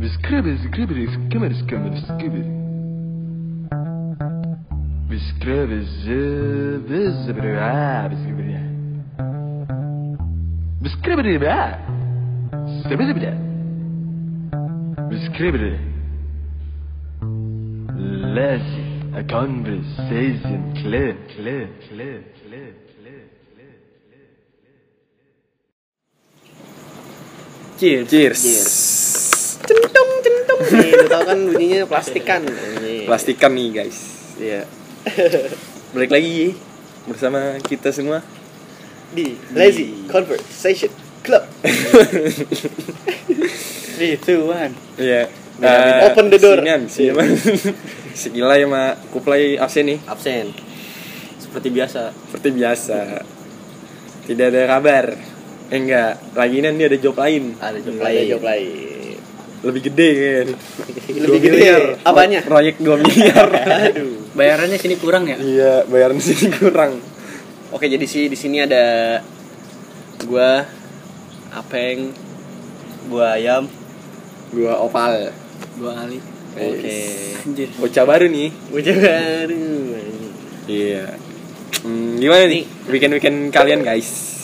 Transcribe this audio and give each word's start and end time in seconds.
Beskribbis, 0.00 0.60
gribbis, 0.74 1.10
kimmeris, 1.30 1.60
kimmeris, 1.68 2.04
skibbis. 2.04 2.48
Beskribbis, 5.10 5.88
zibbis, 6.04 7.14
zibbis, 7.24 8.18
zibbis. 8.24 8.46
Beskribbidi, 10.84 11.34
ba. 11.44 11.78
Zibbidi, 12.88 13.12
Beskribbidi. 15.10 15.72
Lazy, 18.36 18.84
a 19.20 19.22
conversation, 19.24 20.60
clear, 20.82 21.16
clear, 21.34 21.70
clear, 21.88 22.22
clear. 22.44 22.72
Cheers. 27.78 28.08
Cheers. 28.10 28.42
Cheers. 28.42 29.05
Centung 29.64 30.10
centung. 30.20 30.60
Nih, 30.76 30.90
lu 30.92 31.06
tau 31.08 31.22
kan 31.24 31.38
bunyinya 31.40 31.88
plastikan. 31.88 32.42
Nih. 32.82 33.08
Plastikan 33.08 33.52
nih 33.56 33.68
guys. 33.72 33.98
Iya. 34.36 34.68
Balik 35.96 36.10
lagi 36.12 36.52
bersama 37.08 37.56
kita 37.64 37.88
semua. 37.94 38.20
Di 39.14 39.38
Lazy 39.54 40.04
Conversation 40.10 40.90
Club. 41.22 41.44
Three, 43.96 44.20
two, 44.20 44.52
one. 44.52 44.76
Iya. 45.00 45.30
Nah, 45.56 46.12
open 46.12 46.28
the 46.28 46.36
door. 46.36 46.60
Sinian, 46.60 46.84
si 46.84 47.08
Iman. 47.08 47.32
si 48.12 48.28
Gilai 48.36 48.68
sama 48.68 48.92
Kuplay 49.08 49.56
absen 49.56 49.88
nih. 49.88 49.98
Absen. 50.04 50.52
Seperti 51.40 51.72
biasa. 51.72 52.12
Seperti 52.12 52.48
biasa. 52.52 52.98
Tidak 54.28 54.46
ada 54.52 54.62
kabar. 54.68 55.16
Eh 55.72 55.78
enggak, 55.80 56.20
lagi 56.36 56.60
ini 56.60 56.68
dia 56.76 56.86
ada 56.92 56.98
job 57.00 57.16
lain. 57.16 57.56
Ada 57.56 57.78
job 57.80 57.96
Ada 57.98 58.04
lain. 58.04 58.26
job 58.28 58.42
lain. 58.44 58.95
Lebih 59.66 59.82
gede 59.90 60.10
kan. 60.14 60.48
Lebih 61.10 61.40
gede. 61.42 61.66
Apanya? 62.06 62.38
Proyek 62.46 62.78
2 62.78 63.02
miliar. 63.02 63.46
Aduh. 63.90 64.30
Bayarannya 64.38 64.78
sini 64.78 64.94
kurang 64.94 65.26
ya? 65.26 65.36
iya, 65.42 65.82
bayaran 65.90 66.22
sini 66.22 66.54
kurang. 66.54 67.02
Oke, 67.74 67.90
jadi 67.90 68.06
sih 68.06 68.30
di 68.30 68.38
sini 68.38 68.62
ada 68.62 69.18
gua 70.22 70.62
Apeng. 71.50 72.14
Gua 73.10 73.34
ayam. 73.34 73.66
Gua 74.54 74.78
opal. 74.78 75.34
Gua 75.82 76.06
Ali. 76.06 76.22
Oke. 76.54 76.98
Anjir. 77.42 77.68
Bocah 77.80 78.04
baru 78.06 78.30
nih. 78.30 78.48
Bocah 78.70 78.96
baru. 78.96 79.66
Iya. 80.70 81.18
Hmm, 81.82 82.18
gimana 82.18 82.44
nih 82.46 82.64
weekend-weekend 82.86 83.50
kalian 83.50 83.82
guys? 83.82 84.36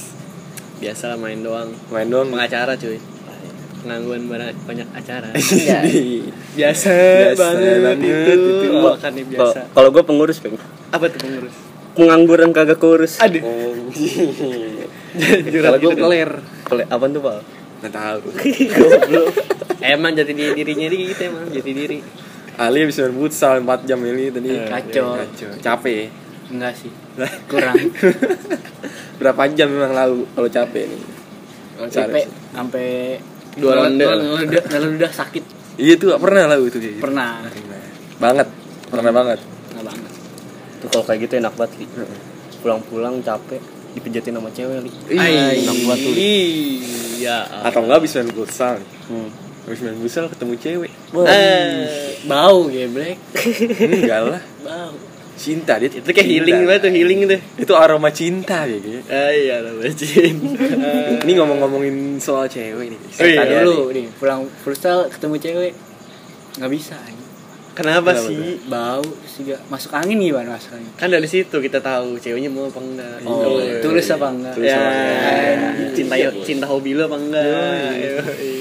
Biasa 0.82 1.14
main 1.14 1.40
doang. 1.46 1.70
Main 1.94 2.10
doang. 2.10 2.26
Pengacara 2.32 2.74
cuy. 2.74 3.11
Pengangguan 3.82 4.22
banyak, 4.24 4.54
banyak 4.62 4.88
acara. 4.94 5.28
Di- 5.34 6.22
biasa, 6.56 6.92
Biasa 6.94 7.34
banget, 7.36 7.76
banget 7.82 7.98
itu. 8.00 8.32
itu. 8.32 8.68
Makannya 8.72 9.24
biasa. 9.26 9.60
Kalau 9.68 9.88
gua 9.90 10.02
pengurus, 10.02 10.38
Peng. 10.38 10.54
Apa 10.88 11.04
tuh 11.06 11.18
pengurus? 11.18 11.54
Pengangguran 11.92 12.50
kagak 12.50 12.78
kurus. 12.78 13.18
Aduh. 13.18 13.42
Kalau 15.60 15.76
gue 15.76 15.92
peler. 15.92 16.30
Kole- 16.64 16.88
Apa 16.88 17.04
tuh, 17.04 17.20
Pak? 17.20 17.38
Nggak 17.82 17.92
tahu. 17.92 18.18
Goblok. 18.72 19.26
emang 19.82 20.14
jati 20.14 20.32
diri 20.32 20.54
dirinya 20.54 20.86
dia 20.86 21.02
gitu 21.04 21.22
emang 21.26 21.50
jati 21.50 21.72
diri. 21.74 21.98
Ali 22.54 22.78
habis 22.80 22.96
main 22.96 23.12
futsal 23.12 23.58
4 23.60 23.82
jam 23.84 23.98
ini 24.00 24.30
tadi. 24.30 24.48
Eh, 24.48 24.68
kacau. 24.70 25.18
Kacau. 25.18 25.50
Capek. 25.58 26.06
Enggak 26.48 26.72
sih. 26.78 26.92
Kurang. 27.44 27.76
Berapa 29.18 29.50
jam 29.50 29.68
memang 29.68 29.92
lalu 29.92 30.24
kalau 30.30 30.48
capek 30.48 30.84
nih? 30.86 31.02
Capek 31.88 32.24
sampai 32.52 32.88
Dua 33.56 33.72
ronde. 33.84 34.04
Lalu 34.04 34.86
udah, 34.96 35.12
sakit. 35.12 35.44
Iya 35.80 35.96
tuh 35.96 36.16
pernah 36.20 36.48
lalu 36.52 36.68
itu 36.68 36.78
kayak 36.80 36.94
gitu. 37.00 37.04
Pernah. 37.04 37.30
Banget. 38.20 38.48
Pernah 38.88 39.12
banget. 39.12 39.38
Enggak 39.72 39.84
banget. 39.88 40.12
Tuh 40.84 40.88
kalau 40.92 41.04
kayak 41.08 41.20
gitu 41.28 41.34
enak 41.40 41.54
banget, 41.56 41.72
Li. 41.80 41.86
Pulang-pulang 42.60 43.24
capek, 43.24 43.60
dipijatin 43.96 44.36
sama 44.36 44.50
cewek, 44.52 44.78
Li. 44.84 44.90
Ih, 45.16 45.64
enak 45.64 45.76
banget 45.84 45.98
tuh. 46.00 46.14
Iya. 46.16 47.38
Atau 47.66 47.80
enggak 47.84 48.04
main 48.04 48.28
futsal. 48.32 48.76
Hmm. 49.08 49.28
Habis 49.68 49.80
main 49.84 49.96
futsal 50.00 50.24
ketemu 50.32 50.54
cewek. 50.60 50.92
Eh, 51.28 52.20
Bau 52.24 52.68
geblek. 52.68 53.16
Enggak 53.80 54.20
lah. 54.28 54.42
Bau. 54.64 55.11
Cinta 55.42 55.74
dia. 55.76 55.90
itu 55.90 56.06
kayak 56.06 56.22
healing 56.24 56.54
Cinta. 56.56 56.68
banget 56.70 56.80
tuh 56.80 56.92
healing 56.92 57.18
tuh. 57.26 57.40
Itu 57.58 57.72
aroma 57.74 58.08
cinta 58.08 58.62
ya 58.62 58.76
gitu. 58.76 59.02
Ah 59.10 59.28
iya 59.28 59.58
lah 59.58 59.74
bacin. 59.74 60.34
Ini 61.26 61.32
ngomong-ngomongin 61.34 61.96
soal 62.16 62.46
cewek 62.46 62.86
nih. 62.88 63.00
Oh 63.18 63.26
iya. 63.26 63.38
Tadi 63.42 63.52
dulu 63.60 63.90
nih, 63.90 64.06
pulang 64.14 64.46
futsal 64.62 65.10
ketemu 65.10 65.34
cewek. 65.36 65.72
Enggak 66.56 66.70
bisa. 66.70 66.96
Kenapa 67.72 68.12
Kenapa 68.12 68.28
sih? 68.28 68.60
Bau 68.68 69.00
terus 69.00 69.34
juga 69.34 69.56
masuk 69.66 69.90
angin 69.90 70.20
gimana 70.20 70.54
masuk 70.54 70.76
angin? 70.76 70.92
Kan 70.92 71.08
dari 71.08 71.24
situ 71.24 71.56
kita 71.56 71.80
tahu 71.80 72.20
ceweknya 72.20 72.46
mau 72.46 72.68
apa 72.68 72.78
enggak. 72.78 73.16
Oh, 73.24 73.56
Iya. 73.58 73.80
tulus 73.80 74.06
apa 74.08 74.28
enggak? 74.28 74.52
Tulus 74.54 74.68
Ya, 74.68 74.76
apa 74.76 74.92
enggak? 74.92 75.96
cinta 75.96 76.14
cinta 76.44 76.66
hobi 76.68 76.92
lu 76.92 77.02
apa 77.02 77.16
enggak? 77.16 77.42
Yoi. 77.42 77.80
Yoi. 77.98 78.52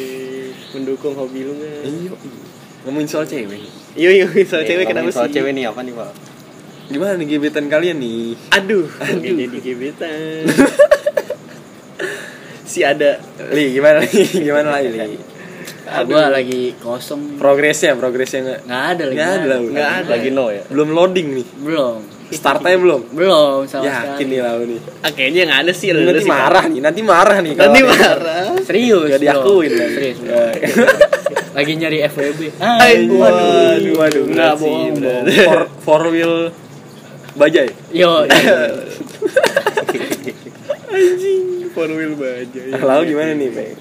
Mendukung 0.71 1.13
hobi 1.13 1.43
lu 1.43 1.51
enggak? 1.53 1.83
Iya. 1.83 2.11
Ngomongin 2.81 3.05
soal 3.05 3.27
cewek. 3.27 3.59
Iya 3.93 4.09
iya 4.15 4.25
soal 4.41 4.63
cewek 4.63 4.87
kenapa 4.87 5.05
Ngomongin 5.05 5.13
Soal 5.13 5.27
sih? 5.27 5.35
cewek 5.35 5.51
nih 5.51 5.65
apa 5.67 5.79
nih, 5.83 5.91
Pak? 5.93 6.09
Gimana 6.91 7.15
nih 7.15 7.27
gebetan 7.29 7.65
kalian 7.65 7.97
nih? 7.97 8.35
Aduh, 8.51 8.85
Aduh. 8.99 9.23
jadi 9.23 9.57
gebetan. 9.57 10.43
si 12.65 12.83
ada 12.83 13.19
Li, 13.51 13.71
gimana 13.71 13.99
Li? 14.01 14.23
Gimana 14.47 14.69
lagi 14.73 14.89
Li? 14.89 15.17
Ah, 15.83 16.03
gua 16.03 16.27
lagi 16.27 16.71
kosong. 16.77 17.35
Progresnya, 17.35 17.95
progresnya 17.95 18.39
enggak? 18.41 18.59
Nggak 18.63 18.83
ada 18.87 19.03
lagi. 19.03 19.15
Nggak 19.15 19.29
ada 19.29 19.45
lah. 19.45 19.59
Nggak 19.61 19.91
ada. 19.91 20.09
Lagi 20.09 20.29
no 20.29 20.45
ya? 20.47 20.63
Belum 20.67 20.89
loading 20.89 21.27
nih. 21.35 21.47
Belum. 21.59 21.99
Startnya 22.31 22.79
belum. 22.79 23.01
Belum 23.11 23.67
sama 23.67 23.83
Yakin 23.83 24.07
sekali. 24.15 24.31
nih 24.31 24.39
lalu 24.39 24.63
nih. 24.71 24.79
ah, 25.03 25.11
kayaknya 25.11 25.41
nggak 25.47 25.59
ada 25.63 25.71
sih. 25.75 25.87
Nanti 25.91 26.21
sih, 26.21 26.31
marah 26.31 26.63
nih, 26.65 26.79
nanti 26.79 27.01
marah 27.03 27.37
nih. 27.39 27.53
kalau 27.55 27.65
Nanti 27.67 27.79
ada- 27.81 27.91
marah. 27.91 28.45
Serius. 28.63 29.07
Belum. 29.09 29.19
diakuin 29.19 29.71
lah. 29.73 29.87
Serius. 29.89 30.17
Ya. 30.23 30.43
lagi 31.51 31.71
nyari 31.75 31.97
FWB. 32.07 32.41
Ay, 32.63 32.93
Waduh, 33.11 33.91
waduh, 33.99 34.23
Nggak 34.23 34.53
berat 34.55 34.55
sih, 34.55 34.71
bohong, 34.95 35.67
four 35.83 36.01
wheel 36.07 36.47
bajai. 37.33 37.69
Yo. 37.91 38.11
Anjing, 40.91 41.43
four 41.71 41.87
wheel 41.89 42.13
baja. 42.13 42.59
ya. 42.59 42.75
Lalu 42.77 43.01
gimana 43.07 43.31
nih, 43.33 43.49
Bang? 43.49 43.71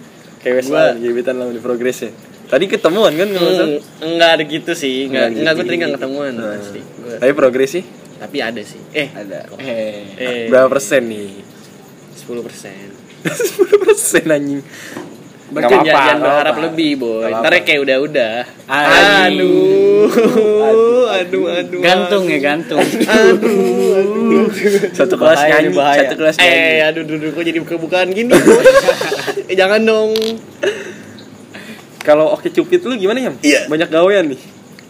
Kayak 0.40 0.54
lalu 0.64 0.98
gebetan 1.04 1.36
lalu 1.36 1.50
nih 1.52 1.62
progresnya. 1.62 2.10
Tadi 2.46 2.64
ketemuan 2.66 3.12
kan 3.12 3.28
kalau 3.28 3.42
nggak 3.44 3.56
salah? 3.56 3.78
Hmm, 3.78 4.06
enggak 4.08 4.30
ada 4.32 4.42
gitu 4.44 4.72
sih, 4.74 5.06
enggak 5.06 5.26
Nggak 5.28 5.38
enggak 5.38 5.52
gue 5.52 5.58
gitu. 5.58 5.68
tadi 5.68 5.76
enggak 5.76 5.92
ketemuan 5.96 6.32
Nah. 6.32 6.46
pasti. 6.52 6.80
Gua- 6.82 7.18
Tapi 7.20 7.32
progres 7.32 7.70
sih 7.70 7.84
Tapi 8.20 8.36
ada 8.38 8.60
sih. 8.60 8.80
Eh, 8.92 9.08
ada. 9.08 9.38
eh. 9.56 10.02
eh 10.18 10.44
Berapa 10.48 10.68
persen 10.68 11.02
nih? 11.06 11.30
10 12.16 12.42
persen. 12.42 12.86
10 13.24 13.84
persen 13.84 14.24
anjing. 14.26 14.62
Berarti 15.50 15.66
Nggak 15.66 15.82
jangan, 15.82 15.90
apa-apa, 15.90 16.06
jangan 16.06 16.14
nggak 16.14 16.30
berharap 16.30 16.54
apa-apa. 16.54 16.66
lebih, 16.70 16.90
boy. 16.94 17.22
Ntar 17.26 17.34
apa-apa. 17.42 17.66
kayak 17.66 17.80
udah-udah. 17.82 18.34
Anjing. 18.64 19.34
Aduh, 19.34 21.04
aduh, 21.10 21.44
aduh. 21.50 21.80
Gantung 21.80 22.24
ya 22.24 22.38
gantung. 22.40 22.80
Aduh, 23.10 24.46
Satu 24.90 25.14
kelas 25.14 25.36
Bahaya, 25.36 25.52
nyanyi, 25.58 25.68
bahaya. 25.72 26.00
satu 26.00 26.14
kelas 26.16 26.34
nyanyi. 26.36 26.54
Eh, 26.54 26.78
aduh, 26.80 27.02
duduk 27.02 27.30
kok 27.32 27.42
jadi 27.42 27.58
buka-bukaan 27.60 28.08
gini. 28.10 28.30
boy? 28.30 28.62
eh, 29.50 29.54
jangan 29.54 29.80
dong. 29.80 30.10
Kalau 32.00 32.32
oke 32.32 32.48
cupid 32.48 32.80
lu 32.82 32.94
gimana 32.96 33.18
ya? 33.20 33.32
Iya. 33.40 33.60
Banyak 33.66 33.88
gawean 33.88 34.30
nih. 34.30 34.40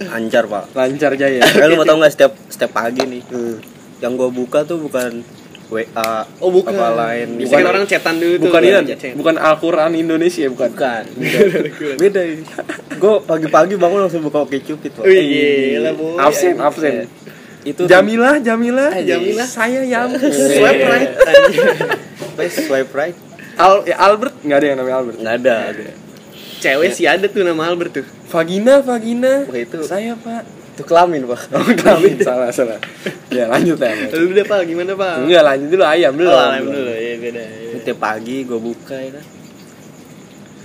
Ancar, 0.07 0.45
Pak. 0.45 0.73
Lancar 0.73 1.13
jaya. 1.15 1.41
Eh, 1.41 1.67
lu 1.67 1.75
mau 1.75 1.85
tau 1.85 1.99
gak 1.99 2.13
setiap 2.13 2.33
setiap 2.47 2.71
pagi 2.71 3.03
nih? 3.03 3.23
Yang 3.99 4.13
gua 4.15 4.29
buka 4.31 4.59
tuh 4.63 4.79
bukan 4.79 5.21
WA 5.71 6.27
Oh, 6.43 6.51
bukan. 6.51 6.75
apa 6.75 6.89
lain. 6.93 7.39
Bisa 7.39 7.55
kan 7.55 7.67
orang 7.71 7.87
chatan 7.87 8.19
dulu 8.19 8.51
bukan 8.51 8.61
baru 8.61 8.83
ini, 8.83 8.91
chat. 8.93 9.15
bukan 9.15 9.35
Al-Qur'an 9.39 9.93
Indonesia 9.95 10.45
bukan. 10.51 10.69
Bukan. 10.69 11.05
Beda 12.03 12.21
ini. 12.21 12.43
Gua 12.99 13.23
pagi-pagi 13.23 13.75
bangun 13.75 14.03
langsung 14.03 14.21
buka 14.21 14.43
Oke 14.43 14.59
Cupid. 14.59 14.99
Wih, 15.01 15.23
gila, 15.79 15.91
boy. 15.95 16.19
Absen, 16.19 16.59
absen. 16.59 17.07
Itu 17.61 17.87
Jamilah, 17.87 18.41
Jamilah, 18.41 18.99
Jamilah. 18.99 19.47
Saya 19.47 19.85
Yam. 19.85 20.11
Swipe 20.17 20.83
right. 20.83 21.11
Pas 22.33 22.49
swipe 22.49 22.91
right 22.91 23.17
Al, 23.55 23.85
ya 23.85 24.01
Albert 24.01 24.41
nggak 24.41 24.57
ada 24.57 24.67
yang 24.67 24.79
namanya 24.81 24.97
Albert. 24.99 25.17
nggak 25.21 25.35
ada. 25.39 25.57
Cewek 26.59 26.91
sih 26.93 27.05
ada 27.05 27.25
tuh 27.25 27.41
nama 27.41 27.69
Albert 27.69 27.93
tuh. 27.93 28.07
Vagina, 28.27 28.81
Vagina. 28.81 29.45
Wah, 29.45 29.55
itu- 29.55 29.85
saya 29.85 30.13
Pak. 30.15 30.60
Itu 30.81 30.89
kelamin, 30.89 31.29
Pak. 31.29 31.41
Oh, 31.53 31.69
kami 31.77 32.17
salah 32.19 32.49
salah. 32.49 32.81
Ya 33.29 33.45
lanjut 33.45 33.77
ya. 33.77 33.93
Lu 34.17 34.33
udah 34.33 34.45
Pak, 34.49 34.65
gimana 34.65 34.97
Pak? 34.97 35.29
Enggak 35.29 35.43
lanjut 35.45 35.69
dulu 35.69 35.85
ayam 35.85 36.13
dulu. 36.17 36.33
Oh, 36.33 36.41
ayam 36.41 36.65
dulu. 36.65 36.89
Ya 36.91 37.15
beda. 37.21 37.43
ya. 37.45 37.71
Setiap 37.77 37.99
pagi 38.01 38.37
gua 38.49 38.57
buka 38.59 38.97
ya 38.97 39.11
kan. 39.13 39.25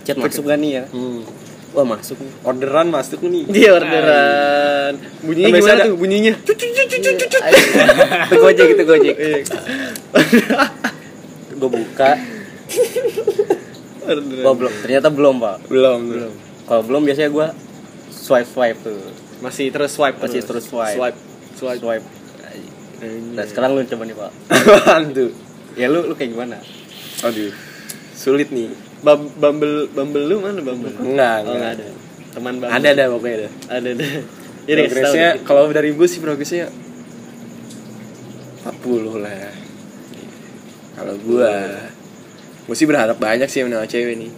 Chat 0.05 0.15
masuk 0.15 0.47
gak 0.47 0.55
nih 0.55 0.71
ya? 0.71 0.83
Hmm. 0.87 1.27
Wah, 1.75 1.83
masuk 1.83 2.15
nih. 2.15 2.31
Orderan 2.41 2.87
masuk 2.87 3.19
nih. 3.19 3.43
Dia 3.51 3.75
orderan. 3.75 4.93
Bunyinya 5.19 5.43
Kan 5.43 5.51
biasa 5.51 5.67
gimana 5.67 5.75
ada- 5.75 5.85
tuh? 5.85 5.95
Bunyinya. 5.99 6.33
Itu 8.23 8.35
gojek, 8.39 8.67
itu 8.71 8.83
gojek. 8.85 9.15
Gue 11.55 11.69
buka, 11.69 12.11
Orderan. 14.05 14.43
Wah, 14.43 14.53
belum. 14.53 14.73
Ternyata 14.79 15.07
belum, 15.09 15.35
Pak. 15.37 15.55
Belum, 15.67 15.99
belum. 16.05 16.31
kalau 16.63 16.81
belum 16.81 17.01
biasanya 17.03 17.29
gue 17.29 17.47
swipe 18.09 18.47
swipe 18.47 18.79
tuh 18.81 18.97
Masih 19.45 19.69
terus 19.69 19.93
swipe 19.93 20.17
Masih 20.17 20.41
terus 20.41 20.65
swipe. 20.65 20.97
Swipe. 20.97 21.19
Swipe. 21.53 21.79
swipe 21.79 22.05
nah 23.05 23.45
sekarang 23.45 23.75
lu 23.75 23.85
coba 23.85 24.03
nih 24.03 24.15
pak 24.15 24.31
Hantu. 24.89 25.29
ya 25.75 25.85
lu 25.85 26.09
lu 26.09 26.13
kayak 26.13 26.33
gimana 26.33 26.57
Aduh. 27.21 27.53
Sulit 28.11 28.49
nih. 28.49 28.71
Bum- 28.99 29.29
Bumble 29.35 29.85
Bumble 29.87 30.25
lu 30.25 30.39
mana 30.39 30.57
Bumble? 30.57 30.89
Enggak, 30.95 31.45
Oh, 31.45 31.53
enggak. 31.53 31.71
ada. 31.77 31.85
Teman 32.31 32.53
Bumble. 32.57 32.71
Ada 32.71 32.87
ada 32.91 33.03
pokoknya 33.07 33.35
ada. 33.37 33.49
Ada 33.71 33.87
ada. 33.93 34.05
Jadi 34.67 34.79
progresnya 34.83 35.27
kalau 35.43 35.69
dari 35.69 35.89
gue 35.93 36.07
sih 36.07 36.17
progresnya 36.17 36.65
40 38.65 39.21
lah 39.21 39.29
ya. 39.31 39.51
Kalau 40.95 41.15
gue 41.15 41.51
gue 42.65 42.75
sih 42.75 42.87
berharap 42.87 43.15
banyak 43.15 43.45
sih 43.45 43.61
sama 43.61 43.85
cewek 43.85 44.15
nih. 44.17 44.31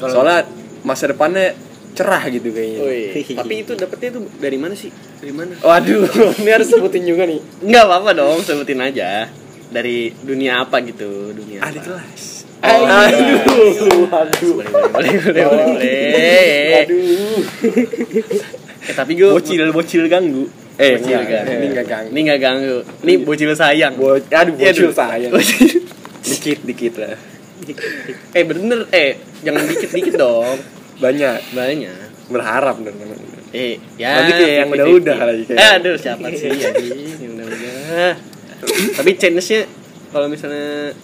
Soalnya 0.00 0.48
masa 0.82 1.06
depannya 1.06 1.54
cerah 1.92 2.24
gitu 2.28 2.48
kayaknya. 2.50 2.80
Wih, 2.82 3.08
tapi 3.40 3.54
itu 3.64 3.72
dapetnya 3.76 4.08
tuh 4.16 4.22
dari 4.40 4.58
mana 4.58 4.74
sih? 4.76 4.90
Dari 5.20 5.32
mana? 5.32 5.52
Waduh, 5.60 6.08
ini 6.40 6.50
harus 6.50 6.68
sebutin 6.68 7.04
juga 7.04 7.28
nih. 7.28 7.40
Enggak 7.62 7.84
apa-apa 7.88 8.10
dong, 8.16 8.38
sebutin 8.42 8.80
aja. 8.80 9.28
Dari 9.72 10.12
dunia 10.20 10.64
apa 10.64 10.84
gitu, 10.84 11.32
dunia 11.32 11.64
apa? 11.64 11.80
kelas. 11.80 12.44
Aduh, 12.62 14.06
aduh. 14.06 14.52
Boleh, 14.54 14.68
boleh, 14.70 14.90
boleh, 14.92 14.92
boleh, 14.92 15.12
boleh, 15.18 15.44
boleh. 15.48 16.80
Aduh. 16.84 17.40
Eh, 18.82 18.94
tapi 18.94 19.14
gue 19.14 19.30
Bocil, 19.30 19.62
bocil 19.70 20.04
ganggu. 20.10 20.50
Eh, 20.76 20.98
bocil 20.98 21.14
enggak, 21.22 21.46
ganggu. 21.46 21.54
ini 21.54 21.66
enggak 21.70 21.86
ganggu. 21.86 22.10
Ini 22.10 22.20
enggak 22.20 22.40
ganggu. 22.42 22.76
Ini 23.02 23.12
bocil 23.22 23.50
sayang. 23.54 23.92
Bo 23.94 24.18
aduh, 24.18 24.54
bocil 24.58 24.90
Aduh. 24.90 24.94
sayang. 24.94 25.32
Dikit, 26.22 26.58
dikit 26.66 26.94
lah. 26.98 27.14
eh 28.34 28.42
bener, 28.42 28.90
eh 28.90 29.10
jangan 29.46 29.62
dikit-dikit 29.70 30.14
dong. 30.18 30.58
Banyak. 30.98 31.38
Banyak. 31.52 31.98
Berharap 32.28 32.76
bener 32.80 32.94
bener. 32.96 33.18
Eh, 33.52 33.76
ya. 33.96 34.16
Nanti 34.18 34.32
kayak 34.34 34.52
yang 34.56 34.68
50-50. 34.68 34.76
udah-udah 34.76 35.18
lagi 35.22 35.42
kayak. 35.44 35.60
Eh, 35.60 35.70
aduh, 35.76 35.94
siapa 35.94 36.26
sih 36.32 36.48
anjing, 36.48 37.16
yang 37.20 37.32
udah-udah. 37.36 38.12
Tapi 38.96 39.10
chance-nya 39.14 39.60
kalau 40.08 40.26
misalnya 40.26 40.96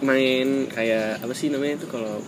main 0.00 0.68
kayak 0.68 1.18
apa 1.18 1.32
sih 1.32 1.48
namanya 1.48 1.80
itu 1.80 1.86
kalau 1.86 2.20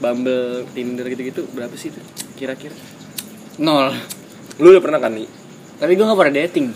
Bumble, 0.00 0.64
Tinder 0.72 1.04
gitu-gitu 1.06 1.44
berapa 1.52 1.72
sih 1.76 1.88
itu 1.88 2.00
kira-kira? 2.34 2.72
Nol. 3.56 3.92
Lu 4.56 4.72
udah 4.72 4.80
pernah 4.80 4.98
kan 4.98 5.12
nih? 5.12 5.28
Tapi 5.76 5.92
gue 5.94 6.04
gak 6.04 6.18
pernah 6.18 6.34
dating. 6.36 6.66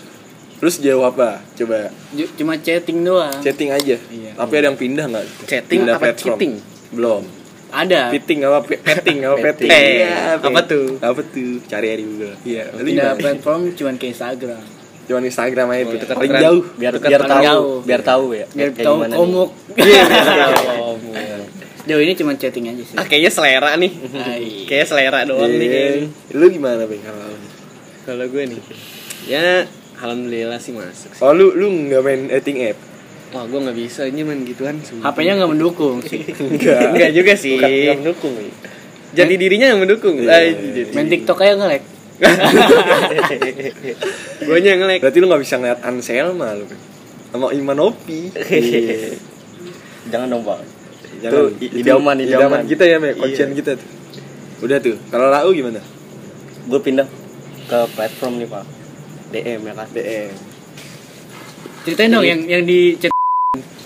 Terus 0.54 0.80
jawab 0.80 1.12
apa? 1.12 1.40
Coba 1.52 1.92
Cuma 2.38 2.56
chatting 2.56 3.04
doang. 3.04 3.32
chatting 3.40 3.68
aja. 3.68 3.96
Iya. 3.98 4.32
Tapi 4.36 4.52
ada 4.54 4.66
yang 4.68 4.78
pindah 4.78 5.04
nggak? 5.04 5.24
Chatting 5.44 5.80
Pindah 5.82 5.96
apa 5.96 6.04
platform. 6.08 6.36
cheating? 6.36 6.52
Belum. 6.92 7.24
Ada. 7.74 8.00
Fitting 8.08 8.40
apa 8.40 8.58
pe- 8.62 8.78
petting 8.78 9.18
apa 9.20 9.36
petting? 9.42 9.66
Eh, 9.66 9.82
Iya, 10.00 10.38
apa 10.38 10.60
tuh? 10.62 10.94
Apa 10.96 11.20
tuh? 11.20 11.58
Cari 11.64 11.86
aja 11.86 11.96
di 11.96 12.04
Google. 12.04 12.34
Iya. 12.42 12.64
Pindah 12.70 13.12
platform 13.14 13.60
cuman 13.72 13.94
ke 13.94 14.06
Instagram. 14.08 14.62
Cuman 15.04 15.22
Instagram 15.22 15.66
aja 15.68 15.82
tuh. 15.84 15.98
dekat 15.98 16.16
Paling 16.16 16.32
dekat. 16.32 16.42
jauh. 16.44 16.62
biar 16.72 16.92
biar 16.94 17.20
paling 17.20 17.28
tahu 17.28 17.44
jauh. 17.44 17.78
biar 17.82 18.00
tahu 18.00 18.24
ya 18.32 18.46
Biar 18.48 18.68
kayak 18.70 18.86
tahu 18.86 18.96
komuk. 19.12 19.48
Iya. 19.74 20.02
Jauh 21.84 22.00
ini 22.00 22.16
cuma 22.16 22.32
chatting 22.32 22.64
aja 22.66 22.80
sih. 22.80 22.96
ah, 22.96 23.04
kayaknya 23.04 23.28
selera 23.28 23.76
nih. 23.76 23.92
Kayaknya 24.64 24.86
selera 24.88 25.20
doang 25.28 25.52
nih 25.52 25.68
kayaknya. 25.68 25.92
Iya. 26.00 26.32
Lu 26.32 26.46
gimana, 26.48 26.82
Bang? 26.82 26.96
Kalau 28.04 28.24
gue 28.24 28.42
nih, 28.46 28.60
ya 29.26 29.68
alhamdulillah 29.94 30.56
sih 30.56 30.72
masuk. 30.72 31.12
Sih. 31.12 31.20
Oh, 31.20 31.32
lu 31.32 31.52
lu 31.52 31.68
nggak 31.68 32.00
main 32.00 32.20
dating 32.30 32.72
app? 32.72 32.78
Wah, 33.34 33.50
gue 33.50 33.60
nggak 33.66 33.74
bisa 33.74 34.06
ini 34.06 34.22
main 34.22 34.46
gituan. 34.46 34.78
HP-nya 34.78 35.42
nggak 35.42 35.50
mendukung 35.50 35.98
sih. 36.06 36.22
Enggak. 36.54 36.94
Enggak 36.94 37.10
juga 37.18 37.32
sih. 37.34 37.58
Bukan 37.58 37.66
nggak 37.66 37.98
mendukung. 37.98 38.34
Jadi 39.14 39.34
dirinya 39.34 39.66
yang 39.74 39.80
mendukung. 39.82 40.14
Iya, 40.22 40.38
iya, 40.38 40.54
iya. 40.54 40.70
jadi. 40.86 40.92
Main 40.94 41.08
TikTok 41.10 41.38
aja 41.42 41.54
nge-lag. 41.58 41.82
Gue 44.46 44.58
nya 44.62 44.78
nge-lag. 44.78 45.00
Berarti 45.02 45.18
lu 45.18 45.26
nggak 45.26 45.42
bisa 45.42 45.54
ngeliat 45.58 45.80
Anselma 45.82 46.54
lu. 46.54 46.66
Sama 47.34 47.50
Imanopi. 47.50 48.30
Iya. 48.38 49.18
jangan 50.14 50.30
dong 50.30 50.46
pak 50.46 50.62
Jangan. 51.24 51.56
Idaman, 51.58 52.16
idaman. 52.20 52.60
kita 52.68 52.84
ya, 52.86 53.02
Mek. 53.02 53.16
Iya. 53.16 53.18
Kuncian 53.18 53.50
kita 53.58 53.74
tuh. 53.74 53.88
Udah 54.62 54.78
tuh. 54.78 54.94
Kalau 55.10 55.26
Lau 55.32 55.50
gimana? 55.50 55.82
gue 56.64 56.80
pindah 56.80 57.04
ke 57.68 57.78
platform 57.92 58.40
nih 58.40 58.48
pak 58.48 58.64
DM 59.32 59.60
ya 59.68 59.72
kan 59.76 59.88
DM. 59.92 60.32
Ceritain 61.84 62.08
dong 62.08 62.24
yang 62.24 62.40
yang 62.48 62.64
di 62.64 62.96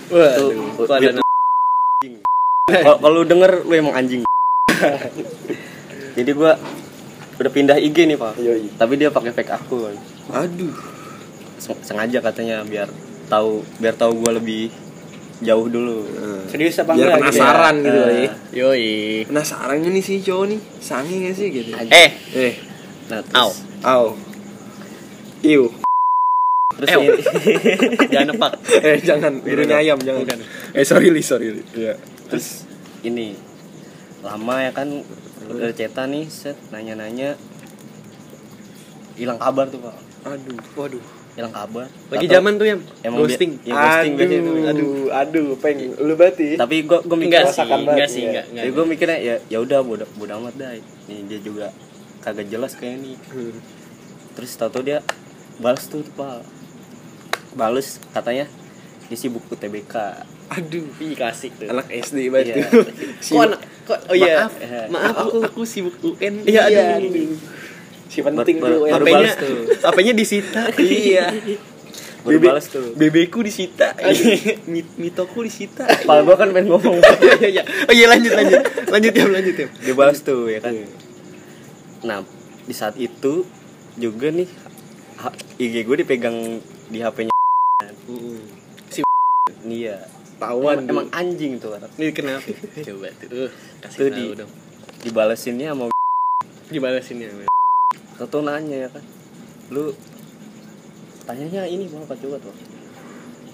biar- 0.09 1.21
kalau 2.99 3.23
denger 3.23 3.65
lu 3.65 3.75
emang 3.75 3.95
anjing 3.95 4.23
jadi 6.13 6.31
gue 6.31 6.53
udah 7.39 7.53
pindah 7.53 7.77
IG 7.77 8.05
nih 8.05 8.17
pak 8.17 8.35
Yoi. 8.37 8.67
tapi 8.75 8.95
dia 8.95 9.09
pakai 9.09 9.31
fake 9.31 9.53
akun 9.53 9.95
Aduh. 10.29 10.75
Seng- 11.57 11.81
sengaja 11.81 12.21
katanya 12.21 12.61
biar 12.63 12.87
tahu 13.27 13.65
biar 13.79 13.95
tahu 13.95 14.13
gue 14.19 14.33
lebih 14.35 14.63
jauh 15.39 15.67
dulu 15.67 16.03
serius 16.49 16.77
apa 16.79 16.93
Biar 16.93 17.15
enggak? 17.15 17.19
penasaran 17.23 17.75
Iya. 17.75 17.85
gitu 17.85 17.99
kali. 18.01 18.25
Yoi. 18.53 18.89
Penasaran 19.25 19.77
nih 19.81 20.03
si 20.03 20.15
cowok 20.19 20.45
nih? 20.49 20.61
Sange 20.79 21.15
gak 21.23 21.35
sih 21.35 21.47
gitu? 21.49 21.71
Eh, 21.79 22.11
Eh, 22.35 22.53
nah 23.07 23.23
Au. 23.37 23.51
au. 23.85 24.05
Iu. 25.41 25.71
Terus 26.79 26.89
Ew. 26.89 27.01
ini 27.03 27.11
jangan 28.15 28.27
nepak. 28.31 28.53
Eh, 28.79 28.99
jangan. 29.03 29.33
Burungnya 29.43 29.77
ayam, 29.77 29.99
jangan. 29.99 30.39
Eh, 30.73 30.85
sorry 30.87 31.11
li, 31.11 31.21
sorry 31.21 31.51
li. 31.53 31.63
Iya. 31.75 31.99
terus 32.29 32.63
ini 33.01 33.35
lama 34.21 34.55
ya 34.61 34.71
kan 34.71 34.89
udah 35.49 35.73
cetan 35.73 36.13
nih 36.13 36.29
set 36.29 36.55
nanya-nanya 36.69 37.35
hilang 39.15 39.39
kabar 39.39 39.67
tuh 39.67 39.81
pak 39.81 39.97
Aduh. 40.29 40.59
Waduh. 40.75 41.03
hilang 41.35 41.55
kabar 41.55 41.87
Lagi 42.11 42.27
zaman 42.27 42.53
tuh 42.55 42.67
ya. 42.67 42.77
Emang 43.01 43.23
Ghosting. 43.23 43.63
ya, 43.63 43.73
ghosting 43.73 44.13
biasanya 44.13 44.43
tuh. 44.43 44.55
aduh, 44.67 44.95
aduh, 45.15 45.49
peng, 45.57 45.79
lu 45.97 46.15
berarti. 46.15 46.59
tapi 46.59 46.83
gue 46.83 46.99
gue 47.01 47.17
mikir 47.17 47.31
Enggak 47.39 47.55
sih, 47.55 47.63
banget, 47.63 47.87
enggak 47.89 48.09
sih, 48.11 48.21
ya. 48.21 48.27
enggak, 48.29 48.45
enggak. 48.45 48.63
Jadi 48.67 48.71
gue 48.75 48.85
mikirnya 48.85 49.19
ya 49.19 49.35
ya 49.47 49.59
udah 49.59 49.79
bodo 49.81 50.05
bodo 50.15 50.33
amat 50.37 50.55
dah. 50.59 50.71
Nih 51.07 51.19
dia 51.25 51.39
juga 51.39 51.67
kagak 52.21 52.51
jelas 52.51 52.75
kayak 52.75 52.99
nih. 52.99 53.17
Hmm. 53.31 53.55
Terus 54.35 54.51
tahu 54.53 54.83
dia 54.83 54.99
balas 55.59 55.87
tuh 55.87 56.03
pak, 56.13 56.43
balas 57.59 57.99
katanya 58.15 58.47
dia 59.09 59.19
sibuk 59.19 59.43
UTBK. 59.51 59.95
Aduh, 60.49 60.89
Ih, 60.97 61.13
klasik 61.13 61.53
tuh. 61.59 61.69
anak 61.69 61.91
SD 61.91 62.31
banget 62.31 62.57
Iya. 62.57 62.65
tuh. 62.71 62.85
Kok 63.21 63.41
anak 63.43 63.61
kok 63.89 63.99
oh 64.07 64.15
iya. 64.15 64.47
Maaf, 64.47 64.55
eh, 64.61 64.87
Maaf 64.89 65.17
aku 65.19 65.37
aku 65.43 65.61
sibuk 65.65 65.97
UN. 66.01 66.45
Iya, 66.45 66.63
aduh. 66.71 67.37
Si 68.09 68.23
penting 68.23 68.57
tuh. 68.57 68.89
baru 68.89 69.05
tuh. 69.37 69.57
HP-nya 69.85 70.13
disita. 70.15 70.63
Iya. 70.81 71.29
Baru 72.19 72.35
Bebe- 72.35 72.49
balas 72.51 72.67
tuh. 72.69 72.93
Bebeku 72.95 73.41
disita. 73.41 73.95
Mi- 74.73 74.95
Mitoku 74.99 75.41
disita. 75.41 75.87
Kepala 75.87 76.25
gue 76.25 76.37
kan 76.37 76.49
pengen 76.51 76.67
ngomong. 76.69 76.99
Iya, 76.99 77.35
iya, 77.39 77.49
iya. 77.49 77.63
Oh 77.87 77.95
iya 77.95 78.07
lanjut 78.07 78.33
lanjut. 78.35 78.61
Lanjut 78.89 79.13
ya, 79.15 79.25
lanjut 79.25 79.55
ya. 79.55 79.67
dia 79.71 79.95
balas 79.95 80.19
tuh 80.21 80.49
ya 80.49 80.59
kan. 80.59 80.75
Iya. 80.75 80.89
Nah 82.05 82.19
di 82.65 82.75
saat 82.75 82.97
itu 82.97 83.47
juga 83.95 84.29
nih 84.29 84.49
IG 85.57 85.75
gue 85.83 85.97
dipegang 85.99 86.37
di 86.89 86.99
HP-nya. 87.01 87.38
Si 88.89 89.01
Iya. 89.65 89.97
Tawan 90.39 90.87
Emang, 90.87 90.87
emang 90.87 91.07
anjing 91.11 91.59
tuh 91.59 91.75
orang. 91.75 91.91
Ini 91.99 92.15
kenapa? 92.15 92.47
Coba 92.87 93.11
tuh. 93.19 93.29
Uh, 93.29 93.51
kasih 93.83 93.99
Tuh 93.99 94.09
tahu 94.09 94.17
di- 94.17 94.39
dong. 94.39 94.53
Dibalesinnya 94.99 95.69
sama 95.75 95.85
Dibalasin 96.75 97.19
ya. 97.19 97.29
Mel. 97.31 97.51
Tahu 98.19 98.43
nanya 98.43 98.87
ya 98.87 98.91
kan 98.91 99.05
lu 99.69 99.93
tanyanya 101.23 101.69
ini 101.69 101.85
mau 101.93 102.01
apa 102.03 102.17
coba 102.17 102.41
tuh 102.41 102.57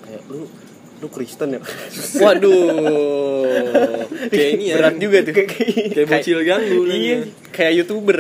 kayak 0.06 0.22
lu 0.30 0.46
lu 1.02 1.06
Kristen 1.10 1.52
ya 1.52 1.60
Waduh. 2.22 3.34
Kayak 4.30 4.50
ini 4.54 4.64
ya. 4.70 4.74
Berat 4.78 4.96
juga 4.96 5.18
tuh. 5.20 5.34
Kayak 5.34 6.06
bocil 6.06 6.38
ganggu. 6.46 6.80
Iya, 6.86 7.16
kayak 7.50 7.72
YouTuber. 7.82 8.18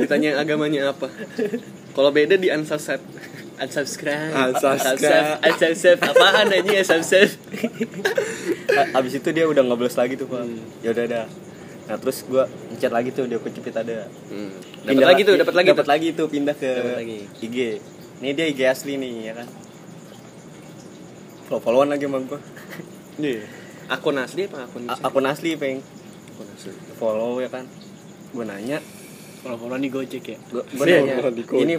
Ditanya 0.00 0.40
agamanya 0.40 0.90
apa. 0.90 1.12
Kalau 1.92 2.10
beda 2.10 2.34
di 2.34 2.48
unsubscribe. 2.48 3.04
Unsubscribe. 3.60 4.32
Unsubscribe. 4.32 5.36
Unsubscribe. 5.42 6.00
Apaan 6.02 6.48
aja 6.48 6.70
unsubscribe? 6.80 7.32
Abis 8.90 9.12
itu 9.14 9.28
dia 9.30 9.44
udah 9.44 9.60
nggak 9.60 9.92
lagi 9.92 10.14
tuh 10.14 10.26
pak 10.26 10.42
ya 10.80 10.90
udah 10.90 11.06
dah 11.06 11.26
nah 11.84 11.98
terus 11.98 12.22
gua 12.22 12.46
ngechat 12.70 12.88
lagi 12.88 13.10
tuh 13.10 13.26
dia 13.26 13.36
kecepit 13.36 13.74
ada 13.74 14.06
Hmm. 14.30 14.54
Dapat 14.80 14.86
Pindah 14.86 15.08
lagi 15.10 15.22
tuh, 15.22 15.34
dapat 15.36 15.54
lagi. 15.54 15.68
dapat 15.68 15.86
lagi 15.88 16.08
tuh 16.14 16.26
pindah 16.26 16.54
ke 16.54 16.70
lagi. 16.96 17.18
IG 17.42 17.56
ini 18.16 18.30
dia 18.30 18.46
IG 18.46 18.60
asli 18.64 18.94
nih 18.94 19.26
ya 19.26 19.34
kan 19.34 19.48
follow 21.44 21.58
followan 21.60 21.90
lagi 21.90 22.06
sama 22.06 22.22
gua 22.22 22.38
Iya. 23.18 23.42
Akun 23.90 24.16
asli 24.16 24.46
apa 24.46 24.64
akun? 24.64 24.86
A- 24.86 25.02
akun 25.02 25.26
asli 25.26 25.58
peng 25.58 25.82
akun 26.30 26.46
asli. 26.48 26.72
follow 26.94 27.36
ya 27.36 27.50
kan 27.50 27.66
gua 28.30 28.46
nanya 28.46 28.78
Kalau 29.40 29.56
follow 29.56 29.76
nih 29.76 29.88
Gojek 29.88 30.24
ya. 30.26 30.38
gua 30.44 30.84
Iya, 30.84 31.00
nanya 31.00 31.32
di 31.32 31.42
ini 31.56 31.74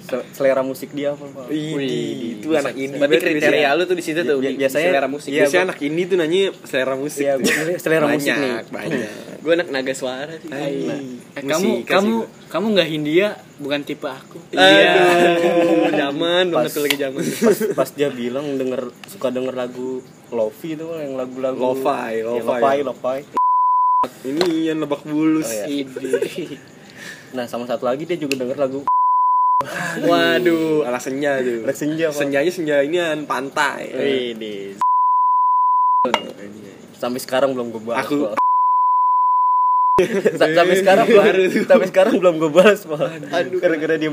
se- 0.00 0.26
selera 0.30 0.62
musik 0.62 0.90
dia 0.90 1.10
apa 1.10 1.26
pak 1.26 1.50
Wih, 1.50 2.38
itu 2.38 2.46
anak 2.52 2.72
ini. 2.72 2.94
Berarti 2.94 3.18
kriteria 3.18 3.68
lu 3.74 3.82
tuh 3.82 3.94
di 3.94 4.04
situ 4.04 4.22
tuh 4.22 4.38
Bi- 4.38 4.54
di 4.54 4.62
biasanya- 4.62 4.88
selera 4.88 5.08
musik. 5.08 5.28
iya, 5.28 5.42
Biasanya 5.42 5.64
anak 5.66 5.78
ini 5.80 6.02
tuh 6.04 6.16
nanya 6.16 6.40
selera 6.62 6.94
musik. 6.94 7.22
Iya, 7.22 7.34
selera 7.82 8.06
musik 8.06 8.30
banyak, 8.30 8.38
nih. 8.38 8.70
Banyak. 8.70 9.10
Gue 9.42 9.52
anak 9.52 9.68
naga 9.68 9.90
suara 9.90 10.30
sih. 10.32 10.48
Eh, 10.48 11.42
kamu 11.42 11.82
kamu 11.82 12.14
kamu 12.46 12.66
nggak 12.70 12.88
Hindia 12.88 13.28
bukan 13.56 13.80
tipe 13.82 14.06
aku. 14.06 14.38
Aduh, 14.52 15.90
zaman 16.02 16.44
banget 16.46 16.70
Pas- 16.70 16.84
lagi 16.84 16.96
zaman. 16.96 17.20
pas, 17.20 17.58
pas 17.74 17.90
dia 17.90 18.08
bilang 18.08 18.54
denger 18.54 18.86
suka 19.08 19.28
denger 19.28 19.52
lagu 19.52 19.98
lofi 20.30 20.72
itu 20.72 20.86
yang 20.94 21.18
lagu-lagu 21.18 21.58
Lo-fi, 21.58 22.12
Ya, 22.16 22.22
lo-fi. 22.22 22.46
lo-fi, 22.46 22.78
lo-fi. 22.84 23.18
Ini 24.22 24.70
yang 24.70 24.78
lebak 24.78 25.02
bulus. 25.02 25.44
Oh, 25.44 25.66
iya. 25.66 25.84
Nah, 27.30 27.46
sama 27.46 27.64
satu 27.64 27.86
lagi 27.86 28.02
dia 28.04 28.18
juga 28.18 28.34
denger 28.36 28.58
lagu 28.58 28.82
Waduh. 30.08 30.88
Anak 30.88 31.02
senja 31.02 31.38
tuh. 31.38 31.62
Anak 31.62 31.76
senja, 31.76 32.06
Pak. 32.08 32.16
Senjanya 32.16 32.52
senja 32.52 32.76
inian 32.80 33.24
pantai. 33.24 33.92
Ini. 34.34 34.80
sampai 36.96 37.16
sekarang 37.16 37.52
belum 37.52 37.72
gue 37.72 37.80
balas. 37.82 38.04
Aku- 38.04 38.32
sampai 40.40 40.76
sekarang 40.76 41.04
belum 41.08 41.24
sampai 41.64 41.88
sekarang 41.88 42.14
belum 42.16 42.34
gue 42.40 42.50
balas, 42.52 42.84
Pak. 42.84 43.28
Aduh, 43.30 43.60
gara-gara 43.60 43.96
dia 43.96 44.12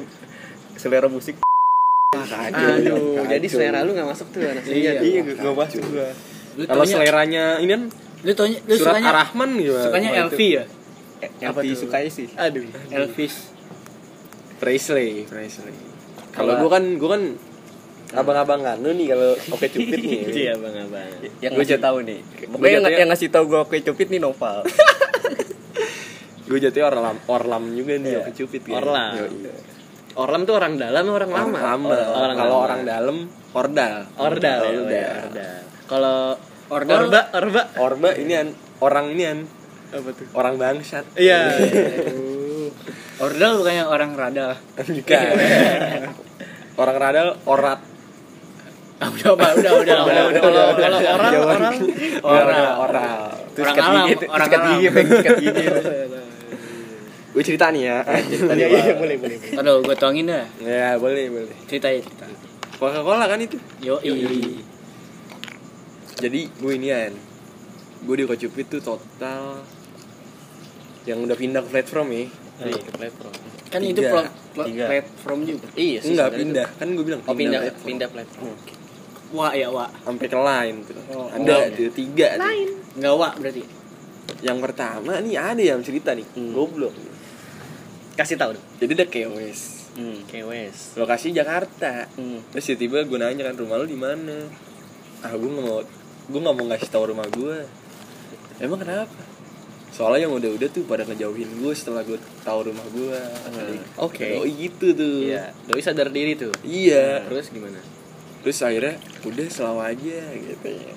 selera 0.75 1.07
musik. 1.07 1.39
Aduh, 2.11 3.23
jadi 3.23 3.47
selera 3.47 3.83
lu 3.83 3.91
gak 3.91 4.07
masuk 4.07 4.27
tuh 4.31 4.43
anak 4.43 4.63
senja. 4.67 4.99
Iya, 4.99 5.21
gue 5.23 5.53
bahas 5.55 5.71
juga. 5.71 6.11
Lu 6.59 6.63
Kalau 6.67 6.83
seleranya 6.83 7.59
ini 7.59 7.71
kan 7.71 7.83
lu 8.25 8.31
taunya 8.33 8.59
lu 8.65 8.73
surat 8.73 8.97
sukanya 8.97 9.09
Ar-Rahman 9.13 9.49
gimana? 9.61 9.83
sukanya. 9.85 10.09
LV 10.27 10.39
ya? 10.41 10.63
Yang 11.37 11.49
Apa 11.49 11.59
tuh? 11.59 11.67
disukai 11.67 12.07
sih. 12.07 12.27
Aduh. 12.33 12.65
Elvis. 12.89 13.35
Presley, 14.57 15.23
Presley. 15.23 15.73
Kalau 16.31 16.57
gua 16.57 16.69
kan 16.71 16.97
gua 16.97 17.09
kan 17.13 17.23
abang-abang 18.09 18.61
kan 18.61 18.77
lu 18.79 18.89
nih 18.91 19.07
kalau 19.07 19.29
oke 19.51 19.67
cupid 19.67 19.99
nih. 19.99 20.19
Iya, 20.41 20.53
Bang 20.55 20.75
Abang. 20.79 21.09
Yang 21.37 21.51
Gua 21.51 21.59
ngasih 21.59 21.71
jat- 21.71 21.83
tahu 21.83 21.97
nih. 22.01 22.19
Pokoknya 22.47 22.71
yang, 22.73 22.83
yang 22.95 23.09
ngasih 23.09 23.27
tahu 23.29 23.43
gue 23.47 23.59
oke 23.59 23.77
cupid 23.83 24.07
nih 24.09 24.19
Noval. 24.19 24.57
Gue 26.47 26.63
jatuhnya 26.63 26.87
orlam 26.87 27.17
orlam 27.27 27.63
juga 27.75 27.99
nih 27.99 28.07
Iya. 28.09 28.19
oke 28.23 28.31
cupid 28.33 28.61
kan. 28.63 28.79
Orlam. 28.79 29.13
Orlam 30.15 30.41
tuh 30.41 30.55
orang 30.55 30.73
dalam 30.79 31.05
orang 31.05 31.29
lama. 31.29 31.57
Lama. 31.59 31.91
Orang 32.15 32.35
Kalau 32.35 32.55
orang 32.57 32.81
dalam 32.81 33.17
ordal. 33.51 33.95
Ordal. 34.15 34.59
ya, 34.63 34.71
Ordal. 34.71 35.11
Ordal. 35.27 35.55
Kalau 35.85 36.17
Orba, 36.67 37.19
Orba. 37.31 37.61
Orba 37.77 38.09
ini 38.15 38.33
an 38.33 38.47
orang 38.79 39.11
ini 39.11 39.23
an 39.23 39.39
Apa 39.87 40.09
tuh? 40.11 40.25
orang 40.35 40.55
bangsat. 40.59 41.05
Iya. 41.15 41.55
Ordal 43.17 43.51
bukannya 43.63 43.83
orang 43.87 44.11
radal. 44.13 44.51
Bukan. 44.75 45.25
orang 46.77 46.97
radal 46.99 47.29
orat. 47.47 47.79
Ah, 48.97 49.13
udah, 49.13 49.37
Pak, 49.37 49.51
udah, 49.61 49.71
udah, 49.77 49.97
udah, 50.09 50.23
udah. 50.25 50.41
Kalau 50.41 50.65
kalau 50.73 50.99
orang 52.25 52.73
orang. 52.81 53.29
Terus 53.53 53.65
Orang 53.65 53.75
sikat 53.77 54.57
alam, 54.57 54.77
gigi, 54.81 54.89
terus 55.53 55.85
orang 55.85 56.01
alam. 56.09 56.25
Gue 57.37 57.43
cerita 57.45 57.69
nih 57.69 57.81
ya. 57.85 57.97
Iya, 58.57 58.65
iya, 58.73 58.93
boleh, 58.97 59.15
boleh. 59.21 59.37
Aduh, 59.61 59.85
gue 59.85 59.95
tuangin 60.01 60.25
dah. 60.25 60.45
ya 60.65 60.97
boleh 60.97 61.29
boleh. 61.29 61.53
Cerita 61.69 61.93
ya, 61.93 62.01
cerita. 62.01 62.25
Coca-Cola 62.81 63.29
kan 63.29 63.37
itu. 63.37 63.61
Yo, 63.85 64.01
Jadi 66.17 66.49
gue 66.49 66.71
inian. 66.73 67.13
Gue 68.01 68.15
di 68.17 68.25
Kocupit 68.25 68.65
tuh 68.65 68.81
total 68.81 69.61
yang 71.07 71.19
udah 71.23 71.37
pindah 71.39 71.61
ke 71.63 71.69
platform 71.71 72.07
ya. 72.11 72.23
Iya, 72.67 72.79
ke 72.83 72.91
platform. 72.91 73.33
Kan 73.67 73.81
itu 73.83 73.99
Tiga. 73.99 74.11
pl- 74.11 74.31
pl- 74.55 74.67
Tiga. 74.67 74.85
platform 74.91 75.39
juga. 75.47 75.67
Iya 75.73 75.97
sih. 76.03 76.11
Enggak 76.13 76.29
pindah, 76.35 76.67
kan 76.75 76.87
gue 76.91 77.05
bilang 77.07 77.21
tuh. 77.23 77.29
Oh, 77.31 77.35
pindah 77.35 77.59
platform. 77.63 77.87
pindah 77.87 78.09
platform. 78.11 78.55
Wah, 79.27 79.51
ya, 79.51 79.67
wah. 79.67 79.91
sampai 80.07 80.27
ke 80.27 80.37
line 80.39 80.77
tuh. 80.87 80.95
Oh, 81.11 81.27
ada 81.27 81.55
oh. 81.55 81.67
tuh 81.71 81.91
tiga 81.95 82.27
tuh. 82.35 82.47
Enggak 82.99 83.13
wah 83.15 83.33
berarti. 83.35 83.63
Yang 84.43 84.57
pertama 84.69 85.11
nih 85.23 85.35
ada 85.39 85.63
yang 85.63 85.81
cerita 85.81 86.11
nih, 86.11 86.27
Hmm. 86.35 86.51
goblok. 86.51 86.93
Kasih 88.19 88.35
tahu 88.35 88.55
dong. 88.57 88.65
Jadi 88.83 88.91
udah 88.97 89.07
kewes. 89.07 89.61
Hmm. 89.97 90.19
Kewes. 90.29 90.93
Lokasi 90.97 91.33
Jakarta. 91.33 92.05
Hmm. 92.17 92.41
Terus 92.53 92.65
tiba-tiba 92.69 93.05
gue 93.05 93.17
nanya 93.17 93.43
kan 93.49 93.55
rumah 93.57 93.77
lu 93.81 93.85
di 93.85 93.97
mana? 93.97 94.47
Ah 95.25 95.33
gue 95.33 95.49
nggak 95.49 95.65
mau, 95.65 95.81
gue 96.29 96.39
nggak 96.39 96.55
mau 96.55 96.65
ngasih 96.69 96.89
tahu 96.89 97.03
rumah 97.13 97.25
gue. 97.29 97.65
Emang 98.57 98.79
kenapa? 98.81 99.36
Soalnya 99.97 100.29
yang 100.29 100.37
udah-udah 100.37 100.69
tuh 100.69 100.85
pada 100.85 101.01
ngejauhin 101.09 101.57
gue 101.57 101.73
setelah 101.73 102.05
gue 102.05 102.21
tahu 102.45 102.69
rumah 102.69 102.85
gue. 102.93 103.17
Oke. 103.97 104.37
Oh 104.37 104.45
gitu 104.45 104.93
tuh. 104.93 105.25
Iya, 105.25 105.49
doi 105.65 105.81
sadar 105.81 106.13
diri 106.13 106.37
tuh. 106.37 106.53
Iya. 106.61 107.25
Terus 107.25 107.49
gimana? 107.49 107.81
Terus 108.45 108.61
akhirnya 108.61 109.01
udah 109.25 109.47
selalu 109.49 109.81
aja 109.81 110.19
gitu 110.37 110.67
ya. 110.69 110.93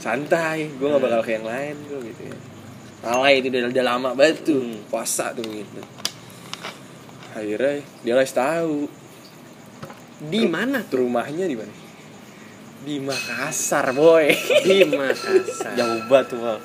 Santai, 0.00 0.72
gue 0.72 0.88
gak 0.88 1.04
bakal 1.04 1.20
kayak 1.20 1.44
yang 1.44 1.48
lain 1.52 1.76
gue 1.84 2.00
gitu 2.16 2.22
ya. 2.32 2.36
Alay 3.04 3.44
itu 3.44 3.52
udah, 3.52 3.68
udah 3.68 3.84
lama 3.84 4.10
banget 4.16 4.40
tuh 4.48 4.56
Hmm. 4.56 4.80
puasa 4.88 5.36
tuh 5.36 5.44
gitu. 5.44 5.80
Akhirnya 7.36 7.84
dia 8.00 8.12
ngasih 8.16 8.36
tahu 8.40 8.76
Di 10.16 10.48
mana 10.48 10.80
tuh 10.80 11.04
rumahnya 11.04 11.44
di 11.44 11.52
mana? 11.60 11.68
Di 12.82 12.96
Makassar, 12.98 13.86
boy. 13.92 14.30
Di 14.62 14.84
Makassar. 14.84 15.72
Jauh 15.78 16.00
banget 16.06 16.26
tuh, 16.28 16.38
Pak. 16.38 16.58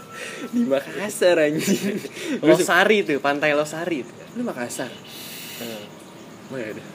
di 0.49 0.61
Makassar 0.63 1.37
anjing. 1.39 1.97
Losari 2.39 2.97
tuh, 3.01 3.17
pantai 3.17 3.53
Losari 3.53 4.03
tuh. 4.03 4.15
Lu 4.35 4.43
Makassar. 4.43 4.91
Hmm. 5.57 5.83
Oh 6.51 6.57
ya 6.57 6.67
udah. 6.69 6.87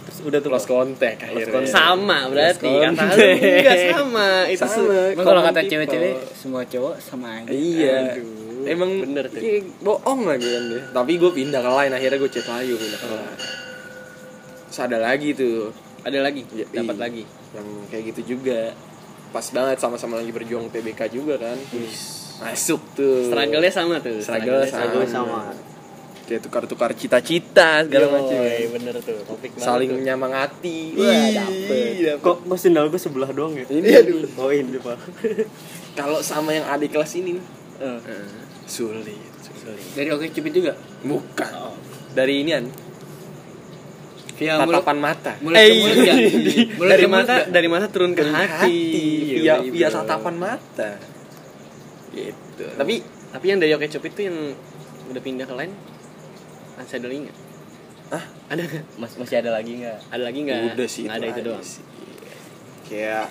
Terus 0.00 0.18
udah 0.24 0.38
tuh 0.40 0.50
Lost 0.50 0.66
contact 0.66 1.18
akhirnya. 1.22 1.52
contact. 1.52 1.70
Sama 1.70 2.18
berarti 2.26 2.66
Lost 2.66 2.96
kata 2.96 3.02
lu 3.12 3.22
enggak 3.36 3.78
sama. 3.86 4.28
Itu 4.52 4.64
Sama. 4.64 4.98
Emang 5.12 5.24
kalau 5.24 5.42
kata 5.44 5.60
cewek-cewek 5.62 6.14
semua 6.32 6.62
cowok 6.64 6.94
sama 6.98 7.28
aja. 7.36 7.50
Iya. 7.52 7.98
Aduh, 8.16 8.38
Emang 8.60 8.90
bener 8.98 9.24
tuh. 9.26 9.40
iya, 9.40 9.60
bohong 9.80 10.20
lagi 10.26 10.44
kan 10.44 10.62
deh. 10.66 10.82
Tapi 10.90 11.12
gue 11.14 11.30
pindah 11.32 11.60
ke 11.60 11.70
lain 11.70 11.90
akhirnya 11.90 12.18
gue 12.18 12.30
chat 12.30 12.44
lagi 12.44 12.70
pindah 12.70 12.98
ke 12.98 13.06
lain. 13.08 13.36
Terus 14.66 14.78
ada 14.80 14.98
lagi 14.98 15.28
tuh 15.32 15.70
Ada 16.00 16.18
lagi, 16.20 16.40
Ya, 16.50 16.64
dapat 16.70 16.96
iya. 16.96 17.02
lagi. 17.02 17.22
Yang 17.52 17.66
kayak 17.88 18.14
gitu 18.14 18.36
juga. 18.36 18.74
Pas 19.30 19.46
banget 19.46 19.78
sama-sama 19.78 20.18
lagi 20.18 20.30
berjuang 20.30 20.66
PBK 20.68 21.06
juga 21.10 21.38
kan. 21.38 21.54
Masuk 22.40 22.80
tuh. 22.94 23.30
Struggle-nya 23.30 23.70
sama 23.70 23.94
tuh. 23.98 24.18
Struggle 24.18 24.64
Struggle-nya 24.64 25.06
sama. 25.08 25.40
Kayak 26.26 26.46
tukar-tukar 26.46 26.90
cita-cita 26.94 27.82
segala 27.82 28.06
macam. 28.08 28.38
Bener 28.74 28.94
tuh. 29.02 29.18
Topik 29.24 29.50
Saling 29.54 29.90
tuh. 29.90 29.98
menyemangati. 29.98 30.94
Wah, 30.94 31.26
dapet. 31.36 32.18
Kok 32.18 32.36
kok 32.46 32.58
sendal 32.58 32.86
gue 32.86 32.98
sebelah 32.98 33.30
doang 33.30 33.54
ya? 33.54 33.66
Ini 33.66 33.88
aduh. 33.98 34.22
Oh, 34.38 34.50
ini, 34.50 34.78
Pak. 34.78 34.98
Kalau 35.98 36.22
sama 36.22 36.50
yang 36.50 36.66
adik 36.66 36.94
kelas 36.94 37.18
ini 37.18 37.34
nih, 37.34 37.44
Eh. 37.80 37.98
Heeh. 37.98 38.26
sulit. 38.62 39.18
sulit. 39.42 39.82
Dari 39.94 40.08
Oke 40.10 40.30
Cupid 40.30 40.52
juga. 40.54 40.72
Bukan. 41.02 41.50
Dari 42.10 42.42
inian, 42.42 42.66
Via 44.40 44.56
mulut, 44.56 44.72
tatapan 44.74 44.96
mata. 44.98 45.32
mulut 45.38 45.52
ke 45.54 45.74
mulut 45.76 45.96
ya. 46.00 46.14
Mulut 46.80 46.90
dari 46.90 46.98
ke 46.98 47.06
mulut 47.06 47.20
mata 47.20 47.34
nggak? 47.34 47.46
dari 47.50 47.68
mata 47.68 47.86
turun 47.86 48.10
ke 48.10 48.22
Dari 48.22 48.32
hati. 48.32 48.78
via 49.36 49.54
Yoi, 49.54 49.68
via 49.68 49.88
tatapan 49.88 50.34
mata. 50.34 50.90
Gitu. 52.10 52.64
Tapi 52.72 52.94
Tapi 53.30 53.44
yang 53.46 53.58
dari 53.58 53.72
Oke 53.72 53.86
Cop 53.86 54.02
itu 54.02 54.20
yang 54.22 54.36
udah 55.06 55.20
pindah 55.20 55.44
ke 55.44 55.54
lain 55.54 55.70
masih 56.74 56.96
ada 56.96 57.06
lagi 57.06 57.20
nggak? 57.22 57.36
ah, 58.10 58.24
Ada 58.48 58.60
nggak? 58.64 58.84
Mas, 58.96 59.12
masih 59.14 59.36
ada 59.36 59.50
lagi 59.52 59.72
nggak? 59.76 59.98
Ada 60.08 60.22
lagi 60.24 60.38
nggak? 60.40 60.58
udah 60.72 60.88
sih 60.88 61.04
Nggak 61.04 61.14
ada 61.14 61.26
itu 61.26 61.30
aja 61.30 61.42
doang. 61.44 61.62
sih. 61.62 61.82
Kayak 62.82 63.26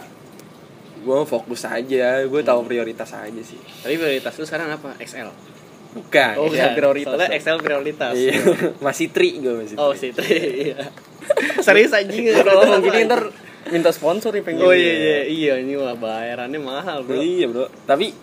gue 1.00 1.20
fokus 1.26 1.62
aja, 1.64 2.06
gue 2.22 2.42
tahu 2.42 2.60
prioritas 2.64 3.10
aja 3.10 3.42
sih. 3.42 3.58
Tapi 3.58 3.96
prioritas 3.96 4.36
lu 4.36 4.46
sekarang 4.46 4.70
apa? 4.70 4.94
XL. 5.00 5.32
Bukan, 5.90 6.34
Oh, 6.38 6.46
ya, 6.48 6.70
bukan. 6.70 6.78
prioritas. 6.78 7.18
Soalnya. 7.18 7.30
XL 7.34 7.58
prioritas. 7.60 8.14
Iya, 8.14 8.34
masih 8.86 9.08
tri 9.10 9.30
gue 9.42 9.54
masih. 9.58 9.76
Oh, 9.76 9.90
tri. 9.92 10.00
si 10.00 10.08
Tri. 10.14 10.38
Iya. 10.70 10.78
Serius 11.66 11.94
anjing 11.94 12.30
Kalau 12.32 12.62
ngomong 12.62 12.82
gini 12.88 13.10
ntar 13.10 13.22
minta 13.70 13.90
sponsor 13.90 14.34
nih 14.34 14.44
pengen. 14.46 14.62
Oh 14.62 14.74
iya 14.74 14.94
iya 14.94 15.20
iya 15.26 15.54
ini 15.58 15.74
mah 15.74 15.94
bayarannya 15.94 16.58
mahal, 16.58 17.02
Bro. 17.06 17.18
Iya 17.18 17.46
bro. 17.50 17.66
Tapi 17.86 18.14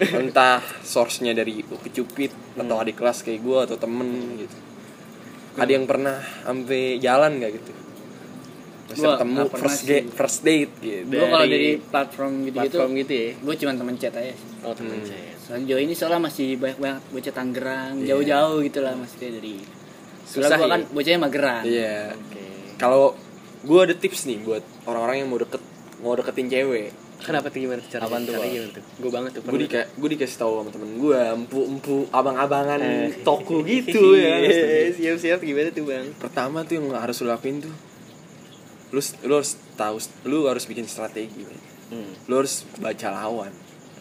entah 0.00 0.58
source-nya 0.82 1.32
dari 1.32 1.62
kecupit 1.62 2.34
atau 2.56 2.76
adik 2.76 2.98
kelas 2.98 3.22
kayak 3.22 3.40
gue 3.40 3.58
atau 3.64 3.76
temen 3.76 4.08
gitu. 4.40 4.56
Ada 5.54 5.70
yang 5.70 5.86
pernah 5.86 6.18
sampai 6.42 6.98
jalan 6.98 7.38
nggak 7.38 7.52
gitu? 7.54 7.72
Terus 8.84 8.98
Gua 8.98 9.12
ketemu 9.14 9.40
first 9.50 9.78
sih. 9.78 9.86
date, 9.86 10.06
first 10.10 10.38
date 10.42 10.72
gitu. 10.78 11.08
Gue 11.10 11.24
kalau 11.24 11.46
Dari 11.46 11.70
platform 11.80 12.32
gitu-gitu, 12.42 12.76
Platform 12.76 12.90
gitu 12.94 13.12
ya. 13.14 13.28
gue 13.34 13.54
cuma 13.56 13.72
temen 13.74 13.94
chat 13.96 14.14
aja. 14.14 14.34
Oh, 14.60 14.72
teman 14.72 14.94
Hmm. 14.94 15.06
saya. 15.06 15.30
Soalnya 15.38 15.64
jauh 15.66 15.80
ini 15.80 15.92
soalnya 15.92 16.20
masih 16.22 16.48
banyak 16.54 16.78
banget 16.78 17.02
bocah 17.10 17.34
Tangerang, 17.34 17.92
Iya. 17.96 18.06
jauh-jauh 18.10 18.58
gitu 18.60 18.78
lah 18.80 18.92
maksudnya 18.92 19.30
dari. 19.32 19.56
Susah 20.22 20.52
gue 20.54 20.62
ya? 20.62 20.70
kan 20.70 20.80
bocahnya 20.86 21.18
mageran. 21.18 21.62
Iya. 21.64 21.96
Oke. 22.14 22.44
Kalau 22.76 23.16
gue 23.60 23.80
ada 23.80 23.94
tips 23.94 24.20
nih 24.24 24.38
buat 24.40 24.60
orang-orang 24.84 25.16
yang 25.18 25.28
mau 25.28 25.38
deket 25.38 25.62
mau 25.98 26.12
deketin 26.12 26.48
cewek. 26.48 26.88
Kenapa 27.16 27.48
tuh 27.48 27.56
gimana 27.58 27.80
caranya? 27.82 28.04
Apaan 28.04 28.22
tuh, 28.22 28.32
Caranya 28.34 28.44
Bang? 28.44 28.52
gimana 28.52 28.68
tuh? 28.70 28.84
Gue 28.94 29.10
banget 29.10 29.30
tuh. 29.32 29.40
Gue 29.46 29.58
di 29.58 29.68
gue 29.72 30.08
dikasih 30.10 30.36
tahu 30.36 30.52
sama 30.58 30.70
temen 30.70 30.90
gue, 30.98 31.20
empu-empu 31.34 31.96
abang-abangan 32.10 32.78
Eh. 32.78 33.24
toko 33.24 33.64
gitu 33.64 34.12
ya. 34.20 34.44
Siap-siap 34.90 35.40
gimana 35.40 35.72
tuh, 35.72 35.84
Bang? 35.84 36.04
Pertama 36.14 36.60
tuh 36.62 36.76
yang 36.76 36.92
harus 36.92 37.16
lo 37.18 37.32
lakuin 37.32 37.64
tuh 37.64 37.72
lu 38.94 39.02
lu 39.26 39.34
harus 39.34 39.58
tahu 39.74 39.96
lu 40.24 40.46
harus 40.46 40.64
bikin 40.64 40.86
strategi 40.86 41.42
men. 41.42 41.58
Hmm. 41.90 42.12
lu 42.30 42.38
harus 42.38 42.62
baca 42.78 43.10
lawan 43.10 43.50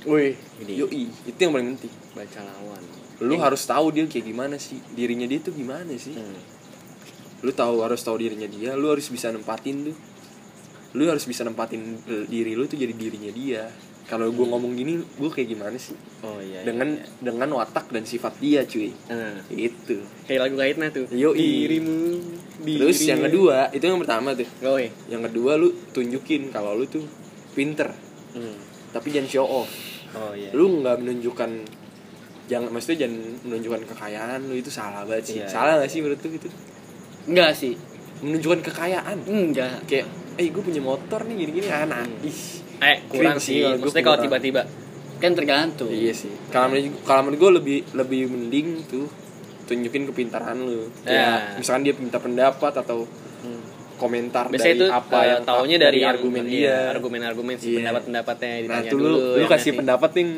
Wih, 0.04 0.36
yoi 0.62 1.08
itu 1.08 1.40
yang 1.40 1.52
paling 1.52 1.74
penting 1.76 1.94
baca 2.14 2.40
lawan. 2.44 2.84
lu 3.24 3.36
harus 3.40 3.64
tahu 3.64 3.90
dia 3.90 4.06
kayak 4.06 4.26
gimana 4.26 4.56
sih 4.56 4.78
dirinya 4.94 5.26
dia 5.26 5.40
tuh 5.40 5.52
gimana 5.52 5.90
sih 5.98 6.14
Hmm. 6.14 6.38
lu 7.42 7.52
tahu 7.52 7.82
harus 7.82 8.00
tahu 8.00 8.22
dirinya 8.22 8.46
dia 8.46 8.78
lu 8.78 8.88
harus 8.88 9.08
bisa 9.08 9.34
nempatin 9.34 9.90
tuh 9.90 9.98
lu 10.94 11.10
harus 11.10 11.26
bisa 11.26 11.42
nempatin 11.42 11.98
eh, 12.06 12.26
diri 12.30 12.54
lu 12.54 12.70
tuh 12.70 12.78
jadi 12.78 12.94
dirinya 12.94 13.32
dia 13.34 13.66
kalau 14.04 14.28
gue 14.28 14.44
ngomong 14.44 14.74
gini 14.74 15.00
gue 15.00 15.30
kayak 15.30 15.50
gimana 15.50 15.76
sih 15.76 15.96
Oh 16.20 16.38
iya. 16.38 16.62
dengan 16.62 16.92
dengan 17.18 17.50
watak 17.54 17.88
dan 17.90 18.04
sifat 18.04 18.36
dia 18.38 18.64
cuy 18.64 18.92
Nah, 19.08 19.40
itu 19.50 20.00
kayak 20.24 20.40
lagu 20.42 20.56
kaitnya 20.56 20.88
tuh. 20.90 21.06
Yoi. 21.08 21.40
Dirimu. 21.40 22.00
terus 22.62 22.96
dirimu. 22.96 23.10
yang 23.10 23.22
kedua 23.24 23.58
itu 23.70 23.84
yang 23.84 23.98
pertama 23.98 24.30
tuh 24.34 24.48
Oh, 24.62 24.76
iya. 24.76 24.92
yang 25.08 25.22
kedua 25.22 25.56
lu 25.56 25.72
tunjukin 25.90 26.48
kalau 26.50 26.74
lu 26.74 26.86
tuh 26.86 27.04
pinter 27.52 27.92
Hmm. 28.34 28.58
tapi 28.90 29.08
jangan 29.10 29.30
show 29.30 29.46
off 29.46 29.70
Oh 30.12 30.34
iya. 30.34 30.50
lu 30.52 30.80
nggak 30.80 31.00
menunjukkan 31.00 31.52
jangan 32.44 32.70
maksudnya 32.70 33.06
jangan 33.06 33.18
menunjukkan 33.42 33.82
kekayaan 33.88 34.40
lu 34.44 34.56
itu 34.56 34.68
salah 34.68 35.04
banget 35.04 35.24
sih 35.24 35.38
Iya, 35.38 35.48
salah 35.48 35.74
iya, 35.76 35.80
gak 35.80 35.90
sih 35.90 36.00
menurut 36.00 36.20
lu 36.20 36.30
gitu 36.34 36.50
Enggak 37.24 37.52
sih. 37.54 37.74
menunjukkan 38.20 38.62
kekayaan 38.64 39.18
Enggak. 39.24 39.86
kayak 39.86 40.06
eh 40.34 40.50
gue 40.50 40.60
punya 40.60 40.82
motor 40.82 41.24
nih 41.24 41.36
gini-gini 41.38 41.68
anak 41.68 42.10
ih 42.22 42.63
Eh, 42.86 42.98
kurang 43.08 43.36
Cringe 43.36 43.42
sih. 43.42 43.60
sih, 43.60 43.78
Maksudnya 43.78 44.04
kalau 44.04 44.18
kurang. 44.18 44.26
tiba-tiba 44.30 44.62
Kan 45.16 45.32
tergantung. 45.34 45.88
iya 45.88 46.12
sih 46.12 46.28
kalau 46.50 46.68
menurut 46.70 47.00
kalau 47.02 47.22
menurut 47.24 47.40
gue 47.40 47.52
lebih 47.58 47.78
lebih 47.94 48.22
mending 48.28 48.68
tuh 48.86 49.08
tunjukin 49.64 50.04
kepintaran 50.06 50.60
lu 50.60 50.92
Ya. 51.02 51.12
ya 51.14 51.28
misalkan 51.56 51.82
dia 51.82 51.96
minta 51.96 52.18
pendapat 52.18 52.74
atau 52.76 53.08
komentar 53.96 54.50
biasanya 54.50 54.68
dari 54.74 54.80
itu 54.82 54.88
apa 54.92 55.16
eh, 55.16 55.28
yang 55.30 55.42
taunya 55.44 55.78
dari, 55.78 55.98
yang- 55.98 56.12
argumen 56.12 56.44
iya, 56.44 56.52
dia 56.52 56.76
argumen-argumen 56.92 57.56
sih 57.56 57.70
Iya. 57.70 57.78
pendapat-pendapatnya 57.80 58.50
nah 58.50 58.60
ditanya 58.60 58.90
tuh 58.90 59.00
dulu. 59.00 59.16
lu, 59.16 59.40
lu 59.40 59.46
kasih 59.48 59.64
sih? 59.66 59.74
pendapat 59.74 60.12
yang 60.14 60.30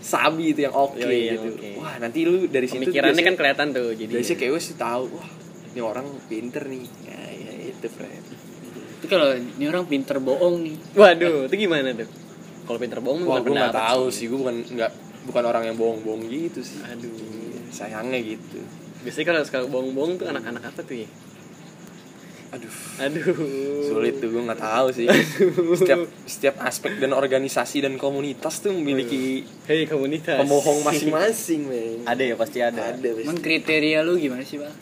sabi 0.00 0.44
itu 0.48 0.60
yang 0.60 0.74
oke 0.76 0.94
Yoi, 0.96 1.18
yang 1.24 1.40
gitu 1.40 1.50
oke. 1.52 1.70
wah 1.78 1.94
nanti 1.98 2.18
lu 2.22 2.46
dari 2.46 2.66
situ 2.66 2.78
pemikirannya 2.80 3.22
kan 3.24 3.34
kelihatan 3.34 3.66
tuh 3.72 3.90
jadi 3.92 4.10
biasanya 4.12 4.38
kayak 4.38 4.50
gue 4.52 4.62
sih 4.62 4.76
tahu 4.76 5.04
wah 5.10 5.28
ini 5.68 5.80
orang 5.80 6.06
pinter 6.28 6.62
nih 6.64 6.84
ya, 7.02 7.18
ya 7.32 7.52
itu 7.70 7.86
friend 7.88 8.21
kalau 9.12 9.28
ini 9.36 9.64
orang 9.68 9.84
pinter 9.84 10.16
bohong 10.16 10.64
nih. 10.64 10.76
waduh 10.96 11.44
itu 11.44 11.54
gimana 11.68 11.92
tuh? 11.92 12.08
Kalau 12.64 12.78
pinter 12.80 12.98
bohong 13.04 13.28
wah 13.28 13.44
gue 13.44 13.52
nggak 13.52 13.76
tahu 13.76 14.08
sih. 14.08 14.32
gue 14.32 14.38
bukan 14.40 14.56
nggak 14.64 14.92
bukan 15.28 15.44
orang 15.44 15.68
yang 15.68 15.76
bohong-bohong 15.76 16.24
gitu 16.32 16.64
sih. 16.64 16.80
Aduh. 16.80 17.12
Sayangnya 17.68 18.18
gitu. 18.24 18.58
Biasanya 19.04 19.26
kalau 19.28 19.40
suka 19.44 19.58
bohong-bohong 19.68 20.16
tuh 20.16 20.26
anak-anak 20.32 20.64
apa 20.72 20.80
tuh 20.80 21.04
ya? 21.04 21.08
Aduh. 22.52 22.74
Aduh. 23.00 23.36
Sulit 23.88 24.16
tuh 24.20 24.28
gue 24.32 24.42
nggak 24.48 24.60
tahu 24.60 24.86
sih. 24.96 25.08
Setiap 25.76 26.08
setiap 26.24 26.56
aspek 26.64 26.96
dan 26.96 27.12
organisasi 27.12 27.84
dan 27.84 28.00
komunitas 28.00 28.64
tuh 28.64 28.72
memiliki 28.72 29.44
hei 29.68 29.84
komunitas. 29.84 30.40
pembohong 30.40 30.80
masing-masing 30.84 31.68
men. 31.68 32.00
Ada 32.08 32.22
ya? 32.32 32.34
Pasti 32.40 32.58
ada. 32.64 32.96
ada 32.96 33.08
pasti. 33.12 33.28
Emang 33.28 33.40
kriteria 33.40 34.00
lu 34.04 34.16
gimana 34.16 34.44
sih, 34.44 34.56
Bang? 34.60 34.72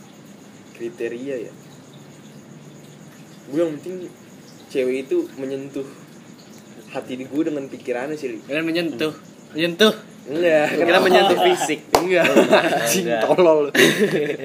kriteria 0.80 1.37
ya? 1.37 1.52
Gue 3.52 3.60
yang 3.60 3.76
penting 3.76 4.08
cewek 4.70 5.04
itu 5.04 5.26
menyentuh 5.34 5.84
hati 6.90 7.14
di 7.14 7.24
gue 7.24 7.42
dengan 7.44 7.66
pikirannya 7.66 8.14
sih 8.14 8.28
Li. 8.30 8.38
Kalian 8.42 8.64
menyentuh. 8.64 9.12
Menyentuh. 9.52 9.94
enggak 10.20 10.78
kira 10.78 10.98
menyentuh 11.00 11.38
fisik. 11.42 11.80
Enggak. 11.92 12.30
Anjing 12.30 13.06
tolol. 13.20 13.74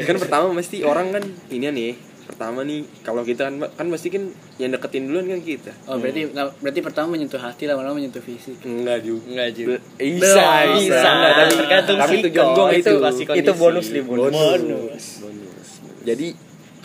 Kan 0.02 0.16
pertama 0.18 0.50
mesti 0.52 0.82
orang 0.82 1.14
kan 1.14 1.24
ini 1.48 1.70
nih 1.70 1.94
pertama 2.26 2.66
nih 2.66 2.82
kalau 3.06 3.22
kita 3.22 3.46
kan 3.46 3.62
kan 3.70 3.86
pasti 3.88 4.10
kan 4.10 4.26
yang 4.58 4.74
deketin 4.74 5.06
duluan 5.06 5.30
kan 5.30 5.46
kita. 5.46 5.70
Oh, 5.86 6.02
berarti 6.02 6.26
nggak- 6.26 6.58
berarti 6.58 6.80
pertama 6.82 7.14
menyentuh 7.14 7.38
hati 7.38 7.70
lama-lama 7.70 8.02
menyentuh 8.02 8.20
fisik. 8.20 8.58
enggak 8.66 9.06
juga. 9.06 9.24
Enggak 9.30 9.50
juga. 9.54 9.78
Bisa 9.96 10.26
bisa. 10.26 10.74
bisa. 10.74 10.98
Enggak, 11.06 11.32
tapi 11.32 11.54
Tergantung 11.54 11.98
tapi 12.02 12.16
tujuan 12.26 12.48
gua. 12.50 12.68
Itu. 12.74 12.94
Itu 12.98 13.32
Itu 13.38 13.52
bonus 13.54 13.88
nih 13.94 14.04
bonus. 14.04 14.34
bonus 14.34 15.06
bonus. 15.22 15.70
Jadi 16.02 16.28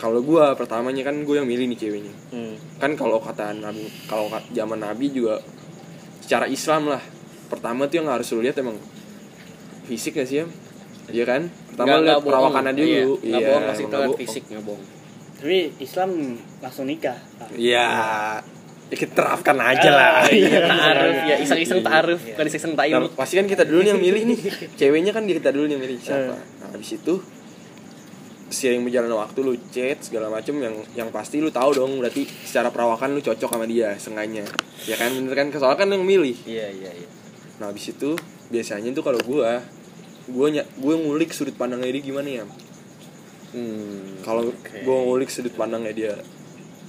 kalau 0.01 0.17
gua 0.19 0.51
pertamanya 0.51 1.03
kan 1.03 1.21
gue 1.21 1.35
yang 1.35 1.45
milih 1.45 1.65
nih 1.67 1.79
ceweknya 1.79 2.13
Hmm. 2.29 2.57
kan 2.75 2.91
kalau 2.95 3.21
kata 3.21 3.53
nabi 3.53 3.85
kalau 4.05 4.25
zaman 4.49 4.79
nabi 4.79 5.11
juga 5.11 5.37
secara 6.19 6.49
Islam 6.49 6.89
lah 6.89 7.01
pertama 7.47 7.85
tuh 7.85 7.99
yang 7.99 8.09
harus 8.09 8.25
lu 8.31 8.41
lihat 8.41 8.57
emang 8.57 8.81
fisik 9.83 10.15
gak 10.15 10.25
sih 10.25 10.41
ya 10.41 10.47
Iya 11.11 11.25
kan 11.25 11.41
pertama 11.67 11.87
Nggak- 11.91 12.03
lihat 12.07 12.21
perawakannya 12.23 12.73
dulu 12.73 12.87
Iya, 12.87 13.03
nggak 13.21 13.41
bohong 13.43 13.63
pasti 13.63 13.83
emang 13.83 13.83
itu 13.83 13.89
nggak 13.91 13.99
lihat 13.99 14.07
bohong. 14.07 14.21
fisik 14.23 14.43
nggak 14.47 14.63
bohong 14.63 14.83
Tapi 15.33 15.57
Islam 15.79 16.09
langsung 16.59 16.85
nikah. 16.85 17.17
Iya. 17.51 17.87
Ya, 18.87 18.93
kita 18.93 19.13
terapkan 19.15 19.57
aja 19.57 19.89
lah. 19.89 20.11
iya 20.29 20.59
taaruf 20.63 21.17
ya 21.25 21.35
iseng-iseng 21.41 21.81
taaruf 21.81 22.21
bukan 22.21 22.45
iseng 22.45 22.73
Nah, 22.77 23.09
pasti 23.11 23.33
kan 23.35 23.45
kita 23.45 23.63
dulu 23.63 23.81
yang 23.81 23.97
milih 23.97 24.21
nih. 24.23 24.37
Ceweknya 24.75 25.11
kan 25.11 25.25
kita 25.25 25.49
dulu 25.49 25.65
yang 25.65 25.79
milih 25.79 25.97
siapa. 25.97 26.37
Nah, 26.37 26.69
habis 26.69 26.93
itu 26.93 27.13
seiring 28.51 28.83
berjalannya 28.83 29.15
waktu 29.15 29.39
lu 29.41 29.55
chat 29.71 30.03
segala 30.03 30.27
macem 30.27 30.59
yang 30.59 30.75
yang 30.93 31.09
pasti 31.09 31.39
lu 31.39 31.47
tahu 31.49 31.71
dong 31.71 31.97
berarti 31.97 32.27
secara 32.27 32.67
perawakan 32.67 33.15
lu 33.15 33.23
cocok 33.23 33.47
sama 33.47 33.63
dia 33.63 33.95
sengaja 33.95 34.43
ya 34.83 34.95
kan 34.99 35.15
bener 35.15 35.31
kan 35.33 35.47
soalnya 35.49 35.79
kan 35.79 35.87
yang 35.89 36.03
milih 36.03 36.35
Iya 36.43 36.67
iya 36.67 36.91
iya. 36.91 37.07
nah 37.57 37.71
habis 37.71 37.89
itu 37.89 38.13
biasanya 38.51 38.91
tuh 38.91 39.01
kalau 39.01 39.23
gua 39.23 39.63
gua 40.27 40.51
ny- 40.51 40.67
gua 40.77 40.99
ngulik 40.99 41.31
sudut 41.31 41.55
pandangnya 41.55 41.95
dia 41.95 42.03
gimana 42.03 42.29
ya 42.29 42.45
hmm. 43.55 44.21
kalau 44.21 44.51
Oke. 44.51 44.83
gua 44.83 44.97
ngulik 45.07 45.31
sudut 45.31 45.55
pandangnya 45.55 45.93
dia 45.95 46.13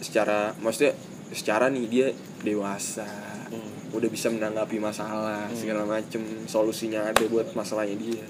secara 0.03 0.51
maksudnya 0.59 0.99
secara 1.31 1.71
nih 1.71 1.87
dia 1.89 2.07
dewasa 2.43 3.07
Hmm. 3.53 3.93
udah 3.93 4.09
bisa 4.09 4.33
menanggapi 4.33 4.81
masalah 4.81 5.45
segala 5.53 5.85
macem 5.85 6.25
solusinya 6.49 7.13
ada 7.13 7.21
buat 7.29 7.53
masalahnya 7.53 8.01
dia 8.01 8.25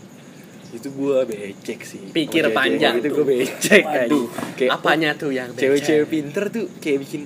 itu 0.73 0.89
gua 0.91 1.23
becek 1.23 1.81
sih 1.83 2.01
Pikir 2.09 2.43
cewek-cewek 2.43 2.55
panjang 2.55 2.95
itu 2.99 3.09
gua 3.11 3.27
becek 3.27 3.85
Waduh, 3.85 4.27
kayak 4.55 4.71
apanya 4.73 5.11
tuh 5.13 5.31
yang 5.31 5.49
cewek-cewek 5.53 6.07
pinter 6.07 6.45
tuh 6.49 6.65
kayak 6.79 6.99
bikin 7.01 7.23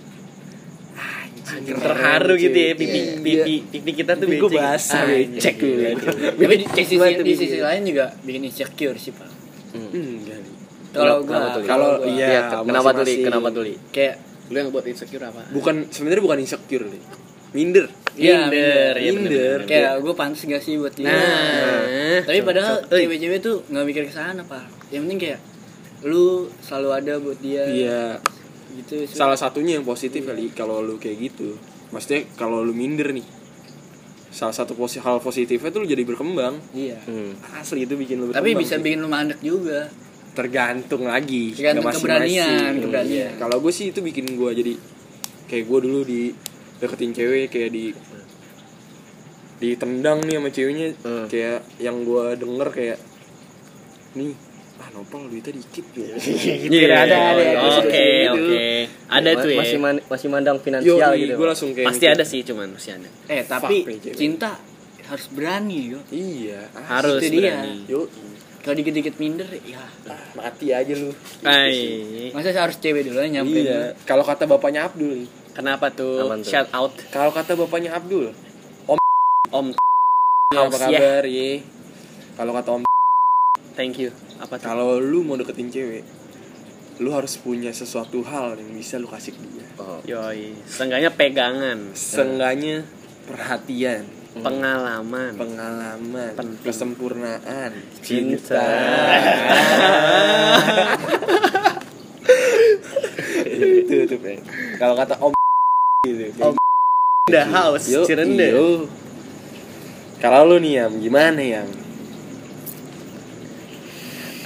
anjing 1.47 1.79
terharu 1.79 2.35
gitu 2.35 2.59
ya 2.59 2.73
pipi 2.75 2.99
Iya. 2.99 3.15
pipi 3.23 3.55
pipi 3.71 3.91
kita 3.95 4.13
tuh 4.15 4.27
becek. 4.27 4.51
basah, 4.53 4.99
Ah, 4.99 5.07
becek 5.07 5.55
iya. 5.57 5.95
gitu. 5.95 6.07
Tapi 6.35 6.55
di 7.23 7.35
sisi, 7.37 7.59
lain 7.63 7.83
juga 7.87 8.11
bikin 8.21 8.43
insecure 8.45 8.99
sih, 8.99 9.15
Pak. 9.15 9.31
Enggak 9.73 10.43
nih. 10.43 10.55
Kalau 10.91 11.17
gua? 11.23 11.55
Kalau 11.63 11.91
iya, 12.03 12.27
Iya, 12.27 12.41
kenapa 12.67 12.91
tuh 12.91 13.05
li 13.05 13.15
masing-masing. 13.15 13.23
kenapa 13.23 13.49
tuh 13.53 13.63
li 13.63 13.75
kayak 13.89 14.15
lu 14.47 14.57
yang 14.57 14.71
buat 14.71 14.87
insecure 14.87 15.23
apa 15.23 15.43
bukan 15.51 15.75
sebenarnya 15.87 16.23
bukan 16.23 16.39
insecure 16.41 16.87
nih 16.87 17.03
minder 17.57 17.89
Iya, 18.15 18.49
minder 18.49 18.93
ya 18.95 19.11
minder. 19.11 19.59
kayak 19.65 19.93
gue 19.99 20.13
pantas 20.13 20.41
gak 20.43 20.61
sih 20.61 20.77
buat 20.77 20.93
dia 20.93 21.05
Nah. 21.07 22.21
tapi 22.23 22.41
padahal 22.43 22.85
cewek-cewek 22.87 23.41
tuh 23.41 23.65
nggak 23.67 23.85
mikir 23.85 24.03
ke 24.05 24.15
sana 24.15 24.41
pak 24.43 24.65
yang 24.89 25.05
penting 25.05 25.21
kayak 25.23 25.41
lu 26.03 26.49
selalu 26.59 26.89
ada 26.95 27.13
buat 27.17 27.37
dia 27.39 27.65
iya 27.65 28.03
gitu 28.75 29.03
sih. 29.03 29.13
salah 29.15 29.35
satunya 29.35 29.77
yang 29.77 29.85
positif 29.85 30.21
kali 30.23 30.49
kalau 30.51 30.81
lu 30.81 30.97
kayak 30.97 31.17
gitu 31.27 31.57
maksudnya 31.89 32.25
kalau 32.35 32.61
lu 32.61 32.73
minder 32.73 33.09
nih 33.11 33.25
salah 34.29 34.53
satu 34.55 34.73
posi 34.73 34.97
hal 34.99 35.17
positifnya 35.19 35.69
tuh 35.69 35.81
lu 35.81 35.87
jadi 35.87 36.03
berkembang 36.03 36.61
iya 36.73 36.97
Hmm. 37.03 37.37
asli 37.55 37.85
itu 37.85 37.95
bikin 37.95 38.17
lu 38.19 38.25
berkembang 38.27 38.45
tapi 38.45 38.53
bisa 38.55 38.77
sih. 38.77 38.83
bikin 38.83 38.99
lu 38.99 39.09
mandek 39.09 39.41
juga 39.41 39.89
tergantung 40.33 41.05
lagi 41.05 41.53
Tergantung 41.53 41.81
nggak 41.83 41.97
masing-masing. 41.97 42.33
keberanian, 42.37 42.53
Iya. 42.71 42.83
keberanian. 42.83 43.33
kalau 43.39 43.57
gue 43.59 43.73
sih 43.73 43.87
itu 43.89 44.01
bikin 44.01 44.27
gue 44.31 44.51
jadi 44.55 44.73
kayak 45.47 45.65
gue 45.65 45.79
dulu 45.83 46.01
di 46.03 46.23
deketin 46.77 47.13
cewek 47.13 47.49
kayak 47.49 47.71
di 47.71 47.85
ditendang 49.57 50.21
nih 50.21 50.37
sama 50.37 50.49
ceweknya 50.51 50.87
Hmm. 51.01 51.27
kayak 51.27 51.61
yang 51.79 51.97
gue 52.03 52.25
denger 52.37 52.69
kayak 52.71 52.99
nih 54.15 54.33
ah 54.77 54.89
nopal 54.93 55.25
duitnya 55.25 55.57
dikit 55.57 55.87
ya 55.97 56.13
Iya, 56.69 56.97
ada, 56.99 57.17
ada, 57.33 57.43
ada. 57.49 57.61
Oke, 57.79 57.89
Gitu. 58.23 58.37
oke. 58.45 58.69
Ada 59.09 59.31
tuh 59.39 59.51
ya. 59.51 59.59
Masih 59.59 59.79
man- 59.79 60.05
masih 60.07 60.29
mandang 60.29 60.57
Yo, 60.57 60.63
finansial 60.63 61.11
gitu. 61.17 61.33
gue 61.35 61.47
langsung 61.47 61.71
kayak 61.73 61.89
Pasti 61.89 62.05
ada 62.07 62.21
sih, 62.23 62.41
cuman 62.43 62.69
pasti 62.71 62.91
ada. 62.93 63.09
eh 63.27 63.43
tapi 63.43 63.77
Fuck 63.83 64.13
cinta 64.13 64.61
harus 65.03 65.27
berani 65.31 65.79
yo 65.89 66.01
Iya, 66.11 66.69
Harus 66.85 67.25
itu 67.25 67.41
dia. 67.41 67.57
berani. 67.57 67.89
Yuk, 67.89 68.07
kalau 68.61 68.77
dikit-dikit 68.77 69.15
minder 69.17 69.49
ya 69.57 69.81
mati 70.35 70.67
aja 70.71 70.93
lu. 70.93 71.09
Hai. 71.41 72.29
masa 72.35 72.53
harus 72.53 72.77
cewek 72.77 73.09
dulu 73.09 73.17
nyampe 73.23 73.57
Iya. 73.57 73.97
Kalau 74.03 74.21
kata 74.21 74.45
bapaknya 74.45 74.85
Abdul. 74.85 75.25
Kenapa 75.57 75.89
tuh? 75.89 76.21
Aman 76.23 76.45
tuh. 76.45 76.53
Shout 76.53 76.69
out 76.71 76.93
Kalau 77.09 77.33
kata 77.33 77.57
bapaknya 77.57 77.91
Abdul, 77.91 78.29
Om 79.49 79.73
apa 80.53 80.69
House, 80.69 80.79
ya. 80.85 80.99
kabar 80.99 81.25
ye? 81.25 81.65
Kalau 82.37 82.53
kata 82.53 82.69
Om, 82.73 82.83
Thank 83.73 83.97
you. 83.99 84.13
Apa 84.37 84.57
tuh? 84.57 84.67
kalau 84.67 84.99
lu 84.99 85.21
mau 85.21 85.35
deketin 85.35 85.69
cewek, 85.69 86.05
lu 86.99 87.09
harus 87.09 87.37
punya 87.37 87.73
sesuatu 87.73 88.21
hal 88.23 88.57
yang 88.57 88.69
bisa 88.71 88.97
lu 88.97 89.07
kasih 89.07 89.33
ke 89.33 89.41
dia. 89.43 89.65
Oh. 89.77 90.01
Yoi. 90.03 90.57
Seenggaknya 90.67 91.09
pegangan, 91.11 91.93
Seenggaknya 91.93 92.85
perhatian, 93.25 94.05
pengalaman. 94.35 95.33
pengalaman, 95.35 96.33
Penting. 96.35 96.61
kesempurnaan, 96.63 97.73
Cinta. 98.01 98.61
itu 103.57 104.05
tuh. 104.07 104.19
Kalau 104.77 104.95
kata 104.95 105.15
Om 105.19 105.36
gitu. 106.07 106.25
Om 106.39 106.55
The 107.35 107.43
house, 107.43 107.91
Yo, 107.91 108.07
Cirende. 108.07 108.47
iyo. 108.47 108.87
Kalau 110.17 110.47
lu 110.47 110.57
nih 110.59 110.79
Yam, 110.79 110.93
gimana 111.03 111.43
Yam? 111.43 111.69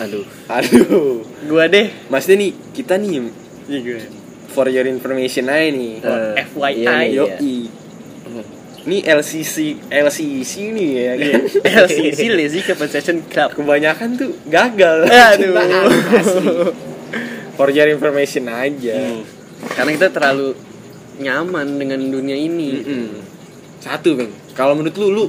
aduh 0.00 0.24
Aduh. 0.48 1.20
gua 1.44 1.68
deh 1.68 1.92
Maksudnya 2.08 2.48
nih, 2.48 2.50
kita 2.72 2.96
nih 2.96 3.28
iya 3.68 3.78
gue 3.84 4.00
for 4.50 4.66
your 4.66 4.88
information 4.88 5.46
aja 5.46 5.70
nih. 5.70 6.02
Eh, 6.02 6.42
FYI. 6.50 6.72
iya 6.74 6.90
nih, 6.90 7.08
Yo, 7.14 7.24
iya. 7.38 7.68
Ini 8.80 8.98
LCC, 9.04 9.76
LCC 9.86 10.52
nih 10.72 10.88
ya 10.96 11.12
kan. 11.14 11.40
LCC 11.84 12.20
Lazy 12.32 12.64
Compensation 12.64 13.20
Club 13.28 13.52
Kebanyakan 13.52 14.16
tuh 14.16 14.32
gagal. 14.48 15.04
Aduh. 15.36 15.52
Asli. 15.52 16.48
For 17.54 17.68
your 17.68 17.92
information 17.92 18.48
aja. 18.48 18.96
Hmm. 18.96 19.22
karena 19.76 19.90
kita 19.92 20.08
terlalu 20.08 20.56
nyaman 21.20 21.76
dengan 21.76 22.00
dunia 22.00 22.34
ini 22.34 22.68
Mm-mm. 22.74 23.06
Satu, 23.80 24.12
Bang. 24.12 24.28
Kalau 24.52 24.76
menurut 24.76 24.96
lu, 24.96 25.08
lu 25.08 25.24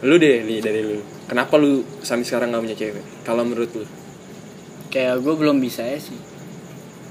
lu 0.00 0.14
deh 0.16 0.42
nih 0.42 0.58
dari 0.58 0.82
lu. 0.82 0.98
Kenapa 1.26 1.54
lu 1.54 1.82
sampai 2.00 2.22
sekarang 2.22 2.50
gak 2.50 2.62
punya 2.62 2.76
cewek? 2.76 3.04
Kalau 3.22 3.42
menurut 3.42 3.70
lu? 3.72 3.84
kayak 4.90 5.22
gue 5.22 5.34
belum 5.38 5.62
bisa 5.62 5.86
ya 5.86 6.02
sih 6.02 6.18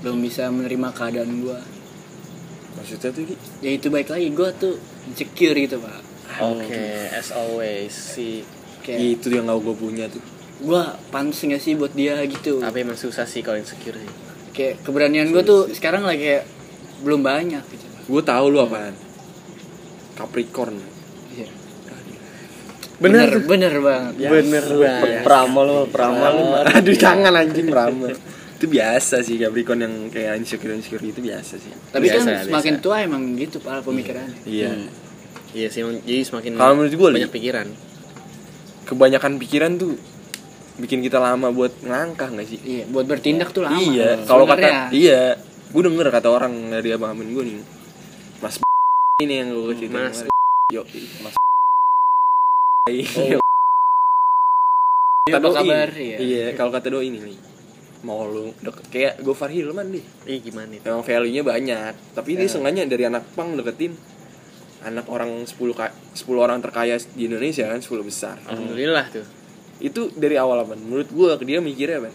belum 0.04 0.20
bisa 0.20 0.52
menerima 0.52 0.92
keadaan 0.92 1.32
gue 1.40 1.60
Maksudnya 2.76 3.08
tuh 3.10 3.24
Ki? 3.24 3.36
ya 3.64 3.72
itu 3.72 3.88
baik 3.88 4.12
lagi 4.12 4.28
gue 4.30 4.50
tuh 4.54 4.76
insecure 5.08 5.56
gitu 5.56 5.80
pak 5.80 5.96
oke 6.44 6.76
as 7.16 7.32
always 7.32 7.96
si 7.96 8.44
kayak 8.84 9.00
Itu 9.16 9.32
yang 9.32 9.48
gak 9.48 9.64
gue 9.64 9.76
punya 9.76 10.12
tuh. 10.12 10.20
gue 10.60 10.82
pantas 11.08 11.40
gak 11.40 11.56
sih 11.56 11.80
buat 11.80 11.96
dia 11.96 12.20
gitu 12.28 12.60
tapi 12.60 12.84
emang 12.84 13.00
susah 13.00 13.24
sih 13.24 13.40
kalau 13.40 13.56
insecure 13.56 13.96
sih 13.96 14.12
kayak 14.52 14.84
keberanian 14.84 15.32
gue 15.32 15.40
tuh 15.40 15.72
sekarang 15.72 16.04
lagi 16.04 16.36
kayak 16.36 16.44
belum 17.00 17.22
banyak 17.22 17.64
gitu. 17.66 17.86
Gue 18.06 18.22
tahu 18.22 18.46
lu 18.50 18.60
apaan. 18.60 18.94
Capricorn. 20.14 20.76
Iya. 21.32 21.48
Bener. 23.00 23.32
bener 23.32 23.48
bener 23.48 23.74
banget 23.80 24.14
bener 24.20 24.66
banget 24.76 25.24
Peramal 25.24 25.64
lu, 25.64 25.80
peramal 25.88 26.32
lu. 26.34 26.44
Aduh 26.70 26.92
jangan 26.94 27.32
anjing 27.34 27.68
Rama. 27.70 28.12
itu 28.52 28.68
biasa 28.68 29.24
sih 29.24 29.40
Capricorn 29.40 29.80
yang 29.80 29.96
kayak 30.10 30.36
insecure 30.36 30.76
insecure 30.76 31.00
itu 31.02 31.24
biasa 31.24 31.56
sih. 31.56 31.72
tapi 31.88 32.12
Biasa, 32.12 32.28
kan 32.28 32.44
semakin 32.44 32.74
biasa. 32.76 32.84
tua 32.84 32.96
emang 33.00 33.24
gitu 33.34 33.58
pak 33.58 33.80
pemikirannya 33.82 34.36
Iya. 34.44 34.76
iya 35.56 35.68
sih 35.70 35.80
jadi 35.80 36.22
semakin 36.22 36.52
Kalau 36.54 36.76
menurut 36.76 36.92
Li, 36.92 37.00
banyak 37.16 37.32
pikiran 37.32 37.68
Kebanyakan 38.84 39.40
pikiran 39.40 39.72
tuh 39.76 39.96
bikin 40.76 41.00
kita 41.00 41.18
lama 41.18 41.52
buat 41.52 41.72
ngelangkah 41.80 42.28
gak 42.30 42.44
sih? 42.46 42.60
iya 42.62 42.84
buat 42.86 43.04
bertindak 43.06 43.52
tuh 43.52 43.64
lama 43.64 43.80
Iya. 43.80 44.28
Kalau 44.28 44.44
kata 44.44 44.92
iya, 44.92 45.40
gue 45.70 45.82
denger 45.86 46.10
kata 46.10 46.28
orang 46.28 46.54
dari 46.74 46.90
abang 46.90 47.14
amin 47.14 47.30
gue 47.30 47.44
nih, 47.46 47.58
Mas 48.42 48.56
ini 49.24 49.34
yang 49.38 49.54
gue 49.54 49.76
cerita 49.78 49.98
Mas 50.02 50.20
Yo, 50.70 50.82
Mas 51.22 51.36
Iya, 52.90 53.38
Kata 55.30 55.46
apa 55.46 55.50
doi. 55.54 55.58
kabar, 55.62 55.90
iya. 55.94 56.18
Iya, 56.18 56.46
kalau 56.58 56.74
kata 56.74 56.90
doi 56.90 57.06
ini 57.06 57.22
nih, 57.22 57.38
mau 58.02 58.26
lu 58.26 58.50
deket 58.66 58.86
kayak 58.90 59.14
Gofar 59.22 59.54
Hilman 59.54 59.94
deh. 59.94 60.02
Ih 60.26 60.42
gimana 60.42 60.74
itu? 60.74 60.82
Emang 60.90 61.06
value-nya 61.06 61.46
banyak, 61.46 61.94
tapi 62.18 62.34
dia 62.34 62.50
sengaja 62.50 62.82
dari 62.90 63.06
anak 63.06 63.30
pang 63.38 63.54
deketin 63.54 63.94
anak 64.80 65.06
orang 65.06 65.44
10 65.46 65.54
ka 65.76 65.94
10 66.18 66.26
orang 66.40 66.64
terkaya 66.66 66.98
di 67.14 67.30
Indonesia 67.30 67.70
kan 67.70 67.78
10 67.78 68.02
besar. 68.02 68.42
Alhamdulillah 68.50 69.06
tuh. 69.14 69.28
Itu 69.78 70.10
dari 70.18 70.34
awal 70.34 70.66
apa? 70.66 70.74
Menurut 70.74 71.14
gua 71.14 71.38
dia 71.38 71.62
mikirnya 71.62 72.02
apa? 72.02 72.10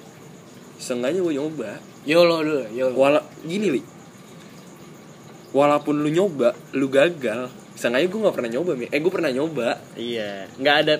Sengaja 0.82 1.22
gue 1.22 1.34
nyoba. 1.38 1.78
Yolo 2.04 2.40
dulu 2.40 2.64
yolo 2.70 2.92
Wala 2.94 3.20
gini 3.42 3.68
li. 3.70 3.80
Walaupun 5.50 5.94
lu 5.96 6.10
nyoba, 6.10 6.50
lu 6.72 6.86
gagal. 6.88 7.46
Sengaja 7.74 8.04
gue 8.04 8.18
nggak 8.18 8.34
pernah 8.34 8.50
nyoba, 8.50 8.70
Mi. 8.74 8.86
eh 8.86 8.98
gue 8.98 9.08
pernah 9.08 9.30
nyoba. 9.30 9.78
Iya, 9.94 10.46
nggak 10.52 10.76
ada 10.80 10.94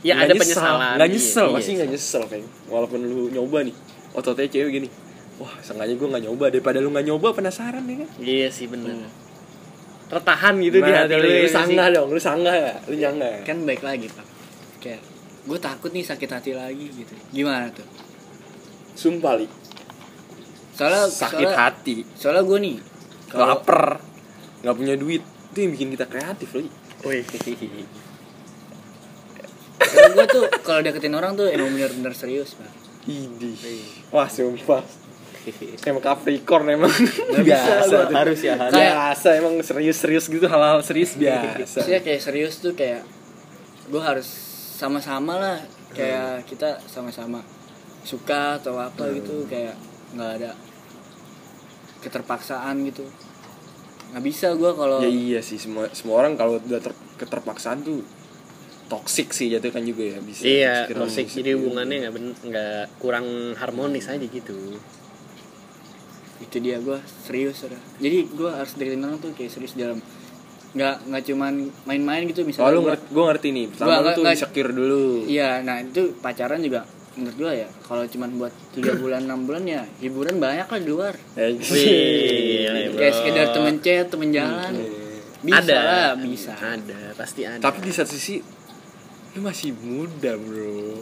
ya 0.00 0.14
Nggak 0.14 0.24
ada 0.24 0.32
nyesel. 0.32 0.42
penyesalan. 0.42 0.94
Nggak 0.96 1.08
Iya, 1.08 1.14
nyesel, 1.14 1.46
iya. 1.46 1.54
pasti 1.54 1.70
nggak 1.74 1.90
nyesel, 1.90 2.22
Peng. 2.26 2.44
Walaupun 2.66 2.98
lu 3.00 3.28
nyoba 3.28 3.58
nih, 3.62 3.74
ototnya 4.12 4.46
cewek 4.46 4.70
gini. 4.72 4.88
Wah, 5.36 5.52
sengaja 5.60 5.92
gue 5.92 6.08
nggak 6.08 6.24
nyoba 6.24 6.44
daripada 6.48 6.78
lu 6.78 6.88
nggak 6.88 7.06
nyoba 7.06 7.28
penasaran 7.32 7.84
ya 7.84 7.96
kan? 7.98 8.08
Iya 8.18 8.48
sih 8.48 8.66
bener. 8.66 8.96
Tertahan 10.08 10.56
gitu 10.58 10.78
di 10.78 10.88
Nah, 10.88 11.04
hati 11.04 11.14
lu, 11.14 11.20
lu. 11.20 11.28
ya 11.28 11.40
sih? 11.42 11.52
sanggah 11.52 11.86
dong, 11.90 12.08
lu 12.08 12.18
sanggah 12.18 12.54
ya, 12.54 12.72
lu 12.82 12.94
nyangga. 12.94 13.28
ya? 13.28 13.40
kan 13.44 13.56
baik 13.62 13.82
lagi 13.82 14.08
pak 14.08 14.24
kayak 14.78 15.00
gue 15.44 15.58
takut 15.58 15.90
nih 15.90 16.00
sakit 16.02 16.28
hati 16.30 16.52
lagi 16.52 16.86
gitu 16.88 17.12
gimana 17.28 17.68
tuh 17.68 17.84
Sumpah 18.94 19.36
li, 19.36 19.44
soalnya 20.78 21.10
sakit 21.10 21.42
soalnya, 21.42 21.58
hati, 21.58 21.94
soalnya 22.14 22.42
gue 22.46 22.58
nih 22.62 22.76
kalau 23.26 23.50
lapar, 23.50 23.98
nggak 24.62 24.76
punya 24.78 24.94
duit, 24.94 25.20
itu 25.26 25.58
yang 25.58 25.70
bikin 25.74 25.88
kita 25.92 26.06
kreatif 26.06 26.48
li. 26.54 26.70
Wih. 27.02 27.26
soalnya 29.82 30.10
gue 30.14 30.26
tuh 30.30 30.44
kalau 30.62 30.80
deketin 30.86 31.14
orang 31.18 31.34
tuh 31.34 31.50
emang 31.50 31.74
bener-bener 31.74 32.14
serius 32.14 32.54
pak 32.54 32.70
Idih, 33.08 33.56
wah 34.12 34.28
sumpah. 34.28 34.84
Emang 35.88 36.04
Capricorn 36.04 36.68
emang 36.68 36.92
bisa 36.92 37.40
biasa 37.40 37.88
gua. 37.88 38.04
tuh. 38.04 38.16
Harus 38.20 38.40
ya, 38.44 38.54
harus. 38.60 38.76
biasa 38.76 39.28
emang 39.40 39.54
serius-serius 39.64 40.28
gitu 40.28 40.44
hal-hal 40.44 40.84
serius 40.84 41.16
biasa 41.16 41.80
Maksudnya 41.80 42.04
kayak 42.04 42.20
serius 42.20 42.60
tuh 42.60 42.76
kayak 42.76 43.00
gue 43.88 44.02
harus 44.04 44.28
sama-sama 44.76 45.40
lah 45.40 45.58
kayak 45.96 46.44
kita 46.44 46.76
sama-sama 46.84 47.40
suka 48.04 48.60
atau 48.60 48.76
apa 48.76 49.08
gitu 49.16 49.48
kayak 49.48 49.72
nggak 50.12 50.30
ada 50.36 50.52
keterpaksaan 52.00 52.76
gitu 52.84 53.04
nggak 54.08 54.24
bisa 54.24 54.54
gue 54.54 54.70
kalau 54.72 54.98
ya 54.98 55.08
iya 55.08 55.40
sih 55.40 55.56
semua 55.56 55.90
semua 55.90 56.18
orang 56.18 56.32
kalau 56.32 56.56
udah 56.58 56.80
ter, 56.80 56.90
keterpaksaan 57.18 57.82
tuh 57.82 58.00
toxic 58.88 59.28
sih 59.30 59.48
jatuh 59.48 59.68
kan 59.68 59.82
juga 59.82 60.00
ya 60.06 60.18
bisa 60.18 60.42
Iya, 60.42 60.74
toxic 60.88 61.28
jadi 61.28 61.54
hubungannya 61.54 61.96
nggak 62.02 62.14
ben- 62.14 62.38
nggak 62.42 62.82
kurang 62.96 63.26
harmonis 63.54 64.06
aja 64.06 64.22
gitu. 64.22 64.56
itu 66.38 66.56
dia 66.58 66.78
gue 66.78 66.96
serius 67.20 67.60
udah 67.62 67.82
jadi 67.98 68.18
gue 68.24 68.48
harus 68.48 68.72
deketin 68.72 69.02
orang 69.02 69.18
tuh 69.18 69.34
kayak 69.34 69.50
serius 69.50 69.74
dalam 69.74 69.98
nggak 70.70 70.96
nggak 71.04 71.22
cuman 71.26 71.52
main-main 71.84 72.22
gitu 72.24 72.40
Oh 72.40 72.46
misalnya 72.46 72.70
lu 72.70 72.80
gua- 72.80 72.94
ngerti, 72.94 73.06
gue 73.10 73.24
ngerti 73.24 73.48
nih. 73.50 73.64
Pertama 73.68 73.84
Gua 73.84 73.92
lu 73.92 74.02
nggak- 74.02 74.16
tuh 74.16 74.24
insecure 74.30 74.70
dulu. 74.70 75.04
Iya, 75.26 75.50
nah 75.60 75.76
itu 75.80 76.02
pacaran 76.18 76.60
juga 76.60 76.80
menurut 77.18 77.36
gua 77.36 77.52
ya 77.52 77.68
kalau 77.82 78.06
cuman 78.06 78.30
buat 78.38 78.54
tiga 78.70 78.94
bulan 79.02 79.26
enam 79.26 79.42
bulan 79.42 79.62
ya 79.62 79.82
hiburan 79.98 80.38
banyak 80.38 80.64
lah 80.64 80.78
di 80.78 80.88
luar 80.88 81.14
Wih, 81.34 82.64
kayak 82.94 83.12
sekedar 83.12 83.46
temen 83.50 83.76
chat 83.78 84.06
temen 84.06 84.30
jalan 84.30 84.72
bisa 85.38 85.58
ada 85.60 85.76
lah 85.78 86.08
bisa 86.16 86.52
Ada, 86.54 87.14
pasti 87.14 87.42
ada. 87.42 87.58
Tapi 87.60 87.78
di 87.80 87.92
satu 87.92 88.10
sisi 88.10 88.42
lu 89.34 89.40
masih 89.40 89.70
muda, 89.76 90.34
Bro. 90.34 90.98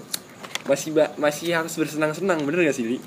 Masih 0.67 0.93
ba 0.93 1.09
masih 1.17 1.55
harus 1.55 1.73
bersenang-senang, 1.73 2.43
bener 2.43 2.65
gak 2.65 2.75
sih, 2.75 2.85
Li? 2.87 2.99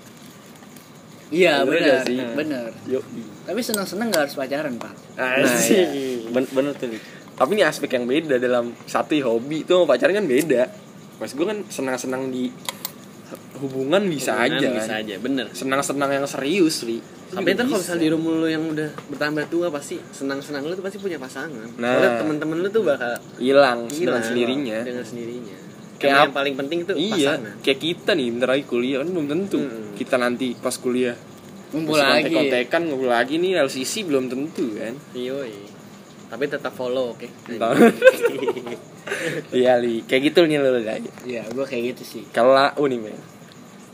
iya 1.30 1.62
Bener 1.62 1.70
benar 1.78 1.90
gak 1.92 2.02
sih? 2.10 2.18
benar 2.34 2.70
Yo. 2.90 3.00
tapi 3.46 3.62
senang 3.62 3.86
senang 3.86 4.10
nggak 4.10 4.26
harus 4.26 4.34
pacaran 4.34 4.74
pak 4.82 4.94
Asik. 5.14 5.86
Ben- 6.34 6.50
bener 6.50 6.74
tuh 6.74 6.90
Li. 6.90 6.98
Tapi 7.38 7.50
ini 7.54 7.62
aspek 7.62 7.94
yang 7.94 8.04
beda 8.04 8.36
dalam 8.36 8.74
satu 8.84 9.14
hobi 9.22 9.62
itu 9.62 9.76
pacaran 9.86 10.12
kan 10.14 10.26
beda. 10.26 10.64
Mas 11.20 11.32
gue 11.32 11.46
kan 11.46 11.62
senang-senang 11.68 12.28
di 12.28 12.50
hubungan 13.60 14.04
bisa 14.06 14.34
Hubungan 14.34 14.58
aja. 14.58 14.68
bisa 14.72 14.94
kan. 14.94 15.02
aja, 15.04 15.16
bener. 15.20 15.46
Senang-senang 15.52 16.12
yang 16.12 16.26
serius, 16.26 16.84
Li. 16.84 17.00
Tapi 17.30 17.54
ntar 17.54 17.66
kalau 17.66 17.78
misalnya 17.78 18.02
di 18.02 18.10
rumah 18.10 18.32
lu 18.34 18.48
yang 18.48 18.64
udah 18.66 18.90
bertambah 19.08 19.46
tua 19.48 19.68
pasti 19.70 20.02
senang-senang 20.10 20.66
lu 20.66 20.74
tuh 20.74 20.82
pasti 20.82 20.98
punya 20.98 21.16
pasangan. 21.16 21.78
Nah. 21.78 21.94
Soalnya 21.94 22.12
temen-temen 22.18 22.58
lu 22.58 22.70
tuh 22.70 22.82
bakal 22.82 23.22
hilang 23.38 23.86
hilang 23.86 24.18
dengan 24.18 24.24
sendirinya. 24.24 24.78
Dengan 24.82 25.06
sendirinya. 25.06 25.58
Kayak 26.00 26.16
yang 26.16 26.34
paling 26.34 26.56
penting 26.56 26.80
tuh 26.88 26.96
Iya, 26.96 27.38
pasangan. 27.38 27.54
kayak 27.62 27.80
kita 27.80 28.12
nih 28.16 28.28
bentar 28.34 28.50
lagi 28.50 28.66
kuliah 28.66 28.98
kan 29.04 29.10
belum 29.12 29.28
tentu. 29.28 29.60
Hmm. 29.62 29.94
Kita 29.94 30.16
nanti 30.18 30.48
pas 30.58 30.74
kuliah 30.74 31.14
ngumpul 31.70 31.94
lagi 31.94 32.34
kontek-kontekan 32.34 32.82
ngumpul 32.90 33.10
lagi 33.14 33.38
nih 33.38 33.62
LCC 33.62 34.10
belum 34.10 34.26
tentu 34.26 34.74
kan. 34.74 34.98
Yoi. 35.14 35.54
Tapi 36.30 36.44
tetap 36.46 36.74
follow, 36.74 37.14
oke. 37.14 37.28
Iya 39.52 39.82
li, 39.82 40.06
kayak 40.06 40.22
gitu 40.30 40.46
nih 40.46 40.62
lo 40.62 40.70
guys. 40.80 41.02
iya 41.26 41.42
gua 41.50 41.66
kayak 41.66 41.98
gitu 41.98 42.04
sih 42.06 42.24
Kalau 42.30 42.54
nih 42.80 43.00
Meng, 43.02 43.18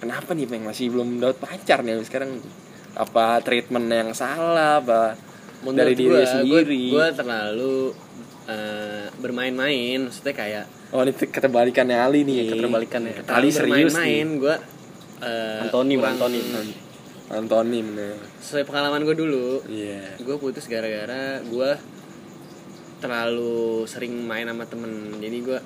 kenapa 0.06 0.38
nih 0.38 0.46
Meng 0.46 0.64
masih 0.64 0.94
belum 0.94 1.18
dapat 1.18 1.42
pacar 1.42 1.82
nih 1.82 1.98
sekarang? 2.06 2.38
Apa 2.94 3.42
treatment 3.42 3.90
yang 3.90 4.14
salah? 4.14 4.78
Apa 4.78 5.18
dari 5.66 5.98
diri 5.98 6.14
gua, 6.14 6.30
sendiri? 6.30 6.84
Gue 6.94 7.08
terlalu 7.12 7.76
eh, 8.46 9.10
bermain-main, 9.18 10.06
maksudnya 10.06 10.38
kayak 10.38 10.66
Oh 10.94 11.02
ini 11.02 11.12
keterbalikannya 11.12 11.98
Ali 11.98 12.22
nih. 12.22 12.54
keterbalikannya. 12.54 13.26
Ali 13.26 13.50
Terlalu 13.50 13.50
serius 13.50 13.94
nih. 13.98 14.22
gue 14.38 14.56
Antonim, 15.66 15.98
kurang- 15.98 16.14
antonim. 16.22 16.46
Antonim 17.26 17.86
nih. 17.98 18.14
Sesuai 18.38 18.70
pengalaman 18.70 19.02
gue 19.02 19.18
dulu, 19.18 19.66
Iya. 19.66 20.22
gue 20.22 20.36
putus 20.38 20.70
gara-gara 20.70 21.42
gue 21.42 21.70
terlalu 22.96 23.84
sering 23.86 24.14
main 24.24 24.48
sama 24.48 24.64
temen 24.66 25.20
jadi 25.20 25.38
gue 25.42 25.60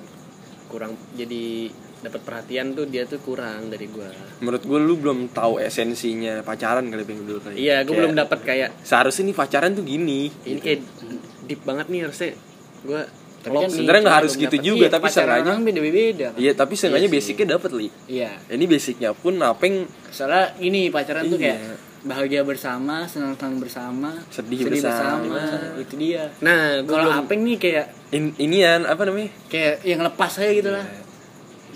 kurang 0.66 0.98
jadi 1.14 1.70
dapat 2.00 2.20
perhatian 2.20 2.72
tuh 2.72 2.84
dia 2.84 3.04
tuh 3.04 3.18
kurang 3.18 3.68
dari 3.68 3.84
gue 3.84 4.08
Menurut 4.38 4.62
gue 4.62 4.78
lu 4.78 4.94
belum 4.96 5.18
tahu 5.28 5.58
esensinya 5.58 6.40
pacaran 6.40 6.84
kali 6.84 7.02
pengen 7.02 7.24
dulu 7.24 7.40
kali. 7.40 7.56
iya 7.56 7.80
gue 7.80 7.88
Kayak, 7.88 8.00
belum 8.00 8.12
dapat 8.16 8.38
kayak 8.40 8.68
Seharusnya 8.80 9.24
nih 9.26 9.36
pacaran 9.36 9.70
tuh 9.72 9.82
gini. 9.82 10.32
ini 10.42 10.58
kayak 10.58 10.80
deep 11.44 11.60
banget 11.62 11.86
nih 11.86 12.00
harusnya 12.02 12.30
gue 12.82 13.02
Tapi 13.40 13.56
kan 13.58 13.68
sebenarnya 13.68 14.00
nggak 14.02 14.18
harus 14.18 14.32
gitu 14.34 14.52
dapet. 14.52 14.60
juga, 14.62 14.76
Iya, 14.78 14.88
tapi 14.90 15.04
orang 15.42 15.64
beda-beda 15.64 16.26
kan. 16.28 16.36
Iya, 16.36 16.52
tapi 16.54 16.72
seenggaknya 16.76 17.04
Iya 17.06 17.16
basicnya 17.16 17.46
dapet 17.50 17.70
li. 17.72 17.88
Iya. 18.06 18.30
Ini 18.50 18.64
basicnya 18.66 19.10
pun 19.12 19.34
Apeng 19.40 19.74
Soalnya 20.08 20.42
ini 20.58 20.80
pacaran 20.88 21.24
tuh 21.24 21.36
Iya. 21.36 21.44
kayak 21.50 21.58
bahagia 22.00 22.40
bersama, 22.42 23.04
senang-senang 23.04 23.56
bersama, 23.56 24.12
Sedih 24.28 24.64
bersama. 24.64 25.40
Itu 25.76 25.96
dia. 25.96 26.32
Nah, 26.40 26.80
Kalau 26.82 27.08
belum 27.08 27.12
Apeng 27.18 27.40
nih 27.42 27.56
kayak 27.56 27.86
in, 28.10 28.32
inian 28.36 28.84
apa 28.84 29.04
namanya? 29.04 29.32
kayak 29.48 29.84
yang 29.84 30.00
lepas 30.00 30.32
aja 30.34 30.48
gitu 30.50 30.70
lah. 30.70 30.84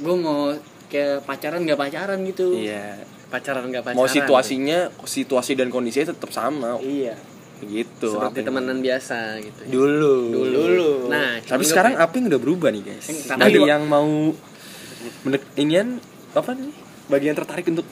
Gue 0.05 0.17
mau 0.17 0.53
kayak 0.87 1.25
pacaran 1.25 1.65
nggak 1.65 1.81
pacaran 1.81 2.21
gitu. 2.23 2.55
Iya. 2.55 3.01
pacaran 3.25 3.67
nggak 3.67 3.83
pacaran. 3.83 3.99
Mau 3.99 4.07
situasinya, 4.07 4.95
situasi 5.03 5.59
dan 5.59 5.67
kondisinya 5.67 6.15
tetap 6.15 6.31
sama. 6.31 6.79
Iya. 6.79 7.17
Gitu. 7.65 8.13
seperti 8.13 8.45
temenan 8.45 8.79
biasa 8.79 9.41
gitu. 9.41 9.61
Dulu. 9.73 10.17
Dulu. 10.53 10.91
Nah, 11.09 11.41
Tapi 11.41 11.65
sekarang 11.65 11.97
gue- 11.97 12.05
Apeng 12.05 12.29
udah 12.29 12.37
berubah 12.37 12.69
nih 12.69 12.83
guys. 12.85 13.09
Yang 13.09 13.41
Dari 13.41 13.59
yang 13.59 13.83
mau 13.89 14.07
menek 15.25 15.43
inian 15.57 15.99
apa 16.31 16.53
nih? 16.53 16.73
Bagian 17.09 17.35
tertarik 17.35 17.65
untuk 17.67 17.89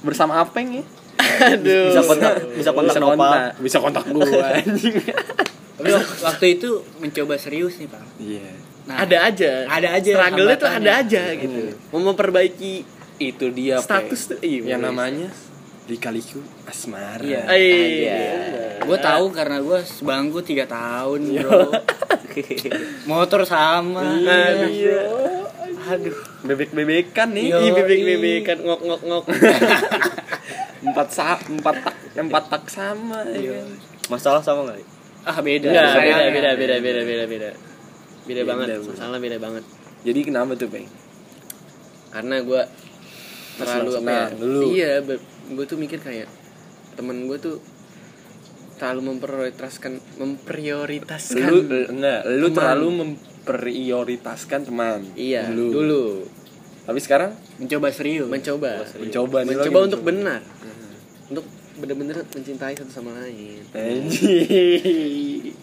bersama 0.00 0.40
Apeng 0.40 0.80
ya? 0.80 0.84
Aduh. 1.20 1.92
bisa 1.92 2.02
kontak 2.02 2.32
bisa 2.52 2.70
kontak 2.72 2.92
bisa 2.92 3.00
Nopal. 3.00 3.14
kontak, 3.14 3.42
bisa 3.60 3.78
kontak 3.78 4.04
gua 4.08 4.46
anjing. 4.56 4.94
Tapi 5.76 5.90
waktu 6.20 6.46
itu 6.50 6.70
mencoba 6.98 7.34
serius 7.36 7.76
nih 7.76 7.88
pak. 7.88 8.04
Iya. 8.16 8.50
Nah, 8.90 9.06
ada 9.06 9.16
aja. 9.30 9.52
Ada 9.70 9.88
aja 10.02 10.10
Struggle-nya 10.18 10.56
tuh 10.58 10.66
hambatannya. 10.66 10.90
ada 10.90 11.06
aja 11.06 11.22
gitu. 11.38 11.60
Mau 11.94 12.00
memperbaiki 12.10 12.74
Itu 13.20 13.52
dia 13.54 13.78
status 13.78 14.34
tuh 14.34 14.38
iya. 14.42 14.74
yang 14.74 14.82
namanya 14.82 15.30
Lika-liku 15.86 16.42
asmara. 16.66 17.22
Iya. 17.22 17.46
Iya. 17.54 18.18
gue 18.82 18.98
tahu 18.98 19.30
karena 19.30 19.62
gue 19.62 19.78
sebangku 19.86 20.42
tiga 20.42 20.66
tahun 20.66 21.38
bro. 21.38 21.70
Motor 23.10 23.46
sama. 23.46 24.02
Iya. 24.18 25.06
Aduh, 25.90 26.16
bebek-bebekan 26.46 27.34
nih. 27.34 27.54
Yo. 27.54 27.58
Ih, 27.58 27.70
bebek-bebekan 27.74 28.58
ngok 28.62 28.80
ngok 28.86 29.02
ngok. 29.06 29.24
empat 30.80 31.08
sa 31.12 31.36
empat 31.36 31.76
tak 31.84 31.96
empat 32.16 32.44
tak 32.48 32.64
sama 32.72 33.20
ya 33.36 33.52
kan. 33.52 33.68
masalah 34.08 34.40
sama 34.40 34.64
nggak 34.64 34.80
Ah 35.28 35.36
beda. 35.44 35.68
Beda, 35.68 35.84
Sayangnya. 35.92 36.32
beda, 36.32 36.50
beda, 36.56 36.76
beda, 36.80 36.80
beda, 36.80 37.02
beda. 37.04 37.24
Beda 37.28 37.69
Beda, 38.32 38.42
banget, 38.46 38.66
beda. 38.72 38.86
masalah 38.86 39.18
beda 39.18 39.36
banget. 39.36 39.64
Jadi 40.00 40.20
kenapa 40.22 40.52
tuh, 40.54 40.68
Peng? 40.68 40.86
Karena 42.08 42.36
gue 42.40 42.62
terlalu 43.56 43.90
apa 43.96 44.10
ya? 44.10 44.26
dulu. 44.32 44.60
Iya, 44.70 44.90
gue 45.50 45.64
tuh 45.64 45.76
mikir 45.76 45.98
kayak 45.98 46.28
temen 46.92 47.26
gue 47.26 47.36
tuh 47.36 47.56
terlalu 48.76 49.12
memprioritaskan 49.12 49.92
memprioritaskan 50.16 51.44
Lu 51.44 51.58
eh, 51.68 51.86
enggak, 51.86 52.20
lu 52.24 52.46
Teman. 52.46 52.56
terlalu 52.56 52.88
memprioritaskan 52.96 54.60
teman. 54.64 55.00
iya 55.14 55.44
dulu. 55.46 55.68
dulu, 55.74 56.04
Tapi 56.82 56.98
sekarang 56.98 57.30
Mencoba 57.58 57.92
serius. 57.92 58.24
mencoba 58.24 58.80
mencoba 58.96 59.38
nih 59.42 59.52
mencoba 59.52 59.76
lagi 59.76 59.86
untuk 59.86 60.00
mencoba. 60.00 60.08
benar 60.08 60.40
untuk 61.28 61.44
benar-benar 61.80 62.16
mencintai 62.28 62.76
satu 62.76 62.92
sama 62.92 63.16
lain 63.16 63.64
Anjing. 63.72 65.56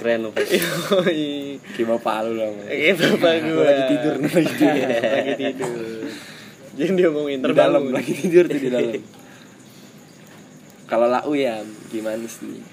keren. 0.00 0.20
Yoi. 0.24 1.60
Kayak 1.60 1.86
bapak 1.96 2.16
lu. 2.24 2.40
Man. 2.40 2.64
Eh 2.72 2.96
bapak 2.96 3.32
gue 3.44 3.52
Gua 3.52 3.64
lagi 3.68 3.84
tidur 3.92 4.14
nih, 4.16 4.30
lagi 4.32 4.54
tidur. 4.56 4.88
lagi 4.88 5.32
tidur 5.36 6.00
Jangan 6.80 6.94
dia 6.96 7.08
ngomongin 7.12 7.38
Di 7.44 7.52
dalam 7.52 7.82
lagi 7.92 8.12
tidur 8.16 8.44
tuh 8.48 8.60
di 8.60 8.68
dalam. 8.72 8.92
Kalau 10.88 11.06
lau 11.06 11.32
ya 11.36 11.60
gimana 11.92 12.24
sih? 12.24 12.64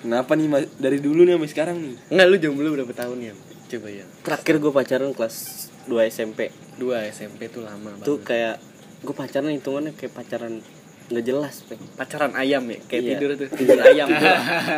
Kenapa 0.00 0.32
nih 0.32 0.48
Mas? 0.48 0.64
dari 0.80 0.98
dulu 0.98 1.28
nih 1.28 1.36
sampai 1.36 1.50
sekarang 1.52 1.76
nih? 1.78 1.94
Enggak 2.08 2.26
lu 2.32 2.36
jomblo 2.40 2.68
berapa 2.72 2.94
tahun 2.96 3.18
ya? 3.20 3.34
Coba 3.68 3.88
ya 3.92 4.06
terakhir 4.24 4.54
gue 4.64 4.72
pacaran 4.72 5.12
kelas 5.12 5.36
2 5.92 6.08
SMP 6.08 6.48
Dua 6.80 7.04
SMP 7.04 7.52
tuh 7.52 7.68
lama 7.68 7.92
banget 7.92 8.06
tuh 8.08 8.16
kayak 8.24 8.56
gue 9.04 9.14
pacaran 9.14 9.52
hitungannya 9.52 9.92
kayak 9.92 10.12
pacaran 10.16 10.64
nggak 11.08 11.24
jelas 11.24 11.64
Peng. 11.64 11.80
Pacaran 11.96 12.32
ayam 12.36 12.62
ya? 12.68 12.78
Kayak 12.84 13.00
Iya. 13.02 13.10
tidur 13.16 13.30
tuh. 13.32 13.48
Tidur 13.56 13.80
ayam. 13.80 14.08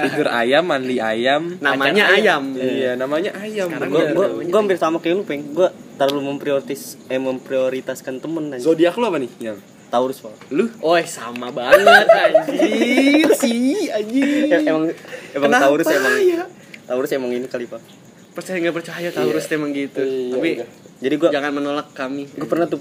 Tidur. 0.06 0.26
Ayam, 0.30 0.64
mandi 0.64 0.96
ayam. 1.02 1.42
Namanya 1.58 2.04
ayam. 2.14 2.42
Iya, 2.54 2.94
namanya 2.94 3.30
ayam. 3.34 3.66
Gue 3.66 3.98
Iya, 3.98 4.14
gue 4.14 4.26
gue 4.46 4.58
hampir 4.58 4.78
sama 4.78 5.02
kayak 5.02 5.18
lu 5.18 5.24
peng. 5.26 5.42
Gue 5.50 5.68
terlalu 5.98 6.30
memprioritas 6.30 6.96
eh 7.10 7.18
memprioritaskan 7.18 8.22
temen 8.22 8.54
aja 8.54 8.62
Zodiak 8.62 8.94
lu 8.94 9.04
apa 9.10 9.18
nih? 9.18 9.30
Yang 9.42 9.58
Taurus 9.90 10.22
pak. 10.22 10.30
Lu? 10.54 10.70
Oh 10.80 10.94
sama 11.02 11.50
banget 11.50 12.06
anjir. 12.06 13.26
Sih 13.42 13.90
anjir. 13.90 14.54
Emang 14.62 14.86
emang 15.34 15.50
Kenapa 15.50 15.62
Taurus 15.66 15.86
emang 15.90 16.14
ya? 16.22 16.44
Taurus 16.86 17.10
emang 17.10 17.30
ini 17.34 17.46
kali 17.50 17.66
pak. 17.66 17.82
Percaya 18.30 18.56
nggak 18.62 18.76
percaya 18.78 19.08
Taurus 19.10 19.50
emang 19.50 19.74
gitu. 19.74 19.98
Iya, 19.98 20.38
Tapi 20.38 20.50
iya. 20.62 20.66
jadi 21.02 21.14
gue 21.18 21.28
jangan 21.34 21.50
menolak 21.50 21.90
kami. 21.90 22.30
Gue 22.30 22.46
pernah 22.46 22.70
tuh 22.70 22.78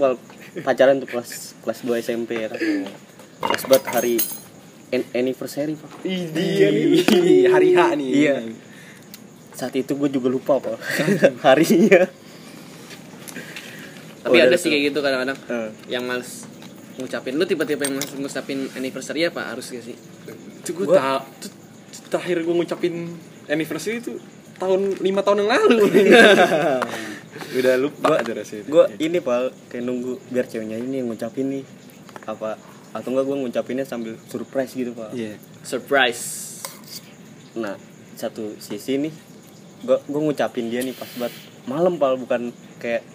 pacaran 0.62 1.02
tuh 1.02 1.10
kelas 1.10 1.58
kelas 1.66 1.80
2 1.82 2.06
SMP 2.06 2.46
ya 2.46 2.48
kan 2.50 2.58
pas 3.40 3.62
buat 3.64 3.84
hari 3.86 4.20
an- 4.90 5.10
anniversary 5.14 5.74
pak 5.74 5.92
Iya 6.04 6.68
nih. 6.70 6.88
Hari 7.54 7.70
H 7.72 7.80
nih. 7.96 8.10
Iya. 8.12 8.36
saat 9.52 9.74
itu 9.74 9.92
gue 9.94 10.10
juga 10.10 10.28
lupa 10.28 10.56
pak 10.58 10.78
harinya 11.46 12.08
Tapi 14.20 14.36
Oh, 14.36 14.42
ada 14.42 14.56
sih 14.56 14.68
kayak 14.68 14.84
gitu 14.90 15.00
kadang-kadang 15.00 15.40
Eh. 15.46 15.70
Yang 15.90 16.04
males 16.06 16.32
ngucapin 16.96 17.34
Lu 17.34 17.44
tipe-tipe 17.44 17.80
yang 17.80 17.96
males 17.96 18.12
ngucapin 18.12 18.68
anniversary 18.74 19.24
apa? 19.24 19.48
Harus 19.48 19.72
gak 19.72 19.82
sih? 19.82 19.96
Itu 20.60 20.76
gue 20.76 20.86
tuh, 20.86 21.00
terakhir 22.10 22.42
gue 22.42 22.52
ngucapin 22.54 23.16
anniversary 23.46 24.00
itu 24.00 24.20
tahun 24.56 25.00
lima 25.00 25.24
tahun 25.24 25.40
yang 25.40 25.52
lalu. 25.56 25.88
Udah 27.58 27.76
lupa 27.78 28.20
rasanya. 28.20 28.68
gue 28.68 28.84
ini 29.00 29.18
pak 29.18 29.40
kayak 29.70 29.84
nunggu 29.84 30.20
biar 30.28 30.46
ceweknya 30.46 30.76
ini 30.78 31.00
yang 31.00 31.08
ngucapin 31.08 31.48
nih 31.50 31.64
apa 32.26 32.60
atau 32.90 33.10
enggak 33.10 33.26
gue 33.26 33.38
ngucapinnya 33.40 33.84
sambil 33.84 34.18
surprise 34.26 34.74
gitu 34.74 34.92
pak. 34.92 35.14
Iya. 35.14 35.38
Surprise. 35.62 36.24
Nah 37.54 37.78
satu 38.14 38.56
sisi 38.58 39.00
nih 39.00 39.14
gue 39.80 39.98
gue 40.02 40.22
ngucapin 40.22 40.68
dia 40.68 40.80
nih 40.80 40.92
pas 40.92 41.08
buat 41.16 41.32
malam 41.64 41.96
pal 41.96 42.16
bukan 42.16 42.50
kayak 42.78 43.06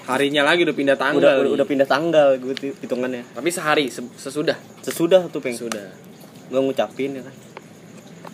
Harinya 0.00 0.42
lagi 0.42 0.64
udah 0.64 0.74
pindah 0.74 0.96
tanggal. 0.96 1.22
udah, 1.22 1.32
udah 1.38 1.52
udah 1.54 1.66
pindah 1.66 1.86
tanggal 1.86 2.34
gue 2.34 2.50
tuh 2.52 2.72
hitungannya. 2.78 3.22
Tapi 3.30 3.48
sehari 3.48 3.86
se- 3.86 4.02
sesudah? 4.16 4.58
Sesudah 4.80 5.22
tuh 5.28 5.38
peng 5.38 5.54
Sudah 5.54 5.86
gue 6.46 6.58
ngucapin 6.58 7.14
ya 7.14 7.22
kan. 7.22 7.34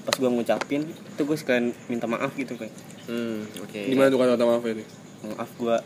Pas 0.03 0.15
gue 0.15 0.31
ngucapin 0.31 0.83
itu 0.87 1.21
gue 1.21 1.37
sekalian 1.37 1.75
minta 1.87 2.07
maaf 2.07 2.33
gitu 2.33 2.55
peng 2.55 2.71
Hmm 3.07 3.45
oke. 3.61 3.81
Gimana 3.83 4.09
tuh 4.09 4.19
kata 4.19 4.45
maaf 4.45 4.65
itu? 4.65 4.83
maaf 5.27 5.51
gue 5.53 5.77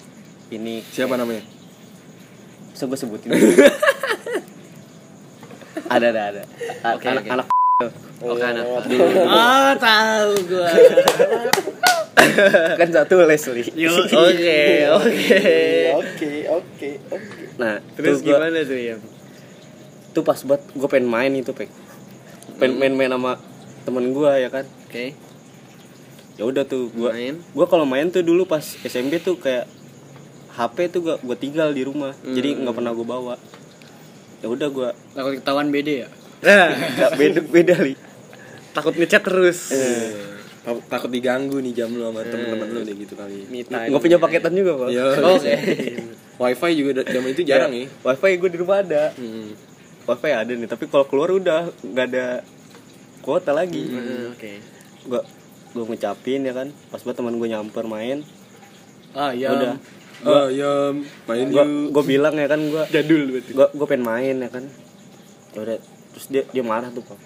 ini 0.50 0.84
Siapa 0.84 1.14
namanya? 1.14 1.42
bisa 2.70 2.84
gue 2.86 2.96
sebutin 2.96 3.28
ada 5.86 6.06
ada 6.08 6.22
ada. 6.28 6.42
A- 6.82 6.94
Oke, 6.94 7.06
anak 7.06 7.22
oke. 7.22 7.30
anak 7.30 7.46
Oh 8.20 8.36
kan 8.36 8.52
apa? 8.52 8.78
Oh 9.40 9.70
tahu 9.74 10.32
gue. 10.44 10.68
kan 12.76 12.88
satu 12.90 13.14
Leslie. 13.22 13.64
Oke 13.88 14.84
oke. 14.86 15.38
Oke, 15.94 16.32
oke, 16.46 16.90
oke. 17.08 17.42
nah 17.56 17.80
Terus 17.94 18.20
tuh 18.20 18.26
gua- 18.26 18.40
gimana 18.40 18.60
tuh 18.62 18.76
ya? 18.78 18.96
tuh 20.10 20.22
pas 20.22 20.36
buat 20.40 20.58
gue 20.66 20.88
pengen 20.88 21.06
main 21.06 21.30
itu 21.32 21.52
peng 21.52 21.70
pengen 22.56 22.76
main-main 22.76 23.08
sama 23.08 23.38
temen 23.80 24.10
gue 24.10 24.30
ya 24.36 24.48
kan? 24.50 24.66
Oke. 24.84 25.14
Ya 26.34 26.42
udah 26.42 26.64
tuh 26.64 26.90
gue 26.90 27.08
Main. 27.08 27.36
gue 27.38 27.66
kalau 27.66 27.84
main 27.84 28.08
tuh 28.08 28.20
dulu 28.20 28.44
pas 28.44 28.60
SMP 28.80 29.16
tuh 29.18 29.36
kayak 29.36 29.64
HP 30.50 30.90
tuh 30.90 31.00
gak 31.02 31.18
gue 31.20 31.36
tinggal 31.38 31.70
di 31.70 31.80
rumah. 31.80 32.12
Jadi 32.20 32.58
nggak 32.58 32.74
pernah 32.74 32.90
gue 32.90 33.06
bawa 33.06 33.34
ya 34.40 34.46
udah 34.46 34.68
gue 34.68 34.88
Takut 35.12 35.32
ketahuan 35.34 35.68
beda 35.68 35.92
ya. 35.98 36.08
nggak 36.40 37.10
beda 37.14 37.40
beda 37.44 37.74
li 37.80 37.94
Takut 38.70 38.94
ngechat 38.94 39.20
terus 39.20 39.58
Takut- 40.60 40.84
Takut 40.86 41.08
diganggu 41.08 41.56
nih 41.58 41.72
jam 41.74 41.88
lu 41.90 42.04
sama 42.04 42.20
temen-temen 42.22 42.68
lu 42.70 42.80
deh 42.82 42.92
gitu 42.94 43.14
kali. 43.14 43.48
Nggak 43.64 43.96
punya 43.98 44.16
paketan 44.16 44.52
juga 44.52 44.72
pak 44.76 44.88
Iya. 44.88 45.04
Oke 45.18 45.54
Wifi 46.40 46.70
juga 46.74 46.90
zaman 47.02 47.30
itu 47.30 47.42
jarang 47.42 47.68
ya. 47.70 47.84
wifi 48.00 48.30
gue 48.34 48.48
di 48.48 48.56
rumah 48.56 48.80
ada 48.80 49.12
Hmm. 49.12 49.52
wifi 50.02 50.30
ada 50.30 50.48
nih 50.50 50.64
tapi 50.66 50.84
kalau 50.86 51.04
keluar 51.04 51.28
udah 51.30 51.68
nggak 51.82 52.06
ada 52.08 52.26
kuota 53.20 53.52
lagi 53.52 53.84
Hmm, 53.84 54.32
Oke 54.32 54.56
gue 55.02 55.20
gue 55.70 55.84
ngucapin 55.86 56.40
ya 56.40 56.52
kan 56.52 56.68
pas 56.88 56.98
buat 56.98 57.12
teman 57.12 57.34
gue 57.34 57.44
nyamper 57.46 57.84
main 57.84 58.24
Ah 59.10 59.30
ya 59.30 59.46
ya. 59.46 59.48
udah 59.50 59.72
Oh, 60.20 60.52
ya 60.52 60.92
main 61.24 61.48
gue 61.48 61.64
yuk. 61.64 61.96
gue 61.96 62.04
bilang 62.04 62.34
ya 62.36 62.44
kan 62.44 62.60
gue 62.60 62.82
Jadul 62.92 63.22
berarti 63.32 63.50
gue 63.56 63.66
gue 63.72 63.86
pengen 63.88 64.04
main 64.04 64.36
ya 64.36 64.50
kan 64.52 64.64
ya 65.56 65.58
udah 65.64 65.78
terus 66.12 66.26
dia 66.28 66.42
dia 66.52 66.60
marah 66.60 66.92
tuh 66.92 67.00
pak 67.00 67.18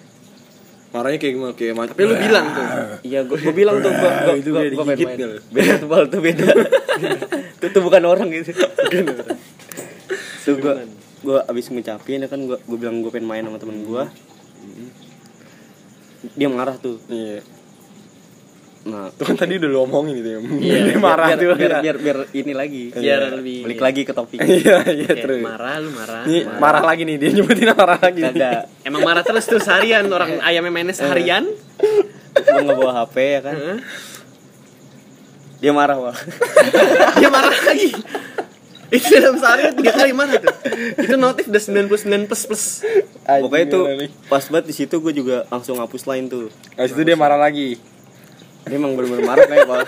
Marahnya 0.95 1.19
kayak 1.19 1.33
gimana? 1.35 1.53
Kayak 1.59 1.75
macam. 1.75 1.91
Tapi 1.91 2.07
lu 2.07 2.15
bilang 2.15 2.45
tuh 2.55 2.65
Iya, 3.11 3.19
gue 3.27 3.35
gue 3.35 3.51
bilang 3.51 3.83
tuh 3.83 3.91
Itu 4.39 4.49
gue 4.55 4.63
beda 4.63 4.75
gue 4.79 4.85
pengen 4.87 5.07
main. 5.11 5.19
Beda 5.51 5.73
tuh 5.83 6.07
tuh 6.07 6.21
beda. 6.23 6.45
itu 7.59 7.67
tuh 7.67 7.81
bukan 7.83 8.03
orang 8.07 8.27
gitu. 8.31 8.55
Bukan 8.55 9.03
orang. 9.11 9.37
Tuh 10.47 10.55
gue 10.55 10.73
gue 11.25 11.39
abis 11.51 11.67
ngucapin 11.67 12.23
ya 12.23 12.29
kan 12.31 12.39
gue 12.47 12.55
gue 12.55 12.77
bilang 12.79 13.03
gue 13.03 13.11
pengen 13.11 13.27
main 13.27 13.43
sama 13.43 13.59
temen 13.59 13.83
gue. 13.83 14.03
Dia 16.39 16.47
marah 16.47 16.79
tuh. 16.79 16.95
Iya. 17.11 17.43
Nah. 18.85 19.09
Tuh 19.11 19.25
kan 19.25 19.35
tadi 19.35 19.57
udah 19.57 19.65
lu 19.65 19.79
omongin 19.81 20.13
gitu 20.15 20.29
ya. 20.29 20.39
Iya, 20.39 20.77
Dia 20.87 20.97
marah 20.97 21.27
biar, 21.27 21.37
tuh. 21.37 21.57
biar, 21.57 21.73
biar, 21.81 21.97
biar 21.97 22.17
ini 22.31 22.53
lagi. 22.53 22.83
Biar 22.89 23.21
lebih- 23.33 23.63
balik 23.65 23.81
lagi 23.81 24.01
ke 24.01 24.13
topik. 24.13 24.37
Iya, 24.45 24.75
iya 24.87 25.07
Kayak 25.07 25.23
terus. 25.25 25.41
marah 25.41 25.75
lu 25.77 25.89
marah. 25.89 26.21
Ini 26.23 26.39
marah. 26.39 26.59
marah 26.61 26.83
lagi 26.85 27.01
nih, 27.03 27.15
dia 27.17 27.29
nyebutin 27.31 27.69
marah 27.71 27.97
lagi. 27.97 28.21
kagak. 28.23 28.61
Emang 28.81 29.01
marah 29.01 29.23
terus 29.23 29.43
tuh 29.43 29.57
seharian 29.57 30.05
orang 30.07 30.37
ayam 30.39 30.63
MNS 30.63 31.01
seharian 31.01 31.43
gue 32.35 32.61
nggak 32.61 32.77
bawa 32.77 32.93
HP 33.01 33.15
ya 33.17 33.41
kan? 33.41 33.55
Heeh. 33.55 33.79
dia 35.55 35.71
marah 35.71 35.97
wah 35.97 36.17
dia 37.19 37.29
marah 37.31 37.49
lagi. 37.49 37.89
Itu 38.87 39.17
dalam 39.17 39.35
sehari 39.35 39.73
tiga 39.73 39.91
kali 39.93 40.11
marah 40.11 40.37
tuh. 40.37 40.51
Itu 40.95 41.15
notif 41.15 41.47
udah 41.47 41.61
99 41.89 42.29
plus 42.29 42.43
plus. 42.45 42.63
Pokoknya 43.23 43.65
itu 43.65 43.79
pas 44.27 44.43
banget 44.45 44.65
di 44.67 44.75
situ 44.75 44.99
gue 44.99 45.13
juga 45.15 45.47
langsung 45.47 45.79
hapus 45.79 46.05
line 46.05 46.27
tuh. 46.27 46.51
Habis 46.75 46.91
itu 46.91 47.01
dia 47.01 47.15
marah 47.15 47.39
lagi. 47.39 47.79
Dia 48.65 48.75
emang 48.75 48.93
bener-bener 48.93 49.23
marah 49.23 49.45
kayak 49.45 49.65
pak 49.65 49.79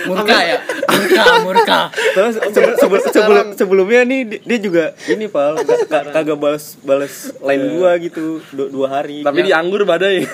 Murka 0.00 0.38
ya? 0.40 0.58
Murka, 0.88 1.24
murka. 1.42 1.80
terus 2.14 2.34
sebelum 2.40 2.74
sebelum 2.78 3.02
sebelum 3.04 3.46
sebelumnya 3.52 4.00
nih 4.02 4.20
di- 4.24 4.42
dia 4.42 4.58
juga 4.58 4.84
ini 5.04 5.26
pal 5.26 5.58
ka- 5.58 5.84
ka- 5.84 6.08
kagak 6.10 6.34
balas 6.36 6.78
balas 6.80 7.14
line 7.36 7.64
gua 7.72 7.90
gitu 7.96 8.40
dua, 8.48 8.66
dua 8.68 8.86
hari 8.90 9.20
Tapi 9.20 9.42
di 9.42 9.52
anggur 9.52 9.84
badai. 9.84 10.24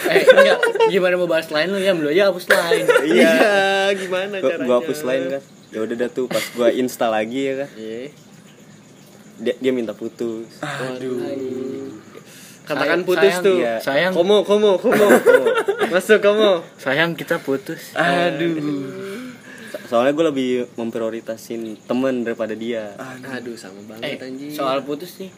Eh, 0.00 0.22
enggak. 0.24 0.58
Gimana 0.88 1.14
mau 1.14 1.26
bahas 1.26 1.48
lain 1.48 1.68
lu 1.68 1.78
ya? 1.78 1.90
Belum 1.90 2.08
aja 2.08 2.28
hapus 2.28 2.46
lain. 2.46 2.84
iya 3.08 3.34
gimana 3.94 4.34
gua, 4.36 4.48
caranya 4.48 4.64
gua 4.64 4.76
hapus 4.78 5.00
line 5.02 5.24
kan 5.28 5.42
ya 5.68 5.78
udah 5.80 5.96
dah 5.96 6.08
tuh 6.08 6.26
pas 6.26 6.44
gua 6.52 6.68
install 6.70 7.12
lagi 7.12 7.40
ya 7.40 7.54
kan 7.56 7.68
Iya. 7.74 8.00
dia 9.38 9.54
dia 9.58 9.70
minta 9.70 9.92
putus 9.92 10.48
katakan 12.68 13.00
Sayang- 13.00 13.02
putus 13.02 13.32
sayang, 13.32 13.42
tuh 13.42 13.56
iya. 13.58 13.74
Sayang, 13.78 14.12
komo 14.12 14.36
komo 14.42 14.76
komo 14.76 15.06
masuk 15.92 16.20
komo 16.20 16.60
sayang 16.76 17.12
kita 17.12 17.36
putus. 17.38 17.96
aduh 17.96 18.60
So- 19.68 19.80
soalnya 19.90 20.12
gue 20.12 20.26
lebih 20.26 20.48
memprioritasin 20.74 21.60
temen 21.82 22.20
daripada 22.20 22.52
dia 22.52 22.92
aduh 23.22 23.52
sama 23.52 23.80
Eh, 23.80 23.84
banget 24.14 24.20
anjing 24.22 24.50
soal 24.50 24.80
putus 24.82 25.16
nih. 25.18 25.32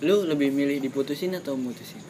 Lu 0.00 0.24
lebih 0.24 0.48
milih 0.50 0.76
diputusin 0.78 1.32
atau 1.34 1.52
mutusin? 1.54 2.00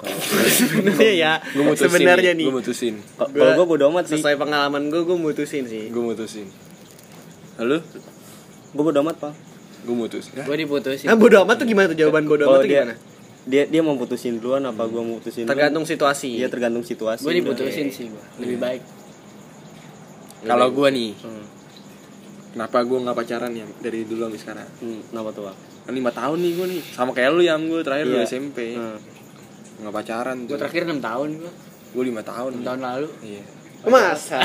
sebenarnya 0.00 1.12
ya 1.14 1.32
Gue 1.46 1.64
mutusin. 1.66 1.88
sebenarnya 1.90 2.32
nih 2.32 2.46
Gue 2.46 2.56
mutusin. 2.56 2.94
Kalau 3.14 3.52
gue 3.54 3.66
bodo 3.66 3.84
amat 3.86 4.04
sih 4.06 4.16
sesuai 4.16 4.36
pengalaman 4.38 4.88
gue 4.88 5.02
gue 5.02 5.18
mutusin 5.18 5.64
sih 5.64 5.88
Gue 5.88 6.00
mutusin. 6.02 6.48
Halo? 7.56 7.84
gue 8.70 8.82
bodo 8.82 9.00
amat 9.02 9.16
pak 9.18 9.34
Gue 9.90 9.96
mutus. 9.98 10.30
Ya. 10.30 10.46
Gue 10.46 10.56
diputusin. 10.56 11.06
nah 11.10 11.18
bodo 11.18 11.42
amat 11.42 11.58
tuh 11.58 11.66
gimana 11.66 11.90
tuh 11.90 11.98
jawaban 11.98 12.22
bodo 12.24 12.46
amat 12.46 12.62
tuh 12.62 12.70
dia 12.70 12.86
gimana 12.86 12.94
dia 13.40 13.62
dia 13.66 13.80
mau 13.82 13.96
putusin 13.96 14.38
duluan 14.38 14.62
apa 14.62 14.86
gue 14.86 15.02
mau 15.02 15.18
putusin 15.18 15.42
duluan? 15.42 15.50
tergantung 15.50 15.82
situasi 15.82 16.28
iya 16.38 16.46
tergantung 16.46 16.86
situasi 16.86 17.26
Gue 17.26 17.34
diputusin 17.34 17.90
sih 17.90 18.06
gua. 18.06 18.22
Lebih 18.38 18.58
baik. 18.60 18.82
Kalau 20.40 20.68
gue 20.70 20.88
nih, 20.88 21.10
Hmm. 21.20 21.44
kenapa 22.52 22.78
gue 22.80 22.98
nggak 23.00 23.16
pacaran 23.16 23.52
ya 23.52 23.66
dari 23.80 24.06
dulu 24.06 24.24
sampai 24.24 24.40
sekarang? 24.40 24.68
Hmm, 24.78 25.00
kenapa 25.10 25.28
tuh 25.34 25.42
Kan 25.80 25.92
lima 25.92 26.12
tahun 26.14 26.38
nih 26.38 26.52
gue 26.54 26.66
nih, 26.70 26.82
sama 26.94 27.10
kayak 27.10 27.30
lu 27.34 27.42
yang 27.42 27.60
gue 27.66 27.80
terakhir 27.82 28.06
Iya. 28.06 28.14
lu 28.14 28.18
SMP. 28.22 28.58
Hmm. 28.78 28.96
Nggak 29.80 29.94
pacaran 29.96 30.36
Gue 30.44 30.56
terakhir 30.56 30.82
6 30.84 31.00
tahun 31.00 31.28
gua. 31.40 31.52
Gue 31.90 32.04
lima 32.06 32.22
tahun. 32.22 32.50
6 32.60 32.62
tahun 32.62 32.80
lalu. 32.80 33.08
Iya. 33.24 33.42
Masa 33.82 34.36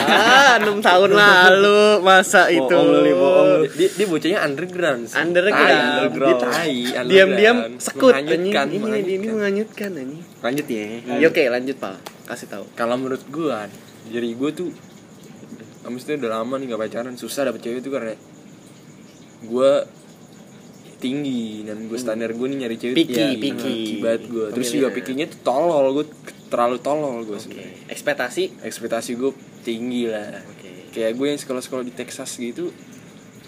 enam 0.56 0.80
tahun 0.80 1.12
lalu 1.12 2.00
masa 2.00 2.48
itu 2.48 2.64
Bohong 2.66 2.88
lu, 2.88 3.00
Li, 3.02 3.12
bohong 3.12 3.48
lu. 3.52 3.66
Dia, 3.68 3.90
dia 3.92 4.08
bocahnya 4.08 4.40
underground. 4.42 5.02
sih. 5.06 5.18
Underground. 5.18 5.60
Tai, 5.68 6.08
Dia 6.08 6.36
tai. 6.40 6.76
diam-diam 7.04 7.58
underground. 7.60 7.84
sekut 7.84 8.14
anjing 8.14 8.48
Menghanyutkan, 8.48 8.66
ini 8.66 8.76
ini 8.76 8.80
menghanyutkan. 8.80 9.34
menganyutkan 9.34 9.90
anjing 9.98 10.22
Lanjut 10.40 10.66
ya. 10.66 10.86
ya 11.20 11.26
oke 11.28 11.44
lanjut 11.46 11.76
pak 11.78 11.96
kasih 12.26 12.48
tahu 12.48 12.64
Kalau 12.74 12.96
menurut 12.96 13.24
gue, 13.26 13.58
jadi 14.10 14.30
gue 14.32 14.50
tuh 14.52 14.70
Maksudnya 15.84 16.18
udah 16.18 16.32
lama 16.36 16.54
nih 16.58 16.66
gak 16.68 16.82
pacaran 16.82 17.14
Susah 17.14 17.46
dapet 17.46 17.62
cewek 17.62 17.80
tuh 17.80 17.92
karena 17.92 18.16
Gue 19.42 19.72
tinggi 20.96 21.62
dan 21.62 21.86
gue 21.86 22.00
standar 22.00 22.32
gue 22.32 22.48
nih 22.48 22.58
nyari 22.58 22.78
cewek 22.80 22.96
Picky, 22.96 23.14
ya, 23.14 23.28
picky. 23.36 23.76
kibat 23.94 24.22
gue 24.26 24.46
terus 24.50 24.72
juga 24.72 24.90
pikinya 24.90 25.28
tuh 25.28 25.40
tolol 25.44 25.92
gue 25.94 26.06
terlalu 26.56 26.80
tolol 26.80 27.22
gue 27.22 27.36
sebenarnya 27.36 27.92
ekspektasi 27.92 28.64
ekspektasi 28.64 29.12
gue 29.14 29.36
tinggi 29.62 30.08
lah 30.08 30.40
Oke. 30.48 30.96
kayak 30.96 31.12
gue 31.14 31.28
yang 31.28 31.38
sekolah-sekolah 31.38 31.84
di 31.84 31.92
Texas 31.92 32.32
gitu 32.36 32.72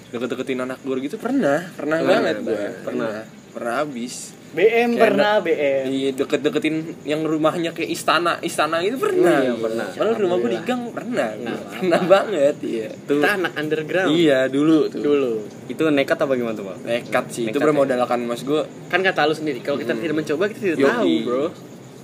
deket-deketin 0.08 0.60
anak 0.60 0.84
gue 0.84 0.96
gitu 1.02 1.16
pernah 1.16 1.64
pernah 1.72 2.00
banget 2.00 2.36
gue 2.40 2.52
pernah. 2.52 2.76
pernah 2.84 3.16
pernah 3.52 3.74
habis 3.80 4.36
BM 4.48 4.96
Kayak 4.96 5.04
pernah. 5.12 5.34
BM 5.44 5.84
Iya 5.92 6.10
deket-deketin 6.16 6.76
yang 7.04 7.20
rumahnya 7.28 7.76
kayak 7.76 7.92
istana 7.92 8.40
istana 8.40 8.80
itu 8.80 8.96
pernah. 8.96 9.44
Iya, 9.44 9.60
pernah. 9.60 9.88
Padahal 9.92 10.16
rumah 10.24 10.38
gue 10.40 10.52
di 10.56 10.62
gang 10.64 10.82
pernah. 10.96 11.30
Pernah, 11.76 12.02
banget 12.08 12.56
iya. 12.64 12.88
Tuh. 13.04 13.20
kita 13.20 13.30
anak 13.36 13.54
underground 13.54 14.08
Iya 14.16 14.48
dulu 14.48 14.88
tuh. 14.88 15.04
dulu 15.04 15.34
itu 15.68 15.82
nekat 15.92 16.16
apa 16.16 16.32
gimana 16.34 16.56
tuh 16.56 16.64
pak 16.64 16.78
Nekat 16.80 17.26
sih 17.28 17.44
itu 17.44 17.52
Nekat 17.52 17.68
bermodalkan 17.68 18.20
mas 18.24 18.42
gue. 18.42 18.64
kan 18.88 19.04
kata 19.04 19.28
lu 19.28 19.36
sendiri 19.36 19.60
kalau 19.60 19.78
kita 19.78 19.94
tidak 19.94 20.16
mencoba 20.16 20.44
kita 20.48 20.60
tidak 20.64 20.78
Yoi. 20.80 20.88
tahu 20.88 21.12
bro 21.28 21.46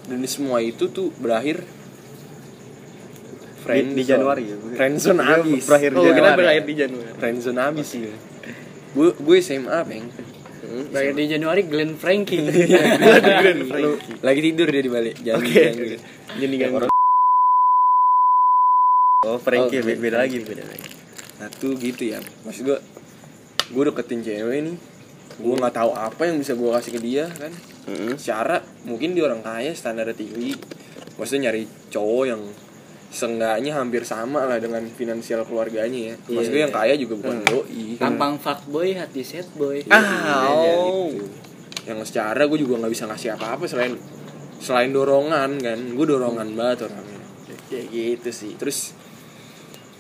Dan 0.04 0.20
di 0.20 0.28
semua 0.28 0.60
itu 0.60 0.90
tuh 0.90 1.10
berakhir 1.16 1.64
di, 3.64 3.96
di 3.96 4.04
Januari 4.04 4.44
ya 4.44 4.56
Friendzone 4.60 5.24
abis. 5.24 5.64
berakhir 5.64 5.92
oh 5.96 6.04
kita 6.04 6.12
Januari. 6.14 6.36
berakhir 6.36 6.64
di 6.68 6.76
Januari 6.76 7.12
Friendzone 7.16 7.60
abis 7.64 7.88
sih. 7.88 8.00
Gue 8.92 9.10
gue 9.16 9.38
SMA 9.40 9.80
peng. 9.88 10.06
Bayar 10.92 11.14
di 11.14 11.26
Januari 11.30 11.62
Glenn 11.72 11.96
Frankie. 11.96 12.44
Lu 13.72 13.96
lagi 14.20 14.42
tidur 14.42 14.68
dia 14.68 14.84
di 14.84 14.92
balik. 14.92 15.16
Jangan 15.22 15.40
Oke. 15.40 15.54
diganggu. 15.54 15.86
jadi 16.34 16.54
gak 16.58 16.72
oh 19.24 19.40
Frankie 19.40 19.80
Oh, 19.80 19.86
be- 19.86 20.02
beda 20.02 20.18
lagi 20.20 20.44
beda 20.44 20.66
lagi 20.66 20.90
Nah 21.40 21.48
tuh 21.48 21.80
gitu 21.80 22.04
ya. 22.04 22.20
Maksud 22.44 22.64
gue 22.68 22.80
gue 23.72 23.84
deketin 23.88 24.20
cewek 24.22 24.60
nih. 24.60 24.76
Gue 25.40 25.56
nggak 25.56 25.74
tahu 25.74 25.92
apa 25.96 26.22
yang 26.28 26.38
bisa 26.38 26.54
gue 26.54 26.70
kasih 26.70 26.92
ke 26.94 27.00
dia 27.00 27.26
kan. 27.32 27.54
Secara 28.16 28.64
mungkin 28.88 29.12
dia 29.14 29.28
orang 29.28 29.44
kaya 29.44 29.72
standarnya 29.76 30.16
tinggi. 30.16 30.56
Maksudnya 31.20 31.52
nyari 31.52 31.64
cowok 31.92 32.24
yang 32.26 32.42
seenggaknya 33.14 33.78
hampir 33.78 34.02
sama 34.02 34.50
lah 34.50 34.58
dengan 34.58 34.82
finansial 34.90 35.46
keluarganya 35.46 36.14
ya. 36.14 36.16
Maksudnya 36.34 36.62
yang 36.66 36.74
kaya 36.74 36.98
juga 36.98 37.14
bukan 37.22 37.46
doi. 37.46 38.00
Kan 38.02 38.18
Tampang 38.18 38.42
fuckboy, 38.42 38.98
hati 38.98 39.22
sad 39.22 39.46
boy. 39.54 39.86
Ah, 39.94 40.02
Iya, 40.02 40.74
oh. 40.74 41.14
gitu. 41.14 41.26
yang 41.84 42.00
secara 42.08 42.48
gue 42.48 42.58
juga 42.64 42.80
nggak 42.80 42.94
bisa 42.96 43.06
ngasih 43.12 43.36
apa-apa 43.36 43.68
selain 43.68 43.94
selain 44.58 44.90
dorongan 44.90 45.60
kan. 45.62 45.80
Gue 45.94 46.06
dorongan 46.10 46.56
banget 46.58 46.90
orangnya. 46.90 47.22
Kayak 47.70 47.86
gitu 47.94 48.30
sih. 48.34 48.52
Terus 48.58 48.96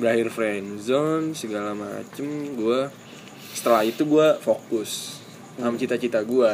berakhir 0.01 0.33
friendzone 0.33 1.37
segala 1.37 1.77
macem 1.77 2.57
gue 2.57 2.89
setelah 3.53 3.85
itu 3.85 4.09
gue 4.09 4.27
fokus 4.41 5.21
sama 5.53 5.77
cita-cita 5.77 6.25
gue 6.25 6.53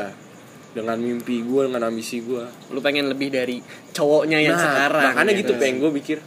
dengan 0.69 0.95
mimpi 0.95 1.41
gue 1.41 1.61
dengan 1.65 1.83
ambisi 1.83 2.21
gue 2.21 2.43
lu 2.69 2.79
pengen 2.79 3.07
lebih 3.07 3.29
dari 3.29 3.57
cowoknya 3.89 4.37
yang 4.39 4.53
Nah, 4.53 4.63
sekarang 4.63 5.03
makanya 5.11 5.33
gitu 5.35 5.51
kan. 5.51 5.59
pengen 5.59 5.75
gue 5.79 5.91
pikir 5.95 6.17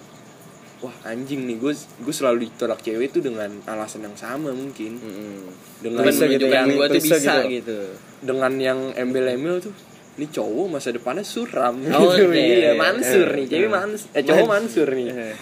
wah 0.79 0.95
anjing 1.05 1.41
nih 1.43 1.57
gue 1.57 1.73
gue 1.73 2.11
selalu 2.13 2.39
ditolak 2.45 2.81
cewek 2.81 3.09
itu 3.09 3.19
dengan 3.21 3.55
alasan 3.65 4.03
yang 4.03 4.15
sama 4.15 4.51
mungkin 4.51 4.99
Mm-mm. 4.99 5.47
dengan 5.79 6.03
Dengan 6.03 6.15
menunjukkan 6.19 6.65
gue 6.69 6.87
tuh 6.89 6.97
bisa 6.99 7.15
gitu. 7.15 7.39
gitu. 7.49 7.79
dengan 8.21 8.53
yang 8.57 8.79
embel-embel 8.93 9.63
tuh 9.63 9.75
ini 10.13 10.27
cowok 10.27 10.67
masa 10.69 10.91
depannya 10.91 11.23
suram 11.23 11.79
Oh, 11.89 12.11
gitu. 12.11 12.35
iya. 12.35 12.45
iya 12.59 12.73
mansur 12.75 13.31
nih 13.31 13.47
cewek 13.47 13.71
mans 13.71 14.11
eh 14.11 14.23
cowok 14.23 14.47
mansur 14.49 14.89
nih 14.91 15.09
Eh. 15.09 15.35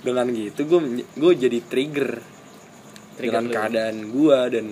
dengan 0.00 0.26
gitu 0.28 0.60
gue 0.64 0.80
gue 1.12 1.32
jadi 1.36 1.58
trigger, 1.62 2.10
Trigger 2.16 3.20
dengan 3.20 3.42
lu. 3.42 3.52
keadaan 3.52 3.96
gue 4.06 4.38
dan 4.50 4.66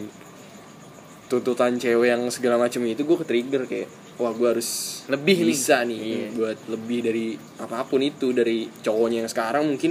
tuntutan 1.37 1.75
cewek 1.75 2.09
yang 2.09 2.23
segala 2.29 2.57
macam 2.57 2.81
itu 2.83 3.01
gue 3.01 3.17
ke 3.17 3.25
trigger 3.25 3.63
kayak 3.65 3.89
wah 4.17 4.31
gue 4.31 4.49
harus 4.49 5.03
Lebih 5.07 5.37
nih. 5.37 5.47
bisa 5.47 5.77
nih 5.83 6.01
Iya. 6.01 6.27
buat 6.33 6.59
lebih 6.69 6.99
dari 7.01 7.27
apa 7.57 7.83
pun 7.83 8.01
itu 8.01 8.31
dari 8.31 8.67
cowoknya 8.81 9.19
yang 9.21 9.31
sekarang 9.31 9.65
mungkin 9.67 9.91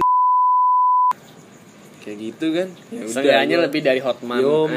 kayak 2.00 2.18
gitu 2.20 2.46
kan 2.52 2.68
ya 2.90 3.00
udah, 3.00 3.12
Seenggaknya 3.14 3.56
lebih 3.62 3.80
dari 3.80 3.96
Hotman. 3.98 4.36
Yo. 4.38 4.68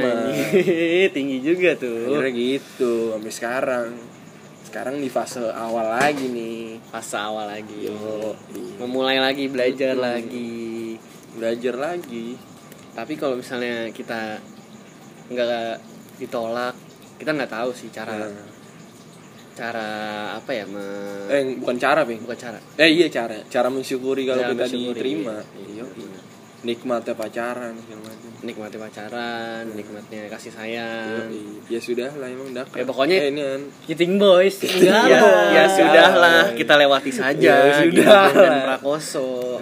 Tinggi 1.16 1.38
juga 1.40 1.76
tuh. 1.76 2.08
akhirnya 2.08 2.32
gitu 2.32 2.92
sampai 3.12 3.34
sekarang 3.34 3.88
sekarang 4.64 4.96
di 5.00 5.08
fase 5.08 5.44
awal 5.48 5.92
lagi 5.94 6.28
nih 6.28 6.80
Fase 6.88 7.16
awal 7.18 7.48
lagi. 7.50 7.84
Yo, 7.84 8.32
Memulai 8.78 9.20
lagi 9.20 9.48
belajar 9.48 9.94
lagi. 9.94 10.96
belajar 11.36 11.76
lagi 11.76 12.34
Tapi 12.94 13.14
kalau 13.14 13.36
misalnya 13.36 13.92
kita 13.92 14.40
nggak 15.28 15.97
ditolak, 16.18 16.74
kita 17.16 17.32
nggak 17.32 17.52
tahu 17.52 17.70
sih 17.72 17.90
cara 17.90 18.14
Nah, 18.14 18.46
cara 19.54 19.90
apa 20.34 20.52
ya 20.52 20.66
me- 20.66 21.26
eh 21.28 21.58
bukan 21.58 21.76
cara 21.76 22.02
ping 22.04 22.22
bukan 22.22 22.38
cara. 22.40 22.60
Eh 22.76 22.90
iya 22.92 23.08
cara. 23.08 23.42
Cara 23.48 23.68
mensyukuri 23.68 24.24
kalau 24.24 24.40
Cara 24.40 24.52
kita 24.52 24.66
mensyukuri. 24.66 24.94
diterima. 24.94 25.38
Iya. 25.58 25.86
nikmatnya 26.58 27.14
pacaran 27.14 27.78
nikmati 28.40 28.76
pacaran 28.76 29.62
nikmatnya 29.72 30.26
kasih 30.28 30.50
sayang. 30.52 31.30
Yoi. 31.30 31.70
ya 31.70 31.80
sudah 31.80 32.10
lah 32.12 32.28
emang 32.28 32.50
udah 32.50 32.66
Ya, 32.68 32.82
pokoknya- 32.84 33.20
eh, 33.20 33.30
ini 33.30 33.42
kan 33.44 33.62
Kiting 33.86 34.18
boys. 34.18 34.58
Enggak 34.64 35.06
ya, 35.06 35.22
ya 35.54 35.64
sudah 35.68 36.10
lah 36.16 36.44
kita 36.52 36.74
lewati 36.76 37.12
saja 37.12 37.38
Ya, 37.38 37.82
gitu, 37.84 38.02
sudah 38.02 38.26
dan 38.32 38.54
prakoso 38.64 39.62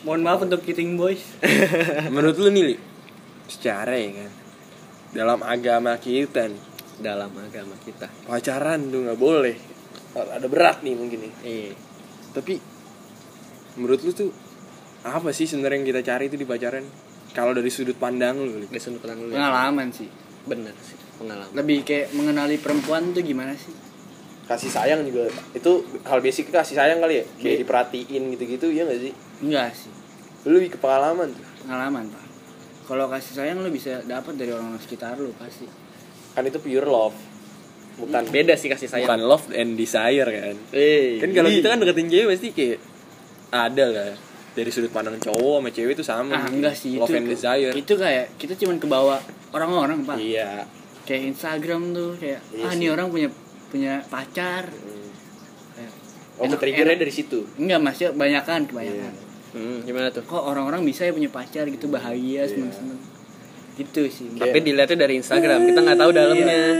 Mohon 0.00 0.20
maaf 0.20 0.40
untuk 0.42 0.60
Kiting 0.60 0.94
boys. 0.94 1.22
menurut 2.08 2.34
lu 2.36 2.50
nih 2.50 2.74
secara 3.46 3.94
ya 3.94 4.10
kan 4.16 4.30
dalam 5.10 5.40
agama 5.40 5.96
kita 5.96 6.46
nih 6.46 6.62
dalam 6.98 7.30
agama 7.32 7.74
kita 7.78 8.06
pacaran 8.26 8.88
tuh 8.88 9.06
nggak 9.06 9.18
boleh 9.18 9.56
ada 10.14 10.46
berat 10.46 10.82
nih 10.82 10.94
mungkin 10.94 11.18
nih 11.24 11.32
iya 11.42 11.72
tapi 12.32 12.58
menurut 13.76 14.00
lu 14.02 14.12
tuh 14.12 14.30
apa 15.02 15.30
sih 15.30 15.46
sebenarnya 15.46 15.78
yang 15.78 15.86
kita 15.86 16.02
cari 16.04 16.24
itu 16.26 16.34
di 16.34 16.44
pacaran 16.44 16.82
kalau 17.30 17.52
dari 17.52 17.70
sudut 17.70 17.94
pandang 17.94 18.34
lu 18.36 18.58
Li? 18.58 18.66
di 18.66 18.80
sudut 18.80 18.98
pandang 18.98 19.22
lu 19.22 19.30
ya. 19.30 19.38
Pengalaman 19.38 19.88
sih. 19.88 20.08
bener 20.44 20.74
sih 20.80 20.96
pengalaman 21.16 21.52
Lebih 21.54 21.84
kayak 21.84 22.06
mengenali 22.12 22.56
perempuan 22.56 23.12
tuh 23.12 23.22
gimana 23.22 23.54
sih? 23.54 23.70
kasih 24.48 24.72
sayang 24.72 25.04
juga 25.04 25.28
itu 25.52 25.72
hal 26.02 26.24
basic 26.24 26.48
kasih 26.48 26.72
sayang 26.72 26.98
kali 26.98 27.20
ya 27.20 27.24
kayak 27.36 27.62
diperhatiin 27.62 28.32
gitu-gitu 28.32 28.72
ya 28.72 28.88
nggak 28.88 28.96
sih 28.98 29.12
Enggak 29.44 29.76
sih. 29.76 29.92
lu 30.48 30.56
lebih 30.56 30.72
ke 30.74 30.78
pengalaman 30.80 31.28
tuh 31.30 31.44
Pengalaman, 31.62 32.08
Pak. 32.08 32.17
Kalau 32.88 33.04
kasih 33.12 33.32
sayang 33.36 33.60
lu 33.60 33.68
bisa 33.68 34.00
dapat 34.08 34.40
dari 34.40 34.48
orang 34.48 34.80
sekitar 34.80 35.20
lu 35.20 35.36
pasti. 35.36 35.68
kan 36.32 36.40
itu 36.48 36.56
pure 36.56 36.88
love. 36.88 37.18
Bukan 38.00 38.24
beda 38.32 38.56
sih 38.56 38.72
kasih 38.72 38.88
sayang. 38.88 39.04
bukan 39.04 39.20
love 39.28 39.46
and 39.52 39.76
desire 39.76 40.24
kan? 40.24 40.56
Eh. 40.72 41.20
Kan 41.20 41.36
kalau 41.36 41.52
kita 41.52 41.68
kan 41.68 41.78
deketin 41.84 42.08
cewek 42.08 42.26
pasti 42.32 42.48
kayak 42.56 42.78
ada 43.52 43.84
lah. 43.92 44.12
Dari 44.56 44.70
sudut 44.72 44.88
pandang 44.88 45.20
cowok 45.20 45.60
sama 45.60 45.68
cewek 45.68 45.92
itu 46.00 46.04
sama. 46.06 46.32
Ah, 46.32 46.48
enggak 46.48 46.72
sih 46.72 46.96
love 46.96 47.12
itu. 47.12 47.20
and 47.20 47.28
desire. 47.28 47.72
Itu 47.76 47.92
kayak 48.00 48.40
kita 48.40 48.56
cuman 48.56 48.80
kebawa 48.80 49.20
orang-orang, 49.52 50.08
Pak. 50.08 50.16
iya. 50.16 50.64
Kayak 51.04 51.36
Instagram 51.36 51.92
tuh 51.92 52.16
kayak 52.16 52.40
Iya 52.56 52.64
ah 52.68 52.72
ini 52.72 52.86
orang 52.88 53.12
punya 53.12 53.28
punya 53.68 54.00
pacar. 54.08 54.64
Kayak, 55.76 55.92
oh 56.40 56.44
Enak- 56.48 57.00
dari 57.04 57.12
situ? 57.12 57.44
Enggak, 57.60 57.78
Mas, 57.84 58.00
ya 58.00 58.16
kebanyakan, 58.16 58.64
kebanyakan. 58.64 59.27
Hmm, 59.50 59.76
gimana 59.84 60.08
tuh 60.08 60.22
Kok 60.22 60.42
orang-orang 60.44 60.82
bisa 60.82 61.04
ya 61.04 61.12
punya 61.12 61.28
pacar 61.28 61.64
gitu 61.64 61.86
bahagia 61.86 62.44
seneng-seneng. 62.44 62.98
Gitu 63.78 64.10
sih. 64.10 64.26
tapi 64.34 64.58
dilihatnya 64.58 64.98
dari 64.98 65.14
Instagram 65.16 65.64
kita 65.64 65.78
nggak 65.80 65.96
tahu 65.96 66.10
dalamnya 66.10 66.60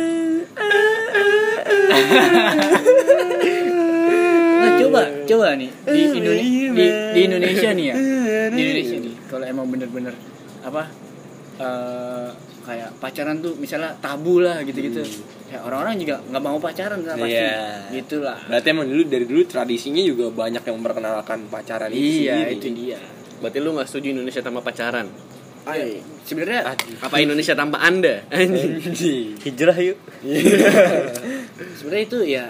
Nah, 4.59 4.71
coba, 4.77 5.01
coba 5.25 5.47
nih 5.55 5.71
di, 5.87 6.01
Indone- 6.11 6.43
di, 6.75 6.85
di 7.15 7.21
Indonesia 7.25 7.69
nih 7.71 7.85
ya. 7.87 7.95
Di 8.51 8.59
Indonesia 8.59 8.97
nih. 8.99 9.15
Kalau 9.31 9.45
emang 9.47 9.67
bener-bener 9.71 10.15
apa 10.61 10.83
eh, 11.59 12.29
kayak 12.69 12.93
pacaran 12.99 13.41
tuh 13.41 13.57
misalnya 13.57 13.97
tabu 13.97 14.39
lah 14.39 14.61
gitu-gitu. 14.61 15.01
Ya 15.49 15.59
orang-orang 15.61 15.97
juga 15.97 16.21
nggak 16.23 16.43
mau 16.43 16.61
pacaran 16.61 17.01
lah 17.01 17.17
pasti. 17.17 17.33
Iya. 17.33 17.89
Gitulah. 17.97 18.39
berarti 18.45 18.69
emang 18.69 18.87
dulu 18.87 19.03
dari 19.03 19.25
dulu 19.25 19.41
tradisinya 19.43 20.03
juga 20.03 20.29
banyak 20.31 20.61
yang 20.61 20.77
memperkenalkan 20.77 21.49
pacaran 21.49 21.89
itu 21.89 22.29
Iya, 22.29 22.35
sendiri. 22.37 22.53
itu 22.55 22.69
dia. 22.77 23.01
berarti 23.39 23.59
lu 23.59 23.71
nggak 23.73 23.87
setuju 23.87 24.07
Indonesia 24.13 24.43
tanpa 24.43 24.61
pacaran 24.61 25.09
Ya, 25.69 25.85
sebenarnya 26.23 26.65
apa 26.99 27.17
Indonesia 27.19 27.53
tanpa 27.53 27.77
anda 27.79 28.25
anjing 28.31 29.37
hijrah 29.39 29.77
yuk 29.79 30.01
sebenarnya 31.77 32.05
itu 32.05 32.19
ya 32.27 32.45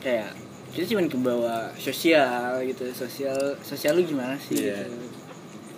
kayak 0.00 0.28
kita 0.74 0.90
cuma 0.90 1.06
ke 1.06 1.14
bawah 1.16 1.70
sosial 1.76 2.58
gitu 2.66 2.90
sosial 2.90 3.54
sosial 3.60 3.94
lu 3.94 4.02
gimana 4.02 4.34
sih 4.36 4.58
Iya. 4.64 4.84
gitu. 4.84 5.06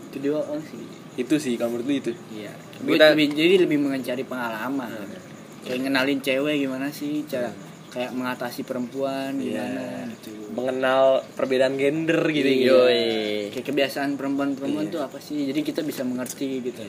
itu 0.09 0.19
doang 0.25 0.57
sih 0.63 0.81
itu 1.17 1.35
sih 1.37 1.57
kalau 1.57 1.75
menurut 1.75 1.87
lu 1.89 1.95
itu. 1.97 2.13
Iya. 2.31 2.53
Gua 2.85 2.95
Kita- 2.95 3.11
lebih, 3.13 3.27
jadi 3.33 3.55
lebih 3.65 3.79
mencari 3.81 4.23
pengalaman. 4.23 4.93
Kayak 5.65 5.79
ngenalin 5.83 6.21
cewek 6.21 6.55
gimana 6.61 6.87
sih? 6.89 7.25
Cara 7.25 7.51
kayak 7.89 8.13
mengatasi 8.13 8.61
perempuan 8.61 9.41
gimana 9.41 10.05
gitu. 10.13 10.53
mengenal 10.53 11.25
perbedaan 11.33 11.81
gender 11.81 12.21
gitu 12.29 12.45
Iya. 12.45 13.49
Kayak 13.51 13.65
kebiasaan 13.65 14.21
perempuan-perempuan 14.21 14.93
tuh 14.93 15.01
apa 15.01 15.17
sih? 15.17 15.49
Jadi 15.49 15.65
kita 15.65 15.81
bisa 15.81 16.05
mengerti 16.05 16.61
gitu. 16.61 16.85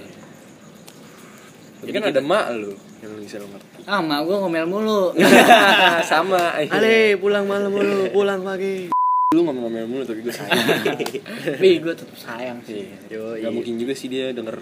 Tapi 1.77 1.93
kan 1.93 2.09
ada 2.09 2.19
mak 2.19 2.51
lu 2.51 2.73
yang 2.99 3.13
bisa 3.21 3.39
lu 3.39 3.47
ngerti. 3.47 3.85
Ah 3.85 4.03
mak 4.03 4.27
gue 4.27 4.35
ngomel 4.35 4.65
mulu. 4.67 5.15
Sama 6.11 6.57
Ale 6.57 7.15
pulang 7.15 7.47
malam 7.47 7.71
mulu 7.71 8.11
pulang 8.11 8.41
pagi 8.43 8.91
lu 9.35 9.43
ngomong-ngomong 9.43 9.91
mulu 9.91 10.03
tapi 10.07 10.23
gue 10.23 10.31
sayang 10.31 10.55
tapi 11.59 11.83
gue 11.83 11.93
tetap 11.99 12.15
sayang 12.15 12.63
sih. 12.63 12.87
Iya. 13.11 13.43
Gak 13.43 13.51
mungkin 13.51 13.75
juga 13.75 13.91
sih 13.91 14.07
dia 14.07 14.31
denger 14.31 14.55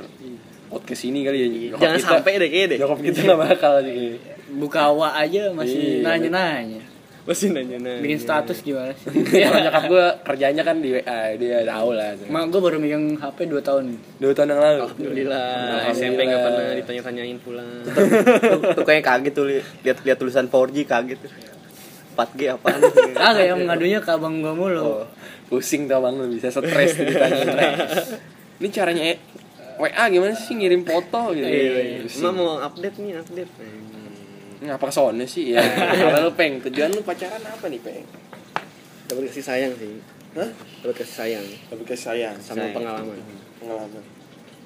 podcast 0.73 1.05
ini 1.05 1.21
kali 1.21 1.37
ya. 1.37 1.47
Nyokap 1.69 1.77
jangan 1.77 1.97
kita- 2.01 2.09
sampai 2.09 2.31
deh 2.41 2.49
kayaknya 2.49 2.67
deh. 2.73 2.77
Nyokap 2.81 2.99
kita 3.05 3.19
gak 3.29 3.39
bakal 3.45 3.73
sih. 3.85 4.17
Buka 4.57 4.89
wa 4.89 5.13
aja 5.13 5.53
masih 5.53 6.01
Iya. 6.01 6.09
nanya-nanya. 6.09 6.81
Masih 7.29 7.53
nanya 7.53 7.77
nanya 7.77 8.01
bikin 8.01 8.17
status 8.17 8.57
gimana 8.61 8.89
sih? 8.97 9.13
Kalau 9.45 9.61
nyokap 9.61 9.83
gue 9.85 10.05
kerjanya 10.25 10.61
kan 10.61 10.81
di 10.81 10.89
WA 10.97 11.21
Dia 11.37 11.61
tahu 11.61 11.89
lah. 11.93 12.17
Mak 12.25 12.43
gue 12.49 12.57
baru 12.59 12.77
megang 12.81 13.05
HP 13.21 13.37
2 13.45 13.61
tahun. 13.61 13.85
Dua 14.17 14.33
tahun 14.33 14.49
yang 14.49 14.61
lalu. 14.65 14.79
Alhamdulillah. 14.81 15.45
Alhamdulillah. 15.85 15.93
SMP 15.93 16.19
nggak 16.25 16.41
pernah 16.41 16.73
ditanya-tanyain 16.73 17.37
pulang. 17.37 17.69
Tuh, 17.85 18.61
tuh 18.73 18.81
kayak 18.83 19.05
kaget 19.05 19.29
tuh 19.31 19.45
li- 19.45 19.61
lihat 19.85 20.01
lihat 20.01 20.17
tulisan 20.17 20.49
4G 20.49 20.89
kaget 20.89 21.21
4G 22.15 22.41
apaan 22.55 22.79
kagak 23.11 23.45
yang 23.51 23.59
ngadunya 23.67 23.99
ke 23.99 24.09
abang 24.09 24.39
gue 24.39 24.53
mulu. 24.55 25.03
Oh, 25.03 25.05
Pusing 25.45 25.85
tau 25.85 26.01
bang 26.01 26.15
lu 26.17 26.31
bisa 26.31 26.49
stres 26.49 26.95
ditanya 26.97 27.75
Ini 28.63 28.67
caranya 28.71 29.03
eh, 29.13 29.17
WA 29.75 30.03
gimana 30.07 30.31
sih 30.31 30.55
ngirim 30.55 30.87
foto 30.87 31.35
gitu? 31.35 31.43
Iya. 31.43 32.07
Emak 32.07 32.31
mau 32.33 32.57
update 32.63 32.97
nih 33.03 33.19
update. 33.19 33.51
Ngapa 34.63 34.85
ke 34.87 34.93
sana 34.95 35.25
sih? 35.27 35.51
Ya 35.53 35.61
Kalau 35.61 36.25
lu 36.25 36.31
peng? 36.33 36.63
Tujuan 36.63 36.95
lu 36.95 37.03
pacaran 37.03 37.43
apa 37.43 37.67
nih 37.67 37.83
peng? 37.83 38.07
Dapat 39.05 39.21
kasih 39.29 39.43
sayang 39.45 39.73
sih. 39.75 39.99
Hah? 40.39 40.49
dapat 40.81 40.95
kasih 41.03 41.15
sayang. 41.19 41.45
Lebih 41.69 41.85
ke 41.91 41.95
sayang. 41.99 42.35
Sama 42.39 42.63
Sayang. 42.63 42.73
pengalaman. 42.73 43.19
Pengalaman. 43.59 44.03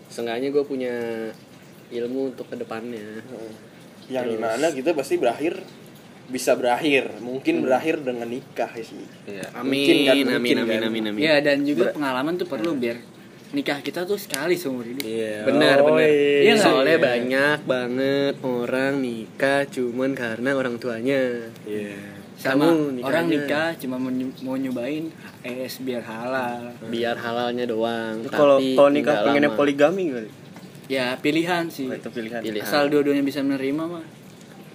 Seenggaknya 0.08 0.50
gue 0.54 0.64
punya 0.64 0.94
ilmu 1.90 2.32
untuk 2.32 2.46
ke 2.48 2.56
depannya. 2.56 3.26
Yang 4.08 4.26
Terus. 4.26 4.34
di 4.34 4.38
mana 4.38 4.66
kita 4.70 4.94
pasti 4.94 5.18
berakhir 5.18 5.58
bisa 6.30 6.54
berakhir. 6.54 7.20
Mungkin 7.20 7.62
berakhir 7.62 8.00
dengan 8.00 8.26
nikah 8.26 8.70
sih. 8.76 9.04
Amin 9.52 9.66
Mungkin 9.66 9.96
kan, 10.00 10.14
amin 10.14 10.26
mungkin 10.32 10.58
amin 10.60 10.78
kan. 10.78 10.88
amin 10.88 11.04
amin. 11.10 11.22
Ya 11.22 11.36
dan 11.40 11.62
juga 11.62 11.92
pengalaman 11.92 12.38
tuh 12.38 12.46
perlu 12.46 12.74
biar 12.74 12.98
nikah 13.50 13.82
kita 13.82 14.06
tuh 14.06 14.16
sekali 14.16 14.54
seumur 14.54 14.86
hidup. 14.86 15.02
Iya. 15.02 15.42
benar 15.42 15.82
Oh, 15.82 15.90
benar 15.92 16.06
iya. 16.06 16.54
soalnya 16.56 16.96
Iya. 16.96 17.04
banyak 17.04 17.60
banget 17.66 18.36
orang 18.40 18.94
nikah 19.00 19.62
cuman 19.66 20.12
karena 20.14 20.50
orang 20.54 20.76
tuanya. 20.78 21.22
Iya. 21.66 21.98
sama 22.38 22.72
Kamu 22.72 22.96
nikahnya. 22.96 23.04
orang 23.04 23.26
nikah 23.28 23.70
cuma 23.76 23.96
mau, 24.00 24.56
nyobain 24.56 25.12
es 25.44 25.76
biar 25.82 26.00
halal. 26.02 26.72
Biar 26.88 27.18
halalnya 27.18 27.66
doang 27.66 28.24
kalau 28.30 28.56
tapi 28.56 28.78
kalau 28.78 28.90
nikah 28.90 29.26
pengennya 29.26 29.52
poligami 29.52 30.04
kali? 30.10 30.30
Ya 30.88 31.18
pilihan 31.18 31.68
sih. 31.68 31.86
Oh, 31.86 31.94
itu 31.94 32.08
pilihan. 32.08 32.40
Pilihan. 32.40 32.64
asal 32.64 32.88
dua-duanya 32.88 33.22
bisa 33.22 33.42
menerima 33.42 33.84
mah 33.84 34.06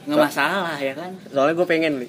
nggak 0.05 0.19
masalah 0.21 0.77
ya 0.77 0.93
kan? 0.93 1.11
Soalnya 1.27 1.55
gue 1.55 1.67
pengen 1.67 1.93
li. 1.99 2.09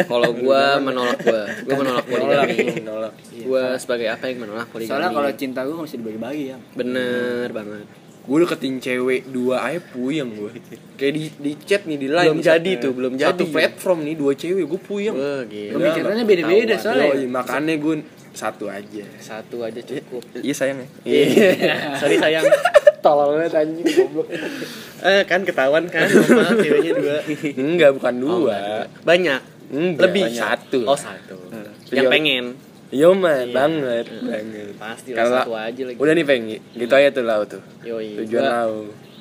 Kalau 0.00 0.30
gue 0.30 0.62
menolak 0.86 1.18
gue 1.18 1.42
gue 1.64 1.74
menolak 1.74 2.04
poligami. 2.04 2.56
Menolak. 2.78 3.14
gue 3.30 3.62
sebagai 3.76 4.08
apa 4.08 4.24
yang 4.26 4.38
menolak 4.40 4.68
poligami? 4.68 4.90
Soalnya 4.90 5.10
kalau 5.10 5.30
cinta 5.32 5.60
gue 5.62 5.74
nggak 5.74 5.88
bisa 5.88 5.96
dibagi-bagi 5.96 6.44
ya. 6.46 6.56
Bener 6.72 7.48
banget. 7.50 7.86
Gue 8.22 8.44
deketin 8.44 8.76
cewek 8.76 9.24
dua 9.26 9.56
aja 9.64 9.80
puyeng 9.80 10.36
gue 10.36 10.52
Kayak 11.00 11.12
di, 11.16 11.22
di 11.34 11.52
chat 11.58 11.88
nih 11.88 11.96
di 11.96 12.12
line 12.12 12.28
Belum 12.28 12.36
nih, 12.36 12.44
jadi 12.44 12.70
satu- 12.70 12.82
tuh, 12.84 12.92
belum 12.92 13.12
Satu 13.16 13.24
jadi. 13.40 13.54
platform 13.56 13.98
nih 14.04 14.14
dua 14.14 14.32
cewek 14.36 14.64
gue 14.68 14.80
puyeng. 14.82 15.16
Pemikirannya 15.48 16.24
beda-beda 16.28 16.74
Tahu, 16.76 16.84
soalnya. 16.84 17.06
Yoi, 17.08 17.24
makanya 17.24 17.74
gue 17.74 17.94
satu 18.30 18.68
aja. 18.68 19.04
Satu 19.16 19.64
aja 19.64 19.80
cukup. 19.80 20.20
Iya 20.36 20.52
sayang 20.52 20.78
ya. 20.78 20.88
Iya, 21.02 21.96
sorry 21.96 22.20
sayang. 22.20 22.44
Tolol 23.08 23.28
banget 23.34 23.52
anjing 23.56 23.86
goblok 23.86 24.28
Eh 25.00 25.22
kan 25.24 25.40
ketahuan 25.42 25.84
kan, 25.86 26.04
normal 26.12 26.52
ceweknya 26.54 26.92
dua. 26.92 27.16
Enggak 27.56 27.90
bukan 27.94 28.14
dua 28.18 28.58
Banyak. 29.00 29.40
Enggak, 29.68 30.02
Lebih 30.04 30.24
satu 30.30 30.80
Oh 30.84 30.92
satu. 30.92 31.36
Iya. 31.48 31.70
Yang 31.94 32.06
pengen. 32.10 32.44
Iya 32.88 33.08
man, 33.12 33.46
banget, 33.48 34.08
banget 34.18 34.72
Pasti 34.74 35.12
lah 35.12 35.44
satu 35.44 35.52
aja 35.52 35.82
lagi. 35.84 35.96
Udah 35.96 36.12
nih 36.12 36.24
peng, 36.24 36.44
gitu 36.50 36.88
aja 36.90 37.08
tuh 37.10 37.20
lau 37.22 37.44
tuh 37.44 37.60
Yoi. 37.80 38.16
Tujuan 38.18 38.40
Gua- 38.40 38.52
lau 38.54 38.74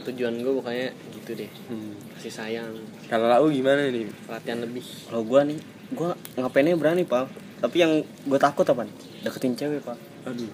Tujuan 0.04 0.34
gue 0.40 0.54
pokoknya 0.54 0.88
gitu 1.14 1.32
deh. 1.36 1.52
hmm. 1.68 1.92
Kasih 2.16 2.32
sayang, 2.34 2.72
Kalau 3.06 3.28
lau 3.28 3.48
gimana 3.48 3.88
nih? 3.88 4.08
perhatian 4.24 4.64
lebih. 4.64 4.84
kalau 5.06 5.22
gue 5.22 5.42
nih 5.46 5.60
gue 5.88 6.10
ngapainnya 6.36 6.76
berani 6.76 7.04
pak 7.04 7.28
tapi 7.58 7.80
yang 7.80 7.94
gue 8.02 8.36
takut 8.38 8.64
apa 8.64 8.84
deketin 9.22 9.54
cewek 9.54 9.80
pak 9.80 9.96
Aduh 10.24 10.52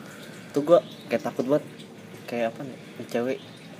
tuh 0.49 0.61
gue 0.61 0.77
kayak 1.05 1.23
takut 1.23 1.45
banget 1.47 1.65
kayak 2.25 2.49
apa 2.49 2.61
nih 2.61 2.77
cewek 3.09 3.37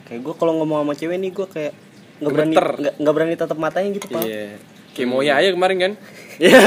kayak 0.09 0.19
gue 0.21 0.33
kalau 0.35 0.53
ngomong 0.61 0.83
sama 0.83 0.93
cewek 0.97 1.17
nih 1.21 1.31
gue 1.31 1.47
kayak 1.47 1.73
nggak 2.21 2.31
berani 2.33 2.53
nggak 2.55 2.93
nggak 2.99 3.13
berani 3.13 3.33
tatap 3.35 3.57
matanya 3.59 3.89
gitu 3.93 4.07
pak 4.09 4.23
Iya 4.23 4.45
Kayak 4.93 5.09
Moya 5.09 5.33
aja 5.41 5.49
kemarin 5.49 5.77
kan 5.81 5.93
Iya. 6.43 6.61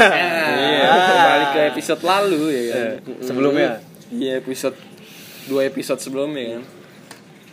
Iya, 0.57 0.83
kembali 0.91 1.45
ke 1.55 1.59
episode 1.75 2.01
lalu 2.03 2.41
ya 2.51 2.63
kan 2.71 2.87
sebelumnya 3.23 3.69
Iya 4.11 4.33
episode 4.39 4.77
dua 5.47 5.61
episode 5.67 5.99
sebelumnya 6.03 6.59
kan 6.59 6.63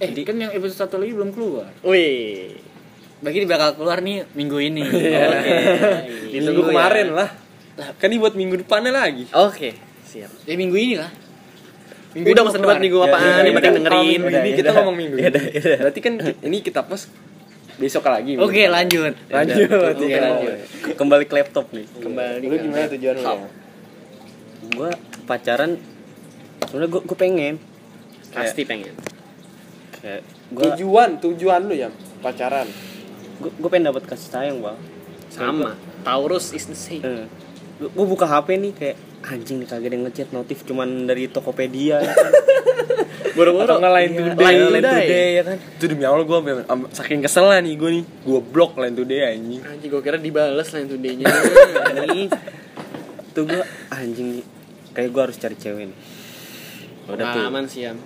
Eh, 0.03 0.11
kan 0.11 0.35
yang 0.35 0.51
episode 0.51 0.75
satu 0.91 0.99
lagi 0.99 1.15
belum 1.15 1.31
keluar. 1.31 1.71
Wih. 1.87 2.59
Bagi 3.23 3.41
ini 3.41 3.47
bakal 3.47 3.79
keluar 3.79 4.03
nih 4.03 4.27
minggu 4.35 4.59
ini. 4.59 4.83
Iya. 4.91 5.23
Oke. 5.31 5.55
minggu 6.35 6.35
Ditunggu 6.35 6.63
kemarin 6.75 7.07
ya. 7.09 7.15
lah 7.23 7.31
kan 7.99 8.07
ini 8.07 8.23
buat 8.23 8.39
minggu 8.39 8.63
depannya 8.63 8.95
lagi 8.95 9.27
Oke, 9.35 9.75
siap. 10.07 10.31
Ya 10.47 10.55
minggu 10.55 10.79
ini 10.79 10.95
lah. 10.95 11.11
Minggu 12.15 12.31
udah 12.31 12.45
masa 12.45 12.59
debat 12.59 12.79
minggu 12.79 12.99
apaan? 13.01 13.21
Ya, 13.21 13.31
Yang 13.43 13.55
penting 13.55 13.59
kita- 13.61 13.75
dengerin. 13.77 14.07
minggu 14.07 14.29
ini 14.31 14.51
kita 14.51 14.61
Yaudah. 14.63 14.75
ngomong 14.77 14.97
minggu 14.97 15.17
ini 15.17 15.31
berarti 15.77 16.01
kan 16.01 16.15
ini 16.41 16.57
kita 16.61 16.81
post 16.83 17.05
besok 17.75 18.07
lagi 18.07 18.33
Oke, 18.37 18.55
depan. 18.61 18.71
lanjut. 18.73 19.13
lanjut 19.29 19.67
Oke, 19.67 20.07
ya. 20.07 20.21
lanjut. 20.23 20.55
Kembali 20.95 21.25
ke 21.25 21.35
laptop 21.35 21.67
nih. 21.71 21.87
Kembali. 21.93 22.45
lu 22.45 22.55
gimana 22.57 22.87
tujuan 22.89 23.15
lu 23.15 23.23
ya? 23.25 23.35
Gua 24.71 24.91
pacaran 25.25 25.71
sebenarnya 26.63 26.89
gua 26.89 27.01
gua 27.03 27.17
pengen 27.17 27.55
Pasti 28.31 28.63
pengen. 28.63 28.95
kayak 29.93 30.23
gua 30.49 30.63
tujuan 30.71 31.11
tujuan 31.19 31.61
lu 31.65 31.75
ya 31.75 31.91
pacaran 32.21 32.67
gua, 33.39 33.51
gua 33.57 33.69
pengen 33.69 33.91
dapat 33.91 34.07
kasih 34.07 34.31
sayang, 34.31 34.59
Bang. 34.59 34.79
Sama. 35.29 35.75
Taurus 36.01 36.53
is 36.53 36.65
the 36.65 36.77
same. 36.77 37.03
Eh, 37.03 37.27
gue 37.81 38.07
buka 38.07 38.23
HP 38.23 38.55
nih 38.55 38.73
kayak 38.73 38.97
anjing 39.25 39.57
nih 39.57 39.67
kagak 39.67 39.89
ada 39.89 39.95
yang 39.95 40.05
ngechat 40.05 40.29
notif 40.31 40.59
cuman 40.63 40.89
dari 41.05 41.27
Tokopedia 41.27 41.97
ya 42.05 42.13
Boro-boro. 43.35 43.67
Atau 43.67 43.77
nggak 43.81 43.93
Line 43.93 44.13
Iya, 44.13 44.21
Today. 44.31 44.47
Line 44.47 44.63
Today. 44.79 45.01
Today 45.01 45.29
ya 45.29 45.43
kan 45.43 45.57
itu 45.59 45.85
demi 45.89 46.05
allah 46.05 46.23
gue 46.23 46.39
saking 46.93 47.21
kesel 47.21 47.45
lah 47.45 47.59
nih 47.59 47.75
gue 47.75 47.91
nih 47.91 48.05
gue 48.05 48.41
blok 48.45 48.77
lain 48.77 48.95
today 48.95 49.35
anjing 49.35 49.59
Anjing 49.61 49.89
gue 49.91 50.01
kira 50.01 50.17
dibales 50.17 50.69
Line 50.71 50.87
Today-nya. 50.87 51.25
Nih. 52.07 52.29
tuh 53.33 53.43
gue 53.45 53.63
anjing 53.91 54.29
nih 54.35 54.45
kayak 54.93 55.09
gue 55.11 55.23
harus 55.25 55.37
cari 55.37 55.57
cewek 55.57 55.85
nih 55.89 55.99
udah 57.05 57.25
tuh 57.27 57.37
Pengalaman 57.37 57.65
sih, 57.67 57.83
Am. 57.85 57.99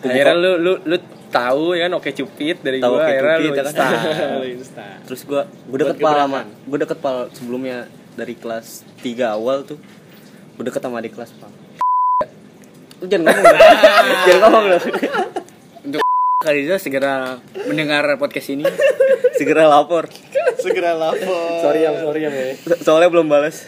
akhirnya 0.00 0.34
lu 0.34 0.52
lu 0.58 0.72
lu 0.84 0.96
tahu 1.28 1.72
ya 1.72 1.86
kan 1.86 1.92
oke 1.94 2.10
cupid 2.10 2.56
dari 2.60 2.78
Tahu 2.78 2.90
gue 2.90 2.98
Oke 2.98 3.08
akhirnya 3.08 3.36
lu 3.36 3.42
Cupid, 3.46 3.56
ya 3.56 3.64
kan? 3.64 3.74
Lu 4.36 4.46
Insta. 4.48 4.86
terus 5.02 5.20
gue 5.22 5.42
gue 5.42 5.70
Buat 5.70 5.80
deket 5.86 5.96
pal 5.98 6.12
sama 6.12 6.20
gebrakan. 6.42 6.46
gue 6.66 6.78
deket 6.78 6.98
pal 6.98 7.16
sebelumnya 7.30 7.76
dari 8.12 8.34
kelas 8.34 8.66
3 9.00 9.32
awal 9.32 9.58
tuh 9.64 9.78
gue 10.60 10.68
deket 10.68 10.84
sama 10.84 11.00
adik 11.00 11.16
kelas 11.16 11.32
pal 11.40 11.48
lu 13.00 13.08
jangan 13.08 13.32
ngomong 13.32 13.56
jangan 14.28 14.40
ngomong 14.44 14.64
dong. 14.68 14.84
Kaliza 16.40 16.76
segera 16.76 17.36
mendengar 17.68 18.04
podcast 18.16 18.48
ini. 18.48 18.64
segera 19.36 19.68
lapor. 19.68 20.08
Segera 20.56 20.92
lapor. 20.92 21.60
sorry 21.60 21.84
yang 21.84 21.96
sorry 22.00 22.20
yang 22.24 22.32
ya. 22.32 22.56
So- 22.60 22.80
soalnya 22.80 23.08
belum 23.08 23.28
balas 23.28 23.64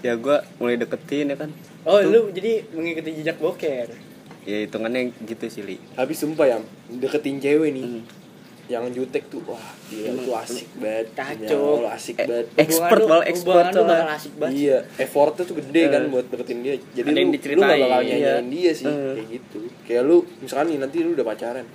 ya 0.00 0.16
gue 0.16 0.36
mulai 0.56 0.80
deketin 0.80 1.32
ya 1.32 1.36
kan. 1.36 1.52
Oh, 1.84 2.00
lu 2.00 2.32
jadi 2.32 2.64
mengikuti 2.72 3.20
jejak 3.20 3.36
boker. 3.36 3.92
ya 4.44 4.64
hitungannya 4.64 5.12
gitu 5.24 5.44
sih 5.48 5.60
li. 5.60 5.76
Habis 5.96 6.24
sumpah 6.24 6.44
ya 6.44 6.56
deketin 6.88 7.36
cewek 7.36 7.68
nih. 7.68 7.84
Hmm. 7.84 8.23
Yang 8.66 8.88
jutek 8.88 9.28
tuh 9.28 9.44
wah 9.44 9.60
gila 9.86 10.16
tuh 10.18 10.34
asik 10.38 10.68
banget 10.74 11.06
Kacau. 11.12 11.84
Asik 11.86 12.16
banget 12.18 12.46
expert 12.56 13.00
bal 13.02 13.22
expert 13.22 13.66
soalnya. 13.70 13.84
bakal 13.94 14.08
asik 14.10 14.32
banget. 14.34 14.54
iya 14.56 14.76
effortnya 14.96 15.42
tuh 15.44 15.56
gede 15.58 15.82
kan 15.86 16.02
buat 16.08 16.24
deketin 16.26 16.58
dia 16.60 16.74
jadi 16.92 17.06
lu 17.06 17.28
lu 17.28 17.60
gak 17.60 17.76
bakal 17.78 18.00
Iya. 18.00 18.16
nyanyiin 18.40 18.46
dia 18.48 18.72
sih 18.72 18.86
Eh. 18.86 19.12
kayak 19.14 19.26
gitu 19.30 19.58
kayak 19.84 20.02
lu 20.02 20.16
misalkan 20.38 20.66
nih 20.66 20.78
nanti 20.78 20.96
lu 20.98 21.12
udah 21.12 21.26
pacaran 21.26 21.66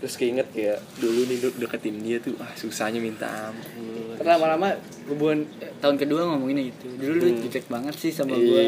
terus 0.00 0.16
keinget 0.16 0.48
kayak 0.56 0.80
dulu 0.96 1.28
nih 1.28 1.38
deketin 1.60 2.00
dia 2.00 2.16
tuh 2.18 2.32
ah 2.40 2.48
susahnya 2.56 2.98
minta 2.98 3.28
ampun 3.52 4.00
Lama-lama 4.20 4.76
hubungan 5.08 5.48
eh, 5.64 5.72
tahun 5.80 5.96
kedua 5.96 6.28
ngomonginnya 6.28 6.68
gitu. 6.68 6.92
Dulu 6.92 7.12
lu 7.24 7.28
jutek 7.40 7.64
banget 7.72 7.96
sih 7.96 8.12
sama 8.12 8.36
gue. 8.36 8.64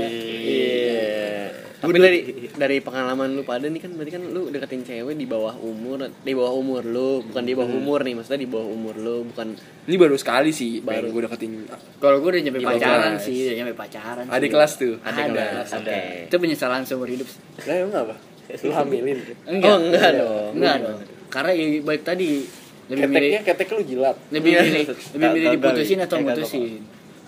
Iya. 0.49 1.53
Tapi 1.83 1.93
dari 1.99 2.21
dari 2.57 2.77
pengalaman 2.79 3.37
lu 3.37 3.43
pada 3.45 3.69
nih 3.69 3.83
kan 3.83 3.93
berarti 3.93 4.17
kan 4.17 4.23
lu 4.33 4.49
deketin 4.49 4.81
cewek 4.81 5.13
di 5.13 5.27
bawah 5.29 5.53
umur, 5.59 6.09
di 6.09 6.33
bawah 6.33 6.55
umur 6.57 6.87
lu, 6.87 7.27
bukan 7.27 7.43
di 7.43 7.53
bawah 7.59 7.69
umur 7.69 8.01
nih, 8.07 8.15
maksudnya 8.17 8.41
di 8.41 8.49
bawah 8.49 8.65
umur 8.71 8.95
lu, 8.97 9.29
bukan 9.29 9.53
ini 9.91 9.97
baru 9.99 10.15
sekali 10.15 10.55
sih 10.55 10.79
Baru. 10.79 11.11
baru 11.11 11.21
gue 11.21 11.23
deketin 11.27 11.53
Kalau 11.99 12.17
gue 12.23 12.31
udah 12.33 12.43
nyampe 12.49 12.61
pacaran 12.63 13.13
kelas. 13.19 13.27
sih, 13.27 13.37
udah 13.45 13.57
nyampe 13.61 13.75
pacaran. 13.75 14.25
adik 14.31 14.41
sih. 14.47 14.53
kelas 14.55 14.73
tuh 14.79 14.95
ada 15.03 15.21
kelas. 15.27 15.69
Oke. 15.75 16.01
Itu 16.31 16.37
penyesalan 16.39 16.87
seumur 16.87 17.11
hidup. 17.11 17.27
sih. 17.27 17.41
nah 17.67 17.75
emang 17.77 17.97
apa 18.09 18.15
lu 18.63 18.73
hamilin 18.75 19.19
Oh, 19.47 19.79
enggak 19.83 20.11
dong. 20.17 20.51
Enggak 20.55 20.77
dong. 20.87 20.99
Karena 21.33 21.51
ya 21.51 21.65
baik 21.81 22.03
tadi 22.05 22.45
lebih 22.87 23.09
milih 23.09 23.31
keteknya 23.33 23.43
ketek 23.47 23.69
lu 23.73 23.83
jilat 23.83 24.17
lebih 24.29 24.53
milih 24.53 24.85
lebih 25.17 25.29
milih 25.33 25.49
diputusin 25.57 25.99
atau 25.99 26.17
Eh, 26.17 26.23
mutusin. 26.23 26.81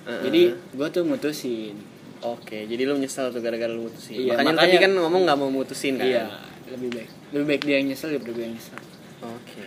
Jadi 0.05 0.43
gue 0.53 0.89
tuh 0.93 1.03
mutusin. 1.03 1.75
Oke, 2.21 2.65
jadi 2.65 2.83
lu 2.85 2.97
nyesel 2.97 3.29
tuh 3.29 3.41
gara-gara 3.41 3.69
lu 3.69 3.89
mutusin. 3.89 4.17
Iya, 4.19 4.37
makanya, 4.37 4.45
makanya- 4.51 4.61
tadi 4.63 4.77
kan 4.79 4.91
ngomong 4.95 5.23
nggak 5.25 5.39
mau 5.39 5.51
mutusin 5.51 5.97
kan. 5.97 6.05
Iya, 6.05 6.25
lebih 6.69 6.89
baik. 6.91 7.09
Lebih 7.33 7.47
baik 7.47 7.63
dia 7.65 7.77
yang 7.79 7.89
nyesel 7.89 8.09
daripada 8.13 8.33
gue 8.33 8.45
yang 8.45 8.55
nyesel. 8.55 8.79
Oke. 9.23 9.65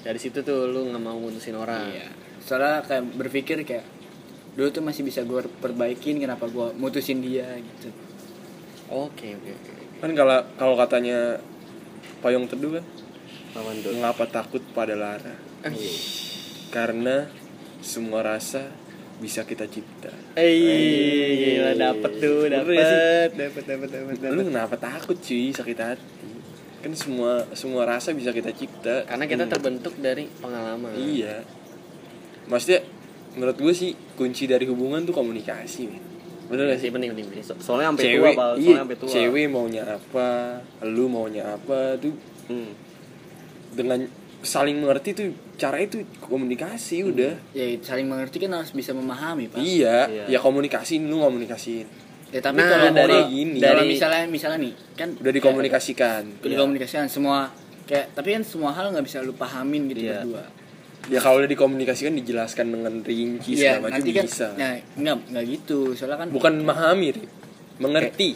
Dari 0.00 0.18
situ 0.20 0.38
tuh 0.40 0.68
lu 0.68 0.88
nggak 0.88 1.00
mau 1.00 1.16
mutusin 1.16 1.56
orang. 1.56 1.88
Iya. 1.88 2.08
Soalnya 2.40 2.84
kayak 2.84 3.04
berpikir 3.16 3.56
kayak 3.64 3.84
dulu 4.52 4.68
tuh 4.70 4.80
masih 4.80 5.04
bisa 5.04 5.20
gue 5.22 5.40
perbaikin 5.60 6.16
kenapa 6.16 6.48
gue 6.48 6.76
mutusin 6.76 7.20
dia 7.20 7.44
gitu. 7.56 7.88
Oke, 8.88 9.32
oke, 9.34 9.50
oke. 9.50 9.72
kan 9.96 10.12
kalau 10.12 10.44
kalau 10.54 10.74
katanya 10.76 11.40
payung 12.20 12.44
teduh 12.44 12.76
kan 12.76 12.84
Lawan 13.56 13.76
tuh 13.80 13.92
mengapa 13.96 14.24
takut 14.28 14.60
pada 14.76 14.92
lara? 14.92 15.34
Karena 16.68 17.24
semua 17.80 18.20
rasa 18.20 18.68
bisa 19.16 19.48
kita 19.48 19.64
cipta. 19.64 20.12
Eh, 20.36 21.56
gila 21.56 21.72
dapet 21.72 22.12
tuh, 22.20 22.44
sih? 22.44 22.52
dapet, 22.52 23.32
dapet, 23.32 23.64
dapet, 23.64 23.88
dapet, 23.88 24.14
lu 24.28 24.44
dapet. 24.44 24.46
kenapa 24.52 24.74
takut 24.76 25.16
cuy? 25.16 25.48
Sakit 25.56 25.78
hati. 25.80 26.28
Kan 26.84 26.92
semua 26.92 27.48
semua 27.56 27.88
rasa 27.88 28.12
bisa 28.12 28.28
kita 28.36 28.52
cipta. 28.52 29.08
Karena 29.08 29.24
kita 29.24 29.48
terbentuk 29.48 29.96
dari 29.96 30.28
pengalaman. 30.36 30.92
iya. 31.00 31.40
Maksudnya 32.46 32.84
menurut 33.34 33.56
gue 33.56 33.72
sih 33.72 33.96
kunci 34.16 34.44
dari 34.44 34.68
hubungan 34.68 35.04
tuh 35.04 35.16
komunikasi 35.16 35.82
men. 35.88 36.04
bener 36.46 36.70
gak 36.70 36.78
sih? 36.78 36.94
penting, 36.94 37.10
penting, 37.10 37.26
penting. 37.26 37.42
So- 37.42 37.58
soalnya 37.58 37.90
sampai 37.90 38.04
tua 38.06 38.12
cewek 38.14 38.34
bal 38.38 38.52
iya. 38.54 38.62
soalnya 38.62 38.82
sampai 38.86 38.96
tua. 39.02 39.08
Cewek 39.10 39.44
maunya 39.50 39.82
apa 39.82 40.28
lu 40.86 41.04
maunya 41.10 41.42
apa 41.58 41.78
tuh. 41.98 42.14
Hmm. 42.46 42.70
Dengan 43.76 44.00
saling 44.38 44.78
mengerti 44.78 45.12
tuh 45.12 45.26
cara 45.54 45.76
itu 45.76 46.00
komunikasi 46.20 47.02
udah 47.04 47.34
Ya 47.52 47.66
saling 47.80 48.06
mengerti 48.06 48.38
kan 48.38 48.54
harus 48.54 48.70
bisa 48.70 48.90
memahami 48.90 49.46
pak. 49.46 49.58
iya 49.58 50.06
Iya. 50.06 50.24
ya 50.28 50.38
komunikasiin 50.40 51.04
lu 51.04 51.20
komunikasiin 51.20 51.86
Ya 52.26 52.42
tapi 52.42 52.58
Nah, 52.58 52.66
kalau 52.66 52.90
dari- 52.90 53.06
kalau- 53.12 53.30
gini. 53.30 53.58
kalau 53.60 53.80
dari- 53.80 53.90
misalnya 53.92 54.22
misalnya 54.26 54.58
nih 54.60 54.74
kan 54.94 55.08
udah 55.14 55.32
dikomunikasikan 55.32 56.22
kayak, 56.34 56.52
dikomunikasikan 56.52 57.06
semua 57.06 57.54
kayak 57.84 58.06
tapi 58.12 58.28
kan 58.32 58.42
semua 58.42 58.70
hal 58.72 58.90
nggak 58.90 59.04
bisa 59.04 59.20
lu 59.20 59.32
pahamin 59.32 59.86
gitu 59.88 60.00
Iya. 60.04 60.22
berdua. 60.22 60.44
ya 61.06 61.18
kalau 61.20 61.38
udah 61.38 61.46
dikomunikasikan 61.46 62.12
dijelaskan 62.14 62.66
dengan 62.68 62.94
rinci 63.00 63.54
Iya 63.54 63.78
segala 63.78 63.78
macam 63.80 63.94
nanti 63.94 64.10
kan 64.12 64.24
bisa 64.26 64.46
nah 64.52 64.72
nggak 64.96 65.16
nggak 65.28 65.44
gitu 65.48 65.78
soalnya 65.92 66.18
kan 66.18 66.28
bukan 66.28 66.52
memahami 66.60 67.08
mengerti 67.78 68.28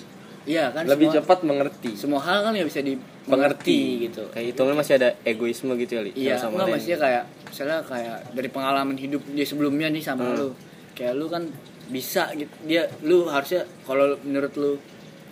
iya 0.50 0.64
kan 0.68 0.82
lebih 0.82 1.06
semua, 1.06 1.16
cepat 1.16 1.38
mengerti 1.42 1.90
semua 1.94 2.18
hal 2.18 2.42
kan 2.42 2.50
nggak 2.50 2.66
bisa 2.66 2.80
dimengerti 2.80 3.30
Mengerti. 3.30 3.80
gitu. 4.04 4.22
kayak 4.28 4.46
hitungan 4.50 4.74
masih 4.74 4.94
ada 4.96 5.08
egoisme 5.22 5.72
gitu 5.76 5.92
ya 5.94 6.02
li 6.02 6.10
Iya, 6.12 6.34
sama 6.34 6.58
enggak 6.58 6.68
maksudnya 6.74 6.98
kayak 6.98 7.22
misalnya 7.46 7.78
kayak 7.82 8.16
dari 8.32 8.48
pengalaman 8.48 8.96
hidup 8.96 9.22
dia 9.28 9.44
sebelumnya 9.44 9.86
nih 9.88 10.00
sama 10.00 10.24
Hmm. 10.24 10.36
lu. 10.36 10.48
Kayak 10.92 11.14
lu 11.14 11.26
kan 11.26 11.42
bisa 11.88 12.28
gitu. 12.34 12.50
Dia 12.64 12.82
lu 13.00 13.24
harusnya 13.24 13.62
kalau 13.82 14.18
menurut 14.20 14.52
lu 14.54 14.72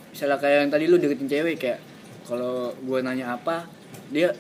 misalnya 0.08 0.36
kayak 0.36 0.56
yang 0.60 0.70
tadi 0.70 0.84
lu 0.86 0.96
deketin 0.96 1.26
cewek 1.26 1.56
kayak 1.56 1.78
kalau 2.22 2.70
gua 2.80 2.98
nanya 3.00 3.34
apa, 3.34 3.64
dia 4.08 4.30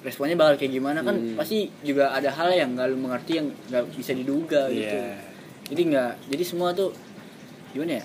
responnya 0.00 0.34
bakal 0.34 0.56
kayak 0.56 0.72
gimana 0.72 1.00
kan 1.00 1.14
Hmm. 1.14 1.34
pasti 1.34 1.70
juga 1.80 2.10
ada 2.10 2.28
hal 2.28 2.50
yang 2.50 2.72
nggak 2.72 2.86
lu 2.86 2.96
mengerti 2.98 3.32
yang 3.34 3.48
nggak 3.68 3.84
bisa 3.90 4.12
diduga 4.12 4.68
gitu. 4.68 4.92
Iya. 4.92 5.16
Jadi 5.64 5.82
nggak 5.86 6.12
jadi 6.28 6.44
semua 6.44 6.68
tuh 6.70 6.92
gimana 7.70 7.98
ya? 7.98 8.04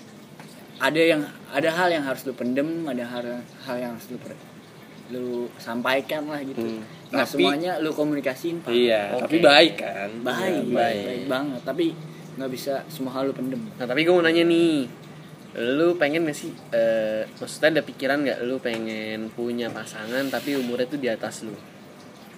Ada 0.80 1.00
yang 1.06 1.22
ada 1.50 1.68
hal 1.70 1.88
yang 1.90 2.02
harus 2.02 2.24
lu 2.24 2.32
pendem, 2.32 2.64
ada 2.84 3.04
hal 3.04 3.22
hal 3.62 3.76
yang 3.76 3.92
harus 3.92 4.08
lu 4.08 4.16
per- 4.16 4.40
lu 5.10 5.26
sampaikan 5.56 6.24
lah 6.24 6.40
gitu. 6.40 6.56
Hmm. 6.58 6.80
Nggak 7.10 7.26
Tapi- 7.26 7.34
semuanya 7.36 7.72
lu 7.78 7.90
komunikasiin 7.90 8.62
Pak. 8.62 8.70
iya 8.70 9.10
Oke. 9.12 9.26
tapi 9.26 9.36
baik 9.40 9.74
kan 9.76 10.08
Baik, 10.20 10.62
Iya, 10.62 10.72
baik, 10.72 10.98
baik 11.04 11.24
banget. 11.26 11.60
Tapi 11.62 11.84
nggak 12.32 12.50
bisa 12.50 12.74
semua 12.86 13.12
hal 13.12 13.26
lu 13.26 13.34
pendem. 13.34 13.58
Nah 13.74 13.84
tapi 13.84 14.02
gue 14.02 14.10
mau 14.10 14.22
nanya 14.22 14.40
nih 14.42 14.86
Lu 15.50 15.98
pengen 15.98 16.22
gak 16.22 16.38
sih 16.38 16.54
eh, 16.70 17.26
Maksudnya 17.26 17.74
ada 17.74 17.82
pikiran 17.82 18.22
gak 18.22 18.38
Lu 18.40 18.62
pengen 18.62 19.26
punya 19.28 19.66
pasangan 19.66 20.30
Tapi 20.30 20.54
umurnya 20.54 20.86
tuh 20.86 20.96
di 20.96 21.10
atas 21.10 21.42
lu 21.42 21.50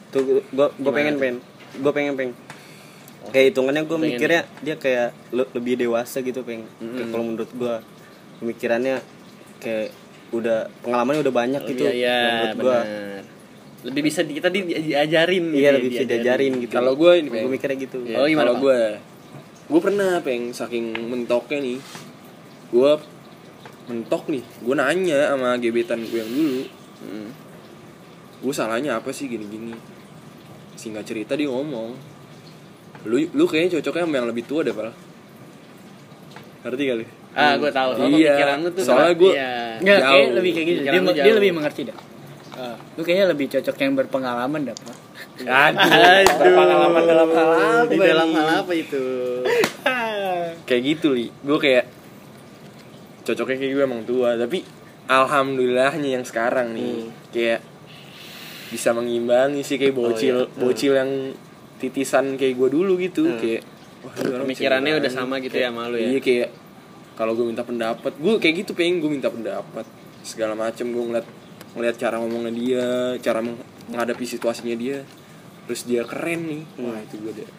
tuh 0.08 0.24
gua 0.48 0.72
gua 0.72 0.88
Gimana 0.90 0.96
pengen 0.96 1.14
pengen 1.18 1.36
gua 1.78 1.92
pengen 1.92 2.14
pengen 2.16 2.32
kayak 3.28 3.52
hitungannya 3.52 3.84
gua 3.84 3.96
Pengen. 3.96 4.16
mikirnya 4.16 4.42
dia 4.58 4.76
kayak 4.76 5.12
le- 5.28 5.52
lebih 5.52 5.76
dewasa 5.78 6.20
gitu 6.20 6.40
pengen 6.40 6.64
Mm-mm. 6.74 6.96
Kayak 6.96 7.08
kalau 7.10 7.24
menurut 7.26 7.50
gua 7.52 7.74
pemikirannya 8.42 8.98
kayak 9.62 9.94
udah 10.34 10.66
pengalamannya 10.82 11.22
udah 11.22 11.34
banyak 11.34 11.62
gitu 11.70 11.86
Iya 11.86 11.94
iya 11.94 12.18
menurut 12.26 12.56
gua. 12.58 12.78
benar. 12.82 13.22
Lebih 13.82 14.02
bisa 14.06 14.20
di, 14.22 14.32
kita 14.38 14.48
di, 14.50 14.60
diajarin 14.62 15.44
iya 15.54 15.70
gitu, 15.70 15.76
lebih 15.78 15.90
bisa 15.90 16.04
diajarin. 16.06 16.52
gitu. 16.62 16.72
Kalau 16.74 16.92
gua 16.94 17.12
ini, 17.18 17.28
gua 17.30 17.38
Peng. 17.46 17.50
mikirnya 17.50 17.78
gitu. 17.78 17.98
Iya. 18.02 18.16
oh 18.18 18.26
gimana, 18.26 18.42
kalau 18.50 18.54
gue 18.58 18.78
gue 19.62 19.80
pernah 19.80 20.10
peng 20.20 20.52
saking 20.52 20.86
mentoknya 21.08 21.58
nih. 21.62 21.78
Gue 22.70 22.90
mentok 23.86 24.28
nih. 24.28 24.44
Gue 24.62 24.74
nanya 24.74 25.32
sama 25.34 25.54
gebetan 25.58 26.02
gue 26.02 26.18
yang 26.18 26.30
dulu. 26.30 26.62
Hmm. 27.02 27.28
gue 28.42 28.50
salahnya 28.50 28.98
apa 28.98 29.14
sih 29.14 29.30
gini-gini? 29.30 29.70
Singkat 30.74 31.06
cerita 31.06 31.32
dia 31.38 31.46
ngomong 31.46 31.94
lu 33.02 33.18
lu 33.34 33.44
kayaknya 33.50 33.78
cocoknya 33.82 34.06
sama 34.06 34.14
yang 34.18 34.28
lebih 34.30 34.46
tua 34.46 34.62
deh 34.62 34.74
pal. 34.74 34.90
Ngerti 36.62 36.84
lu 36.90 37.06
Ah, 37.32 37.56
gue 37.56 37.70
tahu. 37.70 37.88
Oh, 37.92 38.06
Iya. 38.06 38.36
pemikiran 38.36 38.56
lu 38.60 38.68
tuh 38.70 38.84
Soalnya 38.84 39.14
gua- 39.16 39.34
Iya. 39.34 39.52
Enggak, 39.80 39.98
Jauh. 39.98 40.12
kayak 40.12 40.28
lebih 40.32 40.50
kayak 40.52 40.66
gitu. 40.66 40.78
Dia, 40.78 40.92
Pikiran 40.92 41.14
dia 41.18 41.34
lebih 41.34 41.52
mengerti 41.52 41.82
dah. 41.88 41.98
lu 42.92 43.02
kayaknya 43.02 43.26
lebih 43.32 43.46
cocok 43.48 43.76
yang 43.80 43.92
berpengalaman 43.96 44.60
dah, 44.62 44.76
Pak. 44.76 44.96
Aduh. 45.42 45.88
Pengalaman 46.38 47.02
dalam 47.02 47.28
hal 47.32 47.48
apa 47.50 47.88
Di 47.88 47.96
dalam 47.98 48.28
hal 48.30 48.48
apa 48.60 48.72
itu? 48.76 49.04
kayak 50.62 50.82
gitu 50.86 51.12
li 51.12 51.26
gue 51.28 51.58
kayak 51.58 51.84
cocoknya 53.22 53.56
kayak 53.58 53.72
gue 53.72 53.84
emang 53.84 54.02
tua 54.02 54.34
tapi 54.36 54.62
alhamdulillahnya 55.06 56.08
yang 56.12 56.24
sekarang 56.24 56.72
nih 56.72 57.10
kayak 57.28 57.60
bisa 58.68 58.90
mengimbangi 58.90 59.60
sih 59.60 59.76
kayak 59.76 59.92
bocil 59.92 60.36
iya. 60.42 60.56
bocil 60.56 60.92
yang 60.94 61.10
titisan 61.76 62.36
kayak 62.36 62.56
gue 62.56 62.68
dulu 62.70 62.96
gitu 62.96 63.26
kayak 63.36 63.62
wah, 64.00 64.14
Pemikirannya 64.16 64.96
udah 64.96 65.10
sama 65.10 65.38
gitu 65.38 65.54
Kayak- 65.54 65.66
ya 65.66 65.74
sama 65.74 65.90
lu 65.90 65.96
ya? 65.98 66.08
iya 66.08 66.20
kayak 66.20 66.48
kalau 67.22 67.38
gue 67.38 67.46
minta 67.46 67.62
pendapat 67.62 68.18
gue 68.18 68.34
kayak 68.42 68.66
gitu 68.66 68.70
pengen 68.74 68.98
gue 68.98 69.10
minta 69.14 69.30
pendapat 69.30 69.86
segala 70.26 70.58
macem. 70.58 70.90
Gue 70.90 71.06
ngeliat 71.06 71.26
ngeliat 71.78 71.94
cara 71.94 72.18
ngomongnya 72.18 72.50
dia 72.50 72.84
cara 73.22 73.38
meng- 73.38 73.62
menghadapi 73.94 74.26
situasinya 74.26 74.74
dia. 74.74 75.06
Terus 75.70 75.86
dia 75.86 76.02
keren 76.02 76.50
nih. 76.50 76.62
Wah 76.82 76.98
itu 76.98 77.22
gue 77.22 77.32
deh 77.38 77.50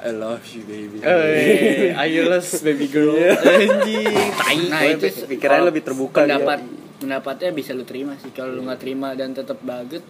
I 0.00 0.16
love 0.16 0.40
you 0.56 0.64
baby. 0.64 1.04
Eh, 1.04 1.92
ayo 1.92 2.32
les 2.32 2.48
baby 2.64 2.88
girl. 2.88 3.16
Anjing, 3.20 4.08
tai. 4.32 4.56
Nah, 4.72 4.82
itu 4.88 5.12
pik- 5.12 5.28
pikirannya 5.36 5.68
lebih 5.68 5.82
terbuka 5.84 6.24
Pendapat 6.24 6.60
pendapatnya 6.96 7.52
bisa 7.52 7.76
lu 7.76 7.84
terima 7.84 8.16
sih. 8.16 8.32
Kalau 8.32 8.56
lu 8.56 8.64
nggak 8.64 8.80
terima 8.80 9.12
dan 9.12 9.36
tetap 9.36 9.60
baget, 9.60 10.00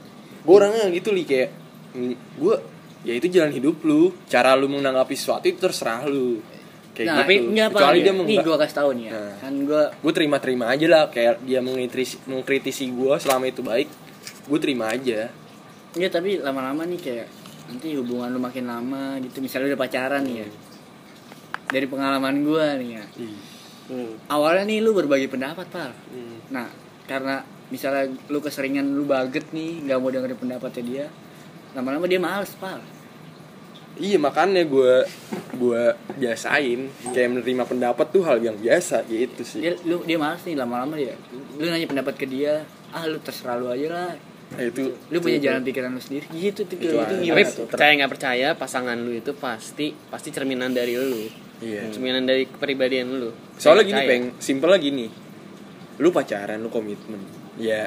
gue 0.46 0.54
orangnya 0.54 0.86
gitu 0.94 1.10
li 1.10 1.26
kayak 1.26 1.50
gue 2.38 2.54
ya 3.02 3.18
itu 3.18 3.26
jalan 3.34 3.50
hidup 3.50 3.82
lu. 3.82 4.14
Cara 4.30 4.54
lu 4.54 4.70
menanggapi 4.70 5.14
sesuatu 5.18 5.50
itu 5.50 5.58
terserah 5.58 6.06
lu 6.06 6.38
kayak 7.00 7.08
nah, 7.08 7.16
gitu 7.16 7.24
tapi 7.24 7.34
enggak 7.40 7.66
apa 7.72 7.78
kecuali 7.80 7.98
ya. 7.98 8.04
dia 8.04 8.12
Nih 8.12 8.38
gua 8.44 8.56
kasih 8.60 8.76
tahu 8.76 8.90
nih 8.92 9.04
ya. 9.08 9.12
Nah. 9.16 9.34
Kan 9.40 9.54
gua 9.64 9.82
gue 9.88 10.12
terima-terima 10.12 10.64
aja 10.68 10.86
lah 10.92 11.02
kayak 11.08 11.34
dia 11.48 11.60
mengkritisi 11.64 12.16
mengkritisi 12.28 12.84
gue 12.92 13.14
selama 13.16 13.48
itu 13.48 13.64
baik 13.64 13.88
gue 14.50 14.58
terima 14.60 14.92
aja 14.92 15.32
Enggak, 15.90 16.22
tapi 16.22 16.38
lama-lama 16.38 16.86
nih 16.86 17.00
kayak 17.02 17.26
nanti 17.66 17.98
hubungan 17.98 18.30
lu 18.30 18.38
makin 18.38 18.70
lama 18.70 19.18
gitu. 19.26 19.42
Misalnya 19.42 19.74
udah 19.74 19.80
pacaran 19.80 20.22
nih 20.22 20.46
ya. 20.46 20.48
Dari 21.70 21.86
pengalaman 21.90 22.46
gua 22.46 22.78
nih 22.78 22.90
ya. 22.98 23.04
Hmm. 23.90 24.14
Awalnya 24.30 24.70
nih 24.70 24.78
lu 24.86 24.94
berbagi 24.94 25.26
pendapat, 25.26 25.66
Pak. 25.66 25.90
Hmm. 26.14 26.38
Nah, 26.54 26.70
karena 27.10 27.42
misalnya 27.74 28.06
lu 28.30 28.38
keseringan 28.38 28.86
lu 28.86 29.02
baget 29.02 29.50
nih, 29.50 29.82
nggak 29.86 29.98
mau 29.98 30.14
dengerin 30.14 30.38
pendapatnya 30.38 30.82
dia, 30.86 31.06
lama-lama 31.74 32.06
dia 32.06 32.22
males, 32.22 32.54
Pak. 32.54 32.99
Iya 34.00 34.16
makanya 34.16 34.64
gue 34.64 35.04
gue 35.54 35.82
biasain 36.16 36.80
kayak 37.12 37.28
menerima 37.30 37.62
pendapat 37.62 38.06
tuh 38.08 38.24
hal 38.24 38.40
yang 38.40 38.56
biasa 38.56 39.04
gitu 39.04 39.44
sih 39.44 39.60
Dia 39.60 39.76
lu 39.84 40.00
dia 40.02 40.16
males 40.16 40.40
nih 40.40 40.56
lama-lama 40.56 40.96
dia. 40.96 41.12
Lu 41.54 41.68
nanya 41.68 41.84
pendapat 41.84 42.16
ke 42.16 42.24
dia, 42.24 42.64
ah 42.90 43.04
lu 43.04 43.20
terserah 43.20 43.54
lu 43.54 43.68
aja 43.68 43.86
lah. 43.86 44.12
Nah, 44.50 44.64
itu 44.64 44.90
Lu 45.06 45.20
punya 45.20 45.38
jalan 45.38 45.62
pikiran 45.62 45.92
lu 45.92 46.00
sendiri. 46.00 46.26
Gitu 46.26 46.64
tuh 46.64 46.74
Itu 46.74 46.90
itu, 46.90 47.14
gimana 47.22 47.38
Tapi 47.38 47.42
tuh? 47.54 47.66
percaya 47.68 47.90
nggak 47.94 48.10
percaya 48.10 48.48
pasangan 48.54 48.96
lu 48.96 49.12
itu 49.12 49.30
pasti 49.32 49.92
pasti 50.08 50.32
cerminan 50.32 50.72
dari 50.72 50.96
lu. 50.96 51.28
iya 51.60 51.84
Cerminan 51.86 52.24
dari 52.24 52.48
kepribadian 52.48 53.14
lu. 53.14 53.30
soalnya 53.54 53.84
gini 53.84 54.02
peng 54.02 54.24
simpel 54.40 54.72
lagi 54.72 54.88
nih 54.88 55.12
lu 56.00 56.08
pacaran 56.08 56.56
lu 56.56 56.72
komitmen 56.72 57.20
ya 57.60 57.84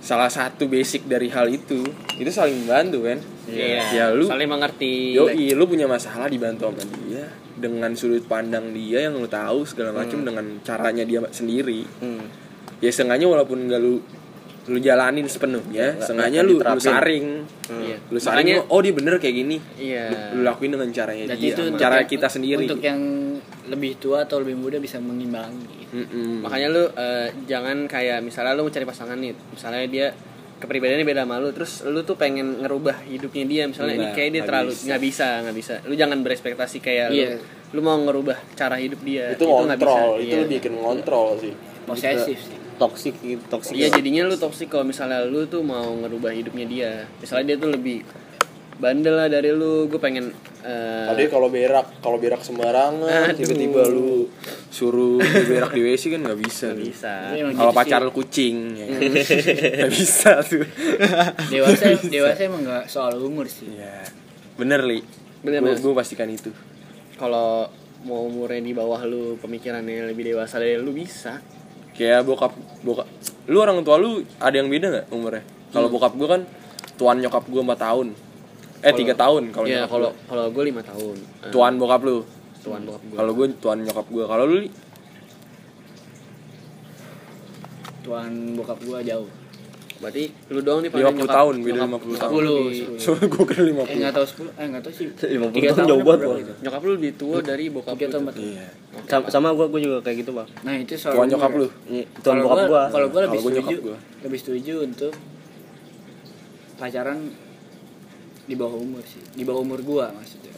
salah 0.00 0.32
satu 0.32 0.64
basic 0.64 1.04
dari 1.04 1.28
hal 1.28 1.44
itu 1.46 1.84
itu 2.16 2.30
saling 2.30 2.64
membantu 2.64 3.04
kan 3.04 3.20
Iya. 3.46 3.82
ya 3.94 4.04
lu 4.10 4.26
saling 4.26 4.50
mengerti. 4.50 5.14
Yoi, 5.14 5.54
lu 5.54 5.64
punya 5.70 5.86
masalah 5.86 6.26
dibantu 6.26 6.66
sama 6.70 6.82
dia 7.06 7.24
dengan 7.56 7.94
sudut 7.96 8.26
pandang 8.26 8.74
dia 8.74 9.06
yang 9.06 9.16
lu 9.16 9.30
tahu 9.30 9.64
segala 9.64 9.94
macam 9.94 10.26
dengan 10.26 10.44
caranya 10.60 11.06
dia 11.06 11.22
sendiri. 11.30 11.86
Hmm. 12.02 12.26
Ya 12.82 12.90
setengahnya 12.92 13.30
walaupun 13.30 13.70
enggak 13.70 13.80
lu 13.80 14.02
lu 14.66 14.82
jalanin 14.82 15.22
sepenuhnya, 15.30 15.94
setengahnya 16.02 16.42
nggak 16.42 16.50
lu, 16.50 16.58
lu 16.58 16.80
saring. 16.82 17.26
Iya. 17.70 17.96
Lu 18.10 18.18
saring 18.18 18.46
Makanya- 18.50 18.66
oh 18.66 18.80
dia 18.82 18.92
bener 18.98 19.14
kayak 19.22 19.36
gini. 19.38 19.56
Iya. 19.78 20.10
Lu, 20.10 20.16
lu 20.36 20.40
lakuin 20.42 20.74
dengan 20.74 20.90
caranya 20.90 21.24
Berarti 21.30 21.46
dia, 21.46 21.54
itu 21.54 21.62
cara 21.78 21.96
yang- 22.02 22.10
kita 22.10 22.26
sendiri. 22.26 22.66
Untuk 22.66 22.82
yang 22.82 23.00
lebih 23.70 23.94
tua 24.02 24.26
atau 24.26 24.42
lebih 24.42 24.58
muda 24.58 24.82
bisa 24.82 24.98
mengimbangi. 24.98 25.86
Mm-mm. 25.94 26.42
Makanya 26.42 26.68
lu 26.74 26.82
eh, 26.98 27.30
jangan 27.46 27.86
kayak 27.86 28.26
misalnya 28.26 28.58
lu 28.58 28.66
mau 28.66 28.74
cari 28.74 28.82
pasangan 28.82 29.14
nih, 29.14 29.32
misalnya 29.54 29.86
dia 29.86 30.06
kepribadiannya 30.56 31.04
beda 31.04 31.22
sama 31.22 31.36
lu, 31.36 31.52
terus 31.52 31.84
lu 31.84 32.00
tuh 32.00 32.16
pengen 32.16 32.64
ngerubah 32.64 33.04
hidupnya 33.04 33.44
dia, 33.44 33.62
misalnya 33.68 33.94
ini 33.94 34.06
Nggak, 34.08 34.16
kayak 34.16 34.30
dia 34.32 34.42
terlalu 34.42 34.72
bisa. 34.72 34.84
nggak 34.88 35.00
bisa, 35.04 35.26
nggak 35.44 35.56
bisa. 35.56 35.74
Lu 35.84 35.94
jangan 35.94 36.18
berespektasi 36.24 36.76
kayak 36.80 37.08
Iya. 37.12 37.28
lu, 37.36 37.76
lu 37.76 37.80
mau 37.82 37.98
ngerubah 37.98 38.36
cara 38.54 38.76
hidup 38.76 39.00
dia. 39.00 39.32
itu 39.32 39.44
ngontrol, 39.44 40.16
bisa. 40.16 40.22
itu 40.22 40.32
Iya. 40.32 40.40
lu 40.40 40.46
bikin 40.48 40.72
ngontrol 40.74 41.28
sih. 41.38 41.52
Posesif 41.84 42.38
sih. 42.40 42.56
toxic 42.76 43.16
gitu 43.18 43.40
toxic 43.48 43.72
Iya 43.72 43.88
jadinya 43.88 44.28
lu 44.28 44.36
toksik 44.36 44.68
kalau 44.68 44.84
misalnya 44.84 45.24
lu 45.24 45.48
tuh 45.48 45.64
mau 45.64 45.96
ngerubah 45.96 46.28
hidupnya 46.30 46.66
dia. 46.66 46.90
Misalnya 47.16 47.52
dia 47.52 47.58
tuh 47.58 47.72
lebih 47.72 48.04
bandel 48.76 49.16
lah 49.16 49.28
dari 49.32 49.50
lu, 49.56 49.88
gue 49.88 49.96
pengen 49.96 50.28
eh, 50.60 51.08
Tadi 51.08 51.32
kalau 51.32 51.48
berak, 51.48 52.00
kalau 52.04 52.20
berak 52.20 52.44
sembarangan, 52.44 53.32
Aduh. 53.32 53.38
tiba-tiba 53.40 53.88
lu 53.88 54.28
suruh 54.68 55.16
berak 55.48 55.72
di 55.72 55.80
WC 55.80 56.12
kan 56.12 56.20
nggak 56.28 56.40
bisa. 56.40 56.66
lu. 56.76 56.84
bisa. 56.84 57.12
Kalau 57.32 57.72
gitu 57.72 57.76
pacar 57.76 58.00
lu 58.04 58.12
kucing, 58.12 58.76
ya 58.76 58.84
kan? 58.84 59.00
nggak 59.80 59.92
bisa 59.92 60.30
tuh. 60.44 60.66
dewasa 61.48 61.84
dewasa 62.14 62.40
emang 62.44 62.62
nggak 62.68 62.84
soal 62.92 63.16
umur 63.16 63.48
sih. 63.48 63.72
Iya, 63.72 64.04
bener 64.60 64.84
li. 64.84 65.00
Bener, 65.40 65.62
Gue 65.78 65.94
pastikan 65.94 66.26
itu. 66.26 66.50
Kalau 67.16 67.70
mau 68.04 68.26
umurnya 68.26 68.60
di 68.60 68.74
bawah 68.76 69.00
lu, 69.06 69.38
pemikirannya 69.40 70.10
lebih 70.10 70.34
dewasa 70.34 70.60
dari 70.60 70.76
lu 70.76 70.92
bisa. 70.92 71.40
Kayak 71.96 72.28
bokap 72.28 72.52
bokap. 72.84 73.08
Lu 73.48 73.62
orang 73.62 73.80
tua 73.80 73.96
lu 73.96 74.20
ada 74.36 74.52
yang 74.52 74.68
beda 74.68 74.86
nggak 74.92 75.06
umurnya? 75.14 75.44
Kalau 75.72 75.88
bokap 75.88 76.12
gue 76.18 76.28
kan 76.28 76.42
tuan 77.00 77.16
nyokap 77.22 77.44
gue 77.48 77.62
4 77.62 77.72
tahun. 77.78 78.25
Eh 78.86 78.94
tiga 78.94 79.14
tahun 79.18 79.50
kalau 79.50 79.66
ya 79.66 79.82
kalau 79.90 80.14
gua. 80.14 80.22
kalau 80.30 80.44
gue 80.54 80.64
lima 80.70 80.82
tahun. 80.86 81.16
Eh, 81.18 81.50
tuan 81.50 81.74
bokap 81.74 82.02
lu. 82.06 82.22
tuan 82.62 82.80
bokap 82.86 83.02
gue. 83.02 83.16
Kalau 83.18 83.32
gue 83.34 83.46
tuan 83.58 83.78
nyokap 83.82 84.06
gue. 84.06 84.24
Kalau 84.30 84.44
lu? 84.46 84.58
Tuan 88.06 88.32
bokap 88.54 88.78
gua 88.86 88.98
jauh. 89.02 89.26
Berarti 89.96 90.28
lu 90.52 90.60
doang 90.60 90.84
nih 90.84 90.92
50 90.92 91.24
tahun, 91.24 91.54
beda 91.64 91.88
50 91.88 92.20
tahun. 92.20 92.42
10. 93.00 93.00
So 93.00 93.16
gue 93.16 93.44
kira 93.48 93.62
50. 93.64 93.90
Eh 93.90 93.96
nggak 93.96 94.14
tahu 94.14 94.26
10, 94.28 94.60
eh 94.60 94.66
nggak 94.70 94.82
tahu 94.84 94.92
sih. 94.92 95.06
50 95.08 95.56
Tiga 95.56 95.70
tahun 95.72 95.86
jauh 95.88 96.02
banget, 96.04 96.20
gitu? 96.20 96.52
Nyokap 96.62 96.80
lu 96.84 96.92
lebih 97.00 97.12
tua 97.16 97.38
dari 97.40 97.64
bokap 97.72 97.96
lu. 97.96 98.06
tahun. 98.12 98.24
Iya. 98.36 98.66
sama, 99.08 99.26
sama 99.32 99.48
gue 99.56 99.66
gue 99.72 99.80
juga 99.84 99.98
kayak 100.00 100.24
gitu 100.24 100.32
bang 100.32 100.48
Nah 100.64 100.72
itu 100.80 100.94
soal 100.96 101.16
Tuan 101.16 101.26
nyokap 101.32 101.52
lu. 101.58 101.66
Ini 101.90 102.02
tuan 102.20 102.36
Kalau 102.38 102.44
bokap 102.44 102.64
gue 102.68 102.82
Kalau 102.92 103.06
gua 103.10 103.20
lebih 103.26 103.40
setuju, 103.40 103.76
lebih 104.22 104.38
setuju 104.38 104.74
untuk 104.84 105.12
pacaran 106.76 107.18
di 108.46 108.54
bawah 108.54 108.76
umur 108.76 109.02
sih. 109.02 109.22
Di 109.30 109.42
bawah 109.42 109.60
umur 109.60 109.80
gua 109.82 110.06
maksudnya. 110.10 110.54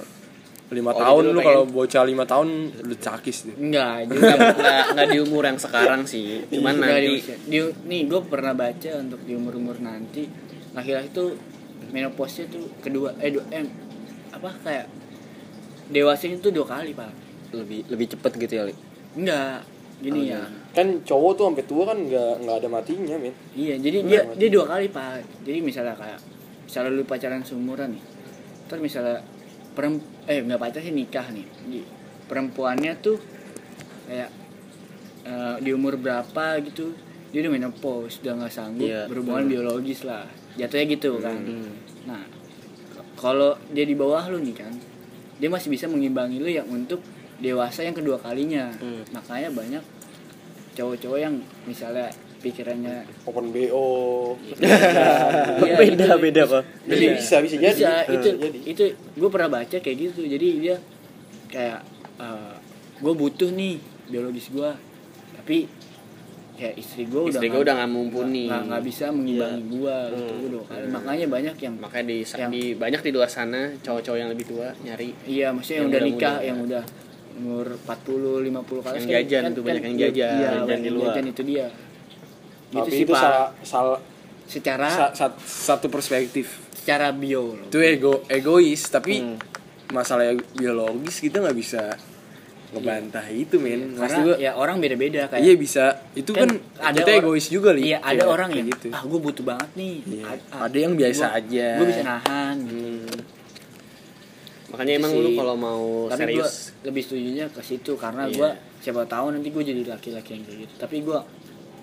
5 0.69 0.77
Oh, 0.77 0.93
tahun 0.95 1.23
lu 1.33 1.41
kalau 1.41 1.65
bocah 1.65 2.05
5 2.05 2.25
tahun 2.25 2.49
lu 2.79 2.95
cakis 2.95 3.37
tuh. 3.43 3.57
Enggak, 3.57 4.05
juga 4.07 4.21
Nggak, 4.37 4.53
nggak, 4.55 4.85
nggak 4.93 5.07
di 5.09 5.19
umur 5.19 5.43
yang 5.43 5.57
sekarang 5.57 6.05
sih. 6.05 6.45
Cuman 6.47 6.77
Nggak 6.77 6.93
di 6.95 7.09
nanti 7.09 7.13
usia- 7.17 7.41
di- 7.43 7.75
nih 7.87 8.01
gue 8.05 8.21
pernah 8.23 8.53
baca 8.53 8.91
untuk 8.99 9.21
di 9.23 9.33
umur 9.33 9.53
umur 9.55 9.77
nanti 9.79 10.29
laki-laki 10.71 11.09
tuh 11.11 11.33
menopause 11.89 12.45
tuh 12.47 12.69
kedua 12.79 13.17
eh, 13.17 13.33
dua, 13.33 13.49
eh 13.49 13.65
apa 14.31 14.53
kayak 14.61 14.87
dewasanya 15.89 16.37
tuh 16.39 16.53
dua 16.53 16.69
kali 16.69 16.93
pak 16.93 17.09
lebih 17.51 17.89
lebih 17.89 18.07
cepet 18.09 18.33
gitu 18.39 18.53
ya 18.55 18.65
Li? 18.67 18.75
enggak 19.17 19.65
gini 19.99 20.21
ya 20.29 20.45
Kan 20.71 21.01
cowok 21.03 21.33
tuh 21.33 21.45
sampai 21.49 21.65
tua 21.65 21.83
kan 21.87 21.99
nggak 21.99 22.35
nggak 22.39 22.57
ada 22.57 22.69
matinya, 22.69 23.17
men. 23.17 23.33
iya 23.53 23.75
jadi 23.75 24.05
dia 24.05 24.21
dia 24.31 24.49
dua 24.49 24.69
kali 24.69 24.87
pak 24.87 25.25
jadi 25.43 25.59
misalnya 25.59 25.97
kayak 25.97 26.21
misalnya 26.69 26.93
lu 26.93 27.03
pacaran 27.03 27.41
seumuran 27.41 27.97
nih 27.97 28.05
terus 28.67 28.81
misalnya 28.83 29.25
perem 29.73 29.97
eh 30.25 30.39
nggak 30.39 30.61
pacar 30.61 30.81
sih 30.81 30.93
nikah 30.93 31.25
nih 31.29 31.49
perempuannya 32.25 32.93
tuh 32.99 33.17
kayak 34.05 34.29
eh, 35.25 35.57
di 35.59 35.71
umur 35.71 35.97
berapa 35.97 36.61
gitu 36.63 36.93
dia 37.29 37.41
udah 37.41 37.53
menopause 37.55 38.21
udah 38.21 38.33
nggak 38.37 38.53
sanggup 38.53 38.85
Iya. 38.85 39.05
berhubungan 39.07 39.45
biologis 39.47 40.05
lah 40.05 40.29
jatuhnya 40.55 40.87
gitu 40.91 41.17
kan 41.19 41.37
Hmm. 41.39 41.73
nah 42.05 42.23
kalau 43.15 43.57
dia 43.69 43.83
di 43.83 43.93
bawah 43.93 44.29
lu 44.29 44.39
nih 44.39 44.55
kan 44.55 44.73
dia 45.37 45.49
masih 45.49 45.69
bisa 45.69 45.87
mengimbangi 45.87 46.37
lu 46.37 46.49
yang 46.49 46.67
untuk 46.67 47.01
dewasa 47.39 47.81
yang 47.81 47.95
kedua 47.95 48.19
kalinya 48.19 48.69
Hmm. 48.75 49.05
makanya 49.11 49.49
banyak 49.51 49.85
cowok-cowok 50.75 51.19
yang 51.19 51.35
misalnya 51.65 52.11
pikirannya 52.39 53.03
Open 53.25 53.51
BO. 53.51 53.87
Iya, 55.59 55.75
beda 55.77 56.05
itu- 56.09 56.23
beda 56.23 56.43
pak 56.45 56.63
Bisa, 56.85 57.07
bisa, 57.11 57.37
bisa 57.41 57.55
jadi. 57.57 57.73
bisa 57.73 57.91
itu 58.07 58.29
Bisa 58.31 58.31
jadi. 58.41 58.59
itu 58.65 58.83
gue 59.13 59.29
pernah 59.29 59.51
baca 59.53 59.77
kayak 59.77 59.97
gitu 60.01 60.21
jadi 60.23 60.49
dia 60.59 60.77
kayak 61.47 61.79
gue 62.99 63.15
butuh 63.15 63.51
nih 63.51 63.79
biologis 64.07 64.49
gue 64.49 64.71
tapi 65.35 65.67
ya 66.55 66.75
istri 66.75 67.07
gue 67.07 67.21
udah 67.21 67.31
Istri 67.33 67.47
gue 67.49 67.61
udah 67.61 67.75
nggak 67.77 67.91
mumpuni. 67.91 68.45
nggak 68.47 68.83
bisa 68.83 69.09
mengimbangi 69.09 69.61
Iya. 69.61 69.71
gue 69.71 69.97
gitu 70.11 70.33
Hmm. 70.35 70.51
dong 70.53 70.67
makanya 70.91 71.27
banyak 71.29 71.55
yang 71.57 71.75
Makanya 71.79 72.05
di, 72.05 72.17
Yang- 72.21 72.51
di 72.51 72.63
banyak 72.75 73.01
di 73.01 73.11
luar 73.13 73.29
sana 73.29 73.61
cowok-cowok 73.77 74.19
yang 74.19 74.29
lebih 74.29 74.47
tua 74.49 74.75
nyari 74.81 75.15
iya 75.25 75.51
maksudnya 75.51 75.77
yang, 75.77 75.87
Yang 75.87 75.93
udah 75.93 76.03
nikah 76.05 76.37
yang 76.41 76.59
udah 76.61 76.83
umur 77.39 77.67
40 77.79 78.43
50 78.43 78.83
kali 78.83 78.97
Yang 78.99 79.07
jajan 79.23 79.43
tuh, 79.49 79.63
banyak 79.63 79.83
yang 79.85 79.97
jajan, 79.97 80.11
iya, 80.11 80.49
jajan 80.51 80.67
banyak 80.67 80.83
di 80.83 80.91
luar. 80.91 81.07
jajan 81.09 81.27
itu 81.29 81.43
dia 81.45 81.67
gitu 82.71 82.79
Tapi 82.79 82.91
sih 82.91 83.03
itu 83.03 83.13
pak 83.13 83.21
salah, 83.21 83.49
salah 83.63 83.99
secara 84.45 84.89
sa- 84.89 85.13
sa- 85.13 85.39
satu 85.41 85.89
perspektif. 85.89 86.61
secara 86.75 87.11
bio 87.11 87.53
Itu 87.65 87.79
ego 87.79 88.25
egois, 88.27 88.81
tapi 88.87 89.21
Hmm. 89.21 89.37
masalah 89.91 90.25
biologis 90.53 91.19
kita 91.19 91.39
nggak 91.39 91.53
bisa 91.55 91.83
ngebantah 92.69 93.25
itu 93.27 93.57
men. 93.57 93.93
Maksud 93.93 94.01
karena 94.03 94.19
gua, 94.23 94.37
ya 94.39 94.53
orang 94.53 94.77
beda-beda 94.77 95.25
kayak 95.27 95.41
iya 95.41 95.55
bisa. 95.55 95.85
Itu 96.13 96.33
kan, 96.33 96.49
kita 96.93 97.09
or- 97.11 97.21
egois 97.23 97.49
juga 97.49 97.73
li. 97.73 97.89
iya 97.89 97.99
ada 97.99 98.21
Kayak- 98.21 98.29
orang 98.31 98.51
yang 98.53 98.67
gitu. 98.69 98.89
ah 98.91 99.01
gue 99.03 99.17
butuh 99.19 99.41
banget 99.43 99.71
nih 99.75 99.95
Iya. 100.07 100.25
A- 100.27 100.69
Ada 100.69 100.77
yang 100.79 100.93
biasa 100.95 101.25
gua- 101.25 101.37
aja. 101.41 101.69
gue 101.75 101.87
bisa 101.87 102.03
nahan 102.03 102.57
Hmm. 102.63 103.09
makanya 104.69 104.93
emang 104.99 105.13
Sih. 105.13 105.23
lu 105.23 105.31
kalau 105.35 105.57
mau 105.57 105.85
tapi 106.07 106.29
gue 106.29 106.45
serius 106.45 106.55
lebih 106.83 107.03
setujunya 107.03 107.47
ke 107.49 107.61
situ 107.63 107.97
karena 107.97 108.29
Iya. 108.29 108.37
gue 108.37 108.49
siapa 108.79 109.03
tahu 109.07 109.27
nanti 109.31 109.49
gue 109.49 109.63
jadi 109.63 109.83
laki-laki 109.87 110.31
yang 110.31 110.45
kayak 110.45 110.59
gitu 110.63 110.75
tapi 110.77 110.97
gue 111.01 111.19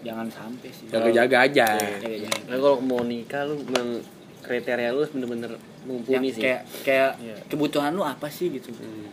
jangan 0.06 0.28
sampai 0.30 0.70
sih 0.70 0.86
Jaga-jaga 0.88 1.38
aja. 1.42 1.66
Jaga-jaga. 1.98 2.30
Nah, 2.46 2.56
kalau 2.56 2.78
mau 2.80 3.02
nikah 3.02 3.42
lu 3.44 3.58
memang 3.60 4.00
kriteria 4.40 4.94
lu 4.94 5.02
bener-bener 5.10 5.52
yang 5.52 5.62
mumpuni 5.88 6.30
sih 6.30 6.42
kayak 6.42 6.62
kayak 6.82 7.12
Iya. 7.18 7.36
kebutuhan 7.46 7.92
lu 7.92 8.02
apa 8.02 8.26
sih 8.28 8.50
gitu 8.50 8.70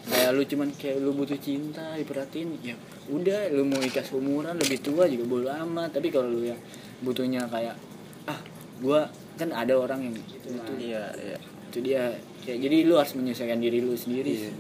kayak 0.07 0.31
lu 0.31 0.41
cuman 0.43 0.69
kayak 0.73 1.01
lu 1.01 1.13
butuh 1.13 1.37
cinta 1.37 1.97
diperhatiin 1.97 2.53
ya 2.61 2.77
udah 3.09 3.49
lu 3.51 3.65
mau 3.65 3.77
nikah 3.77 4.01
seumuran 4.01 4.53
lebih 4.55 4.81
tua 4.81 5.05
juga 5.05 5.25
bodo 5.27 5.49
amat 5.49 5.89
tapi 5.91 6.09
kalau 6.09 6.29
lu 6.29 6.45
yang 6.45 6.61
butuhnya 7.01 7.45
kayak 7.47 7.77
ah 8.25 8.37
gua 8.79 9.09
kan 9.35 9.49
ada 9.51 9.73
orang 9.75 10.01
yang 10.03 10.15
gitu 10.17 10.49
nah, 10.51 10.69
iya 10.77 11.09
iya 11.15 11.37
itu 11.69 11.79
dia 11.81 12.13
ya, 12.43 12.55
jadi 12.55 12.85
lu 12.85 12.95
harus 12.95 13.13
menyesuaikan 13.15 13.57
diri 13.57 13.81
lu 13.81 13.93
sendiri 13.95 14.29
Iya. 14.31 14.49
sih. 14.49 14.55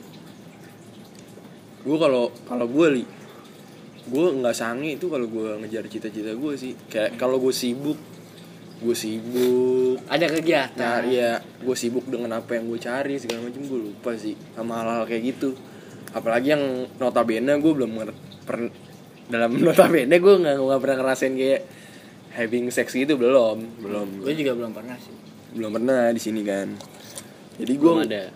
gue 1.82 1.96
kalau 1.98 2.30
kalau 2.42 2.66
gue 2.66 2.86
li 2.92 3.04
gue 4.02 4.26
nggak 4.42 4.56
sange 4.56 4.98
itu 4.98 5.06
kalau 5.06 5.30
gue 5.30 5.62
ngejar 5.62 5.86
cita-cita 5.86 6.34
gue 6.34 6.52
sih. 6.58 6.72
Kayak 6.90 7.20
kalau 7.20 7.38
gue 7.38 7.54
sibuk 7.54 7.98
gue 8.82 8.96
sibuk. 8.98 10.02
Ada 10.10 10.26
kegiatan. 10.26 11.06
Cari 11.06 11.22
ya 11.22 11.38
gue 11.38 11.76
sibuk 11.78 12.02
dengan 12.10 12.42
apa 12.42 12.58
yang 12.58 12.66
gue 12.66 12.80
cari 12.82 13.14
segala 13.22 13.46
macam 13.46 13.62
gue 13.62 13.80
lupa 13.90 14.10
sih 14.18 14.34
sama 14.58 14.82
hal-hal 14.82 15.06
kayak 15.06 15.22
gitu. 15.34 15.54
Apalagi 16.12 16.52
yang 16.52 16.90
notabene 16.98 17.54
gue 17.62 17.72
belum 17.72 17.90
per- 18.42 18.74
dalam 19.30 19.54
notabene 19.66 20.18
gue 20.18 20.34
nggak 20.34 20.56
nggak 20.58 20.80
pernah 20.82 20.96
ngerasain 20.98 21.34
kayak 21.38 21.62
having 22.34 22.66
sex 22.74 22.90
gitu 22.90 23.14
belum. 23.14 23.86
Belum. 23.86 24.08
Gue 24.18 24.34
juga 24.34 24.58
belum 24.58 24.74
pernah 24.74 24.98
sih. 24.98 25.14
Belum 25.54 25.70
pernah 25.70 26.10
di 26.10 26.18
sini 26.18 26.42
kan. 26.42 26.74
Jadi 27.62 27.72
gue 27.78 27.86
belum 27.86 28.02
ada. 28.02 28.34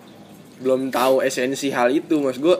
belum 0.62 0.80
tahu 0.94 1.26
esensi 1.26 1.74
hal 1.74 1.90
itu. 1.90 2.22
Mas 2.22 2.38
gue 2.38 2.54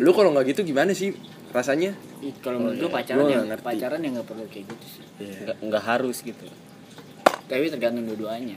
lu 0.00 0.10
kalau 0.16 0.32
nggak 0.32 0.56
gitu 0.56 0.64
gimana 0.64 0.96
sih 0.96 1.12
rasanya? 1.52 1.92
Kalau 2.40 2.58
menurut 2.58 2.76
gue 2.80 2.90
iya. 2.90 2.96
pacaran 2.96 3.22
Gua 3.22 3.30
yang 3.30 3.44
pacaran 3.60 4.00
yang 4.00 4.12
nggak 4.18 4.28
perlu 4.28 4.44
kayak 4.48 4.64
gitu 4.72 4.86
sih. 4.88 5.04
Nggak 5.20 5.56
nggak 5.62 5.84
harus 5.84 6.16
gitu. 6.24 6.46
Tapi 7.46 7.68
tergantung 7.68 8.04
dua-duanya. 8.08 8.56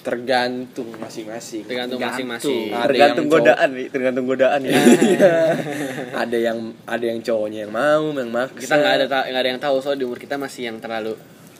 Tergantung 0.00 0.88
masing-masing. 0.96 1.68
Tergantung 1.68 2.00
Gantung. 2.00 2.28
masing-masing. 2.28 2.68
Tergantung 2.72 3.26
godaan 3.28 3.68
nih 3.76 3.86
tergantung 3.92 4.26
godaan 4.28 4.60
ya 4.64 4.72
ada 6.24 6.36
yang 6.36 6.58
ada 6.88 7.04
yang 7.04 7.20
cowoknya 7.20 7.68
yang 7.68 7.72
mau 7.72 8.04
yang 8.12 8.30
maksa. 8.32 8.60
Kita 8.60 8.74
nggak 8.80 8.92
ada 9.00 9.04
nggak 9.08 9.42
ada 9.42 9.50
yang 9.50 9.60
tahu 9.60 9.76
soal 9.84 9.96
di 9.96 10.04
umur 10.08 10.20
kita 10.20 10.40
masih 10.40 10.72
yang 10.72 10.78
terlalu 10.80 11.16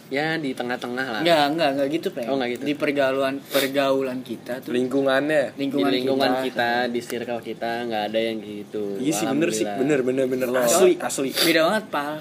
ya 0.07 0.39
di 0.39 0.55
tengah-tengah 0.55 1.07
lah 1.19 1.21
Enggak, 1.23 1.45
enggak, 1.51 1.69
enggak 1.75 1.89
gitu, 1.99 2.07
Pre. 2.15 2.25
Oh, 2.31 2.39
nggak 2.39 2.51
gitu. 2.55 2.63
Di 2.63 2.75
pergaulan 2.79 3.35
pergaulan 3.43 4.19
kita 4.23 4.63
tuh 4.63 4.71
lingkungannya 4.71 5.59
lingkungan, 5.59 5.91
di 5.91 5.95
lingkungan 5.99 6.31
kita, 6.47 6.47
kita, 6.47 6.93
di 6.95 7.01
circle 7.03 7.41
kita 7.43 7.71
nggak 7.91 8.03
ada 8.13 8.21
yang 8.21 8.39
gitu 8.39 8.85
iya 9.03 9.13
sih 9.13 9.27
bener 9.27 9.51
sih 9.51 9.67
bener 9.67 10.07
bener 10.07 10.25
bener 10.31 10.49
Loh. 10.51 10.63
asli 10.63 10.95
asli 10.99 11.31
beda 11.35 11.61
banget, 11.67 11.85
Pal. 11.91 12.15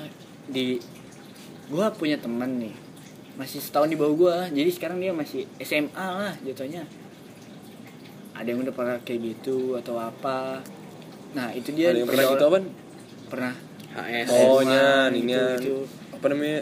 Di 0.50 0.82
gua 1.70 1.94
punya 1.94 2.18
temen 2.18 2.62
nih. 2.62 2.76
Masih 3.36 3.60
setahun 3.62 3.90
di 3.92 3.98
bawah 3.98 4.16
gua. 4.18 4.38
Jadi 4.50 4.70
sekarang 4.74 4.98
dia 4.98 5.14
masih 5.14 5.46
SMA 5.62 6.06
lah 6.06 6.34
jatuhnya. 6.42 6.86
Ada 8.36 8.48
yang 8.52 8.66
udah 8.66 8.74
pernah 8.74 8.98
kayak 9.06 9.20
gitu 9.22 9.78
atau 9.80 10.02
apa. 10.02 10.60
Nah, 11.36 11.52
itu 11.52 11.76
dia 11.76 11.92
ada 11.92 12.00
yang 12.00 12.10
pernah 12.10 12.26
gitu 12.32 12.46
apa 12.48 12.60
Pernah. 13.26 13.54
HS 13.96 14.28
oh 14.28 14.60
nyan 14.60 15.10
gitu, 15.16 15.40
gitu. 15.56 15.76
apa 16.12 16.26
namanya 16.28 16.60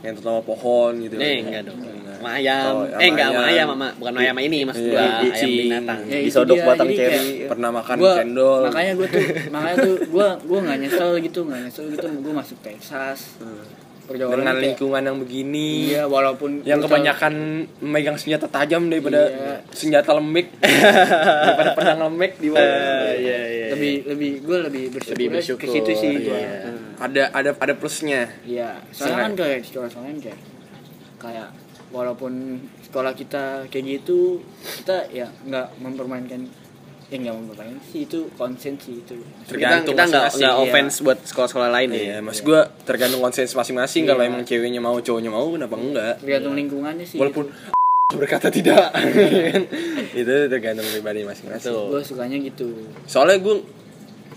yang 0.00 0.14
sama 0.16 0.40
pohon 0.40 0.96
gitu 0.98 1.14
Nih, 1.14 1.42
enggak 1.42 1.62
dong. 1.66 1.76
Enggak. 1.76 2.16
Sama 2.16 2.30
ayam. 2.34 2.64
Oh, 2.70 2.84
eh, 2.90 3.06
enggak 3.06 3.28
sama 3.28 3.40
ayam. 3.42 3.50
ayam, 3.50 3.66
Mama. 3.70 3.88
Bukan 3.94 4.14
ayam 4.14 4.36
ini, 4.38 4.58
maksud 4.62 4.80
Iya, 4.82 4.90
gua. 4.90 5.00
Ayam 5.02 5.20
kucing. 5.26 5.52
binatang. 5.60 5.98
Ya, 6.02 6.16
itu 6.16 6.26
disodok 6.26 6.58
batang 6.62 6.88
ceri 6.88 6.96
kayak- 6.96 7.48
pernah 7.48 7.70
makan 7.70 7.96
gua 7.96 8.14
cendol 8.14 8.60
makanya 8.62 8.92
gue 8.94 9.06
tuh 9.06 9.22
makanya 9.50 9.76
tuh 9.76 9.94
gue 10.06 10.26
gue 10.40 10.58
nggak 10.60 10.78
nyesel 10.78 11.10
gitu 11.18 11.40
nggak 11.42 11.60
nyesel 11.62 11.84
gitu 11.88 12.06
gue 12.06 12.32
masuk 12.32 12.58
Texas 12.60 13.18
pergaulan 14.06 14.36
dengan 14.36 14.46
kayak- 14.52 14.64
lingkungan 14.64 15.02
yang 15.04 15.18
begini 15.18 15.68
iya 15.88 16.02
walaupun 16.04 16.50
yang 16.62 16.78
kebanyakan 16.78 17.34
memegang 17.78 18.14
senjata 18.14 18.46
tajam 18.46 18.86
daripada 18.86 19.20
Iya. 19.24 19.54
senjata 19.68 20.10
lembek 20.12 20.46
daripada 21.42 21.70
pedang 21.74 22.00
lembek 22.04 22.32
di 22.36 22.48
bawah 22.48 22.62
Iya, 23.12 23.40
iya. 23.44 23.59
Tahu 23.70 23.78
lebih 23.78 23.94
lebih 24.06 24.32
gue 24.40 24.58
lebih 24.66 24.84
bersyukur, 24.90 25.14
Lebih 25.14 25.28
bersyukur. 25.32 25.60
ke 25.62 25.66
situ 25.70 25.92
sih. 25.94 26.12
Iya. 26.26 26.42
ada 26.98 27.22
ada 27.30 27.50
ada 27.54 27.74
plusnya 27.74 28.28
iya 28.42 28.76
soalnya 28.90 29.18
kan 29.24 29.32
kayak 29.34 29.58
sekolah 29.62 29.88
soalnya 29.88 30.10
kan 30.10 30.20
kayak 30.22 30.38
kayak 31.16 31.48
walaupun 31.88 32.32
sekolah 32.80 33.12
kita 33.12 33.66
kayak 33.66 33.84
gitu 33.98 34.38
kita 34.78 35.10
ya 35.10 35.26
nggak 35.42 35.78
mempermainkan 35.78 36.46
ya 37.06 37.16
nggak 37.18 37.34
mempermainkan 37.34 37.82
sih 37.84 38.04
itu 38.04 38.30
konsen 38.34 38.78
sih 38.78 39.02
itu 39.02 39.18
tergantung 39.44 39.90
kita 39.90 40.04
nggak 40.06 40.26
nggak 40.32 40.54
iya. 40.54 40.62
offense 40.62 41.02
buat 41.02 41.18
sekolah-sekolah 41.20 41.70
lain 41.72 41.88
Iya, 41.90 42.04
ya. 42.06 42.18
mas 42.20 42.38
gue 42.38 42.60
tergantung 42.84 43.18
konsensus 43.18 43.52
masing-masing 43.52 44.04
Iya. 44.04 44.10
kalau 44.10 44.22
emang 44.22 44.42
ceweknya 44.44 44.78
mau 44.78 44.94
cowoknya 44.96 45.28
mau 45.28 45.50
kenapa 45.50 45.74
enggak 45.74 46.14
tergantung 46.18 46.54
lingkungannya 46.54 47.02
sih 47.02 47.18
walaupun 47.18 47.50
berkata 48.12 48.50
tidak. 48.50 48.90
Itu 50.20 50.34
tergantung 50.50 50.86
pribadi 50.86 51.22
masing-masing. 51.22 51.72
Gue 51.72 52.02
sukanya 52.02 52.36
gitu. 52.40 52.74
Soalnya 53.06 53.38
gue 53.38 53.62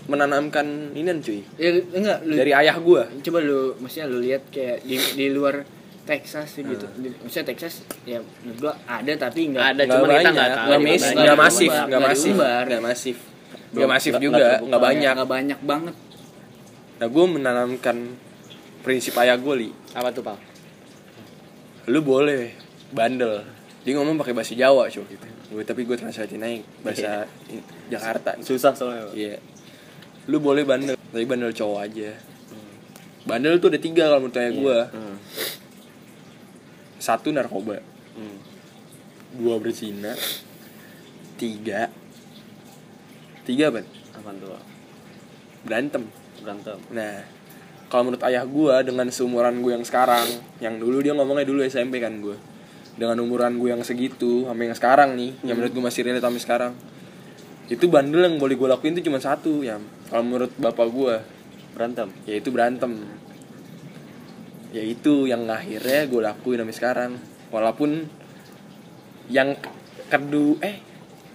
menanamkan 0.04 0.92
ini 0.92 1.08
cuy. 1.18 1.40
Ya 1.56 1.70
enggak 1.80 2.18
lu 2.28 2.36
dari 2.36 2.52
ayah 2.52 2.76
gue 2.76 3.02
coba 3.24 3.38
lu 3.40 3.72
maksudnya 3.80 4.06
lu 4.06 4.20
lihat 4.20 4.52
kayak 4.52 4.84
di 4.84 5.00
di 5.00 5.26
luar 5.32 5.64
Texas 6.04 6.52
sih 6.52 6.62
gitu. 6.62 6.84
Di, 7.00 7.08
maksudnya 7.16 7.46
Texas 7.48 7.80
ya 8.04 8.20
menurut 8.44 8.58
gua 8.60 8.74
ada 8.84 9.12
tapi 9.16 9.48
enggak 9.48 9.72
Ada, 9.72 9.82
cuma 9.88 10.04
kita 10.12 10.30
nggak 10.30 10.50
tahu. 10.52 10.66
nggak 10.68 10.80
di 10.80 10.84
mas- 10.84 11.00
mana. 11.00 11.08
nggak 11.08 11.24
Nggak 11.24 11.38
masif 11.40 11.64
diumbar, 11.64 11.80
nggak 11.80 11.88
nggak 11.88 12.04
masif. 12.04 12.24
diumbar. 12.28 12.64
nggak 12.68 12.82
masif. 12.84 13.16
Belum- 13.16 13.72
nggak 13.74 13.88
masif 13.90 14.12
juga. 14.20 14.36
nggak 14.36 14.56
nggak 14.68 14.82
banyak. 14.84 15.12
Enggak 15.16 15.30
banyak 15.32 15.60
banget. 15.64 15.96
nah 16.94 17.08
gue 17.10 17.24
menanamkan 17.26 17.96
prinsip 18.84 19.16
ayah 19.18 19.40
gue 19.40 19.54
li. 19.56 19.68
Apa 19.96 20.12
tuh, 20.12 20.22
Pak? 20.22 20.38
lu 21.84 22.00
boleh 22.00 22.56
bandel 22.92 23.44
dia 23.84 23.92
ngomong 23.94 24.16
pakai 24.16 24.32
bahasa 24.32 24.52
Jawa 24.52 24.88
coba 24.88 25.06
gitu. 25.06 25.26
Gue 25.50 25.62
tapi 25.62 25.84
gue 25.84 25.92
translate 25.92 26.34
naik 26.34 26.64
bahasa 26.80 27.28
i- 27.46 27.60
Jakarta. 27.86 28.40
Susah 28.40 28.72
soalnya 28.72 29.12
iya. 29.12 29.36
Lu 30.24 30.40
boleh 30.40 30.64
bandel 30.64 30.96
tapi 30.96 31.24
bandel 31.24 31.52
cowok 31.52 31.80
aja. 31.80 32.10
Bandel 33.24 33.56
tuh 33.56 33.68
ada 33.68 33.78
tiga 33.78 34.08
kalau 34.08 34.24
menurut 34.24 34.36
ayah 34.36 34.52
gue 34.52 34.78
Hmm. 34.90 35.16
satu 36.96 37.28
narkoba. 37.30 37.80
Hmm. 38.14 38.38
dua 39.34 39.58
berzina. 39.58 40.14
Tiga. 41.34 41.90
Tiga 43.42 43.68
apa? 43.68 43.82
Apaan 44.14 44.38
tuh 44.38 44.54
berantem. 45.62 46.06
Berantem. 46.40 46.78
Nah 46.88 47.26
kalau 47.90 48.08
menurut 48.08 48.24
ayah 48.24 48.42
gue 48.42 48.74
dengan 48.82 49.06
seumuran 49.08 49.60
gue 49.60 49.72
yang 49.72 49.84
sekarang 49.84 50.24
yang 50.58 50.78
dulu 50.78 50.98
dia 50.98 51.12
ngomongnya 51.12 51.44
dulu 51.44 51.60
SMP 51.62 51.98
kan 51.98 52.16
gue 52.18 52.34
dengan 52.94 53.18
umuran 53.18 53.54
gue 53.54 53.68
yang 53.68 53.82
segitu 53.82 54.44
sampai 54.44 54.68
yang 54.68 54.76
sekarang 54.76 55.10
nih 55.14 55.34
yang 55.42 55.56
menurut 55.56 55.72
gue 55.72 55.82
masih 55.82 56.02
relate 56.02 56.22
sampai 56.22 56.40
sekarang. 56.40 56.72
Itu 57.64 57.88
bandel 57.88 58.22
yang 58.24 58.36
boleh 58.36 58.54
gue 58.54 58.68
lakuin 58.68 58.92
itu 58.92 59.08
cuma 59.08 59.18
satu 59.18 59.60
ya. 59.60 59.80
Kalau 60.06 60.22
menurut 60.22 60.52
bapak 60.54 60.86
gue 60.86 61.14
berantem? 61.72 62.08
yaitu 62.24 62.48
berantem. 62.48 62.92
Ya 64.70 64.82
itu 64.82 65.24
yang 65.24 65.46
akhirnya 65.46 66.04
gue 66.04 66.20
lakuin 66.20 66.58
sampai 66.60 66.74
sekarang. 66.74 67.10
Walaupun 67.48 68.06
yang 69.26 69.54
ke- 69.54 69.74
kedu 70.06 70.58
eh 70.60 70.78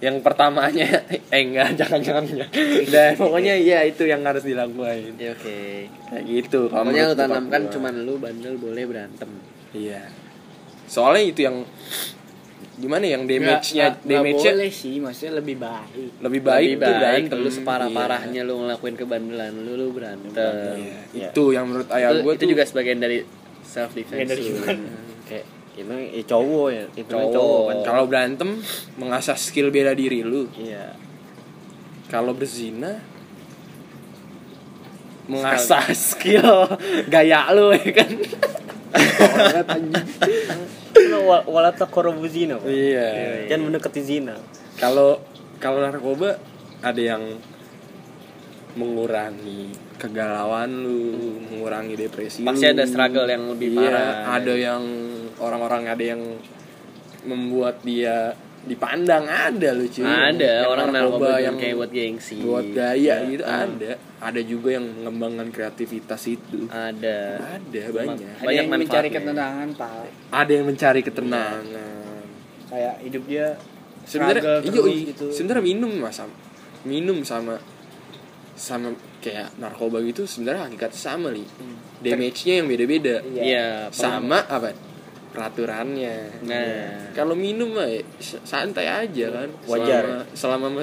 yang 0.00 0.20
pertamanya 0.20 0.86
eh 1.34 1.40
enggak 1.42 1.76
jangan 1.76 2.00
jangan 2.00 2.24
udah 2.24 3.08
pokoknya 3.20 3.52
ya 3.58 3.84
itu 3.84 4.04
yang 4.04 4.24
harus 4.24 4.40
dilakuin. 4.40 5.12
Ya, 5.16 5.32
oke. 5.32 5.58
kayak 6.08 6.24
gitu 6.24 6.68
Pokoknya 6.68 7.04
lu 7.06 7.14
tanamkan 7.14 7.62
gua. 7.62 7.72
cuman 7.72 7.94
lu 8.00 8.14
bandel 8.16 8.54
boleh 8.56 8.84
berantem. 8.86 9.28
iya 9.72 10.08
soalnya 10.90 11.22
itu 11.22 11.40
yang 11.40 11.62
gimana 12.74 13.04
yang 13.04 13.22
Nggak- 13.22 13.38
damage-nya 13.62 13.86
nggak- 13.86 14.00
nggak 14.00 14.10
damage-nya 14.10 14.52
boleh 14.56 14.72
sih 14.72 14.94
maksudnya 14.98 15.32
lebih 15.36 15.56
baik 15.56 16.10
lebih 16.18 16.40
baik 16.42 16.66
Lebih 16.66 16.80
tuh 16.80 16.94
baik 16.96 17.22
berantem. 17.28 17.38
lu 17.38 17.50
separah 17.52 17.88
Iya. 18.26 18.42
lu 18.42 18.54
ngelakuin 18.58 18.96
kebandelan 18.96 19.52
lu 19.54 19.72
lu 19.76 19.86
berantem 19.92 20.32
Iya, 20.74 20.98
Iya. 21.12 21.28
itu 21.30 21.44
yang 21.50 21.64
menurut 21.64 21.88
ayah 21.92 22.10
itu, 22.10 22.20
gue 22.20 22.32
itu 22.32 22.40
tuh 22.40 22.48
juga 22.48 22.62
sebagian 22.64 22.98
dari 22.98 23.18
self 23.62 23.92
defense 23.92 24.26
dari 24.26 24.42
gimana? 24.42 24.90
kayak 25.22 25.44
itu 25.76 25.92
ya 26.10 26.22
cowok 26.26 26.66
ya 26.68 26.84
itu 26.90 27.06
kan 27.06 27.14
Cowok. 27.22 27.32
cowok 27.32 27.62
kan 27.62 27.76
kalau 27.84 28.04
berantem 28.04 28.50
mengasah 28.96 29.36
skill 29.36 29.68
bela 29.68 29.92
diri 29.92 30.20
lu 30.20 30.48
iya 30.56 30.96
kalau 32.08 32.32
berzina 32.32 32.98
mengasah 35.24 35.86
skill 35.92 36.66
gaya 37.12 37.46
lu 37.52 37.70
ya 37.70 37.86
kan 37.94 38.10
Wa- 41.20 41.46
wala 41.46 41.70
taqrabu 41.70 42.26
zina 42.26 42.58
iya. 42.66 43.46
Jangan 43.46 43.70
mendekati 43.70 44.00
zina. 44.02 44.34
Kalau 44.76 45.22
kalau 45.62 45.78
narkoba 45.78 46.40
ada 46.80 46.98
yang 46.98 47.38
mengurangi 48.72 49.70
kegalauan 49.98 50.70
lu 50.86 50.98
mengurangi 51.50 51.98
depresi 51.98 52.46
pasti 52.46 52.64
lu. 52.66 52.72
ada 52.72 52.84
struggle 52.86 53.26
yang 53.26 53.44
lebih 53.50 53.74
Iya, 53.74 53.90
parah. 53.90 54.14
ada 54.38 54.54
yang 54.54 54.82
orang-orang 55.36 55.82
ada 55.90 56.04
yang 56.06 56.22
membuat 57.26 57.82
dia 57.82 58.32
dipandang 58.60 59.24
ada 59.24 59.72
lu 59.72 59.88
cuy. 59.88 60.04
Ada 60.04 60.64
Yang 60.64 60.70
orang 60.70 60.88
narkoba 60.92 61.30
yang 61.40 61.56
kayak 61.56 61.74
buat 61.80 61.90
gengsi. 61.90 62.36
buat 62.44 62.66
gaya 62.76 62.94
Iya. 62.94 63.16
gitu 63.26 63.44
ada. 63.44 63.92
Ada 64.20 64.40
juga 64.44 64.68
yang 64.76 64.84
mengembangkan 65.00 65.48
kreativitas 65.48 66.22
itu. 66.28 66.68
Ada. 66.68 67.40
Ada 67.56 67.82
banyak. 67.88 68.20
Ada 68.20 68.44
Banyak 68.44 68.60
yang 68.60 68.68
mencari 68.68 69.08
ketenangan 69.08 69.68
pak. 69.72 70.04
Ada 70.28 70.52
yang 70.52 70.66
mencari 70.68 71.00
ketenangan. 71.00 71.62
Kayak 72.68 72.94
hidup 73.00 73.22
dia 73.24 73.46
sebenarnya 74.04 74.42
iya 74.42 74.56
terus 74.60 75.00
gitu. 75.08 75.24
Sebenarnya 75.32 75.64
minum 75.64 75.92
mas. 75.96 76.20
Sama 76.20 76.34
minum 76.84 77.18
sama 77.24 77.56
sama 78.56 78.92
kayak 79.24 79.56
narkoba 79.56 80.04
gitu 80.04 80.28
sebenarnya 80.28 80.68
hakikatnya 80.68 81.00
sama 81.00 81.32
li. 81.32 81.44
Damage-nya 82.04 82.60
yang 82.60 82.68
beda-beda. 82.68 83.24
Iya. 83.24 83.40
iya 83.40 83.66
sama 83.88 84.44
apa 84.44 84.89
peraturannya 85.30 86.42
Nah. 86.42 87.10
kalau 87.12 87.32
minum 87.32 87.70
mah 87.70 87.86
ya, 87.86 88.02
s- 88.16 88.42
santai 88.42 88.86
aja 88.86 89.26
kan 89.32 89.48
Wajar. 89.64 90.26
selama 90.32 90.82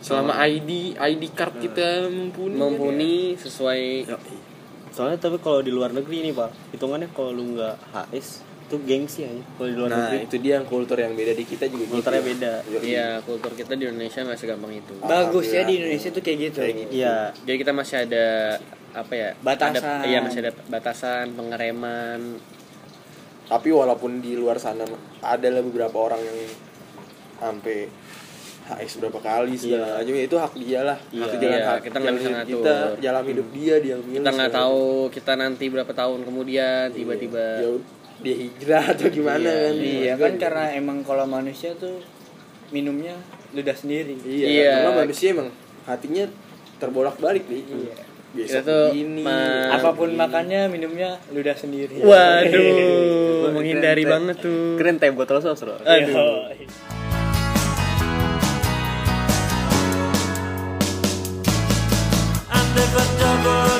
selama 0.00 0.32
ID 0.40 0.70
ID 0.92 1.22
card 1.30 1.54
kita 1.58 2.08
mumpuni 2.08 2.54
mumpuni 2.54 3.14
sesuai 3.34 3.80
ya, 4.04 4.18
soalnya 4.90 5.18
tapi 5.18 5.38
kalau 5.38 5.60
di 5.60 5.70
luar 5.70 5.90
negeri 5.90 6.22
nih 6.22 6.32
pak 6.32 6.50
hitungannya 6.70 7.08
kalau 7.08 7.30
lu 7.30 7.54
nggak 7.54 7.76
HS 7.92 8.28
itu 8.64 8.76
gengsi 8.80 9.20
aja 9.22 9.44
kalau 9.52 9.68
di 9.68 9.76
luar 9.76 9.88
nah 9.88 9.98
negeri 10.02 10.18
itu 10.24 10.36
dia 10.40 10.52
yang 10.56 10.66
kultur 10.66 10.96
yang 10.96 11.12
beda 11.12 11.32
di 11.32 11.44
kita 11.44 11.64
juga 11.66 11.84
Kulturnya 11.90 12.16
gitu. 12.18 12.30
beda. 12.32 12.52
Yoi. 12.66 12.80
Iya, 12.86 13.08
kultur 13.20 13.52
kita 13.52 13.72
di 13.72 13.84
Indonesia 13.84 14.20
masih 14.24 14.46
gampang 14.48 14.72
itu. 14.74 14.94
bagus 15.00 15.46
ya 15.48 15.62
di 15.62 15.74
Indonesia 15.76 16.08
tuh 16.10 16.22
kayak 16.22 16.38
gitu 16.42 16.58
Kayak 16.58 16.76
gitu. 16.80 16.90
iya 16.92 17.16
Jadi 17.38 17.56
kita 17.60 17.72
masih 17.72 17.96
ada 18.02 18.26
apa 18.92 19.12
ya? 19.12 19.30
Batasan. 19.36 19.78
Ada, 20.00 20.06
iya 20.06 20.18
masih 20.18 20.38
ada 20.40 20.52
batasan, 20.66 21.26
pengereman. 21.34 22.20
Tapi 23.44 23.68
walaupun 23.68 24.18
di 24.18 24.34
luar 24.34 24.56
sana 24.56 24.84
ada 25.20 25.48
lah 25.48 25.60
beberapa 25.60 25.96
orang 26.00 26.18
yang 26.18 26.38
sampai 27.36 27.88
HS 28.64 28.96
berapa 28.98 29.20
kali 29.20 29.52
segala 29.54 30.00
macam 30.00 30.14
ya 30.14 30.24
itu 30.24 30.36
hak 30.40 30.54
dia 30.56 30.80
lah 30.82 30.96
Iya. 31.12 31.20
hak 31.20 31.32
jalan 31.34 31.52
Iya, 31.52 31.64
hak 31.66 31.78
kita 31.82 31.96
nggak 31.98 32.14
bisa 32.14 32.24
jalan 32.24 32.36
ngatur. 32.38 32.56
kita 32.56 32.74
jalan 32.98 33.22
hidup 33.26 33.46
dia 33.52 33.74
dia 33.78 33.94
milih 33.98 34.18
Kita 34.18 34.30
nggak 34.32 34.52
tahu 34.54 34.84
kita 35.12 35.32
nanti 35.36 35.64
berapa 35.68 35.92
tahun 35.92 36.20
kemudian 36.22 36.84
tiba-tiba 36.90 37.44
macam. 37.60 37.60
Ya, 37.60 37.70
dia 38.24 38.34
hijrah 38.38 38.84
atau 38.88 39.06
gimana 39.10 39.44
Iya, 39.44 39.60
kan 39.60 39.74
iya 39.76 40.12
kan 40.16 40.32
karena 40.40 40.64
emang 40.72 40.98
kalau 41.02 41.24
manusia 41.24 41.76
tuh 41.76 42.00
minumnya 42.70 43.12
ludah 43.52 43.76
sendiri 43.76 44.16
iya, 44.24 44.46
Iya. 44.48 44.72
karena 44.80 44.92
manusia 44.98 45.28
emang 45.30 45.48
hatinya 45.84 46.24
terbolak 46.74 47.20
balik 47.20 47.44
nih 47.44 47.60
Iya. 47.60 47.94
Besok 48.34 48.56
Itu 48.56 48.64
tuh 48.64 48.84
begini. 48.90 49.22
ma- 49.22 49.68
apa 49.72 49.88
pun 49.92 50.08
makannya 50.12 50.60
minumnya 50.66 51.16
ludah 51.30 51.54
sendiri. 51.54 52.00
Waduh, 52.00 53.50
menghindari 53.54 54.02
Keren, 54.02 54.12
banget 54.12 54.36
tuh. 54.40 54.74
keren 54.74 54.96
teh 54.98 55.10
botol 55.10 55.38
sos 55.38 55.56
bro 55.56 55.78
Aduh. 55.78 56.50
I 62.46 62.60
never 62.74 63.04
double 63.16 63.78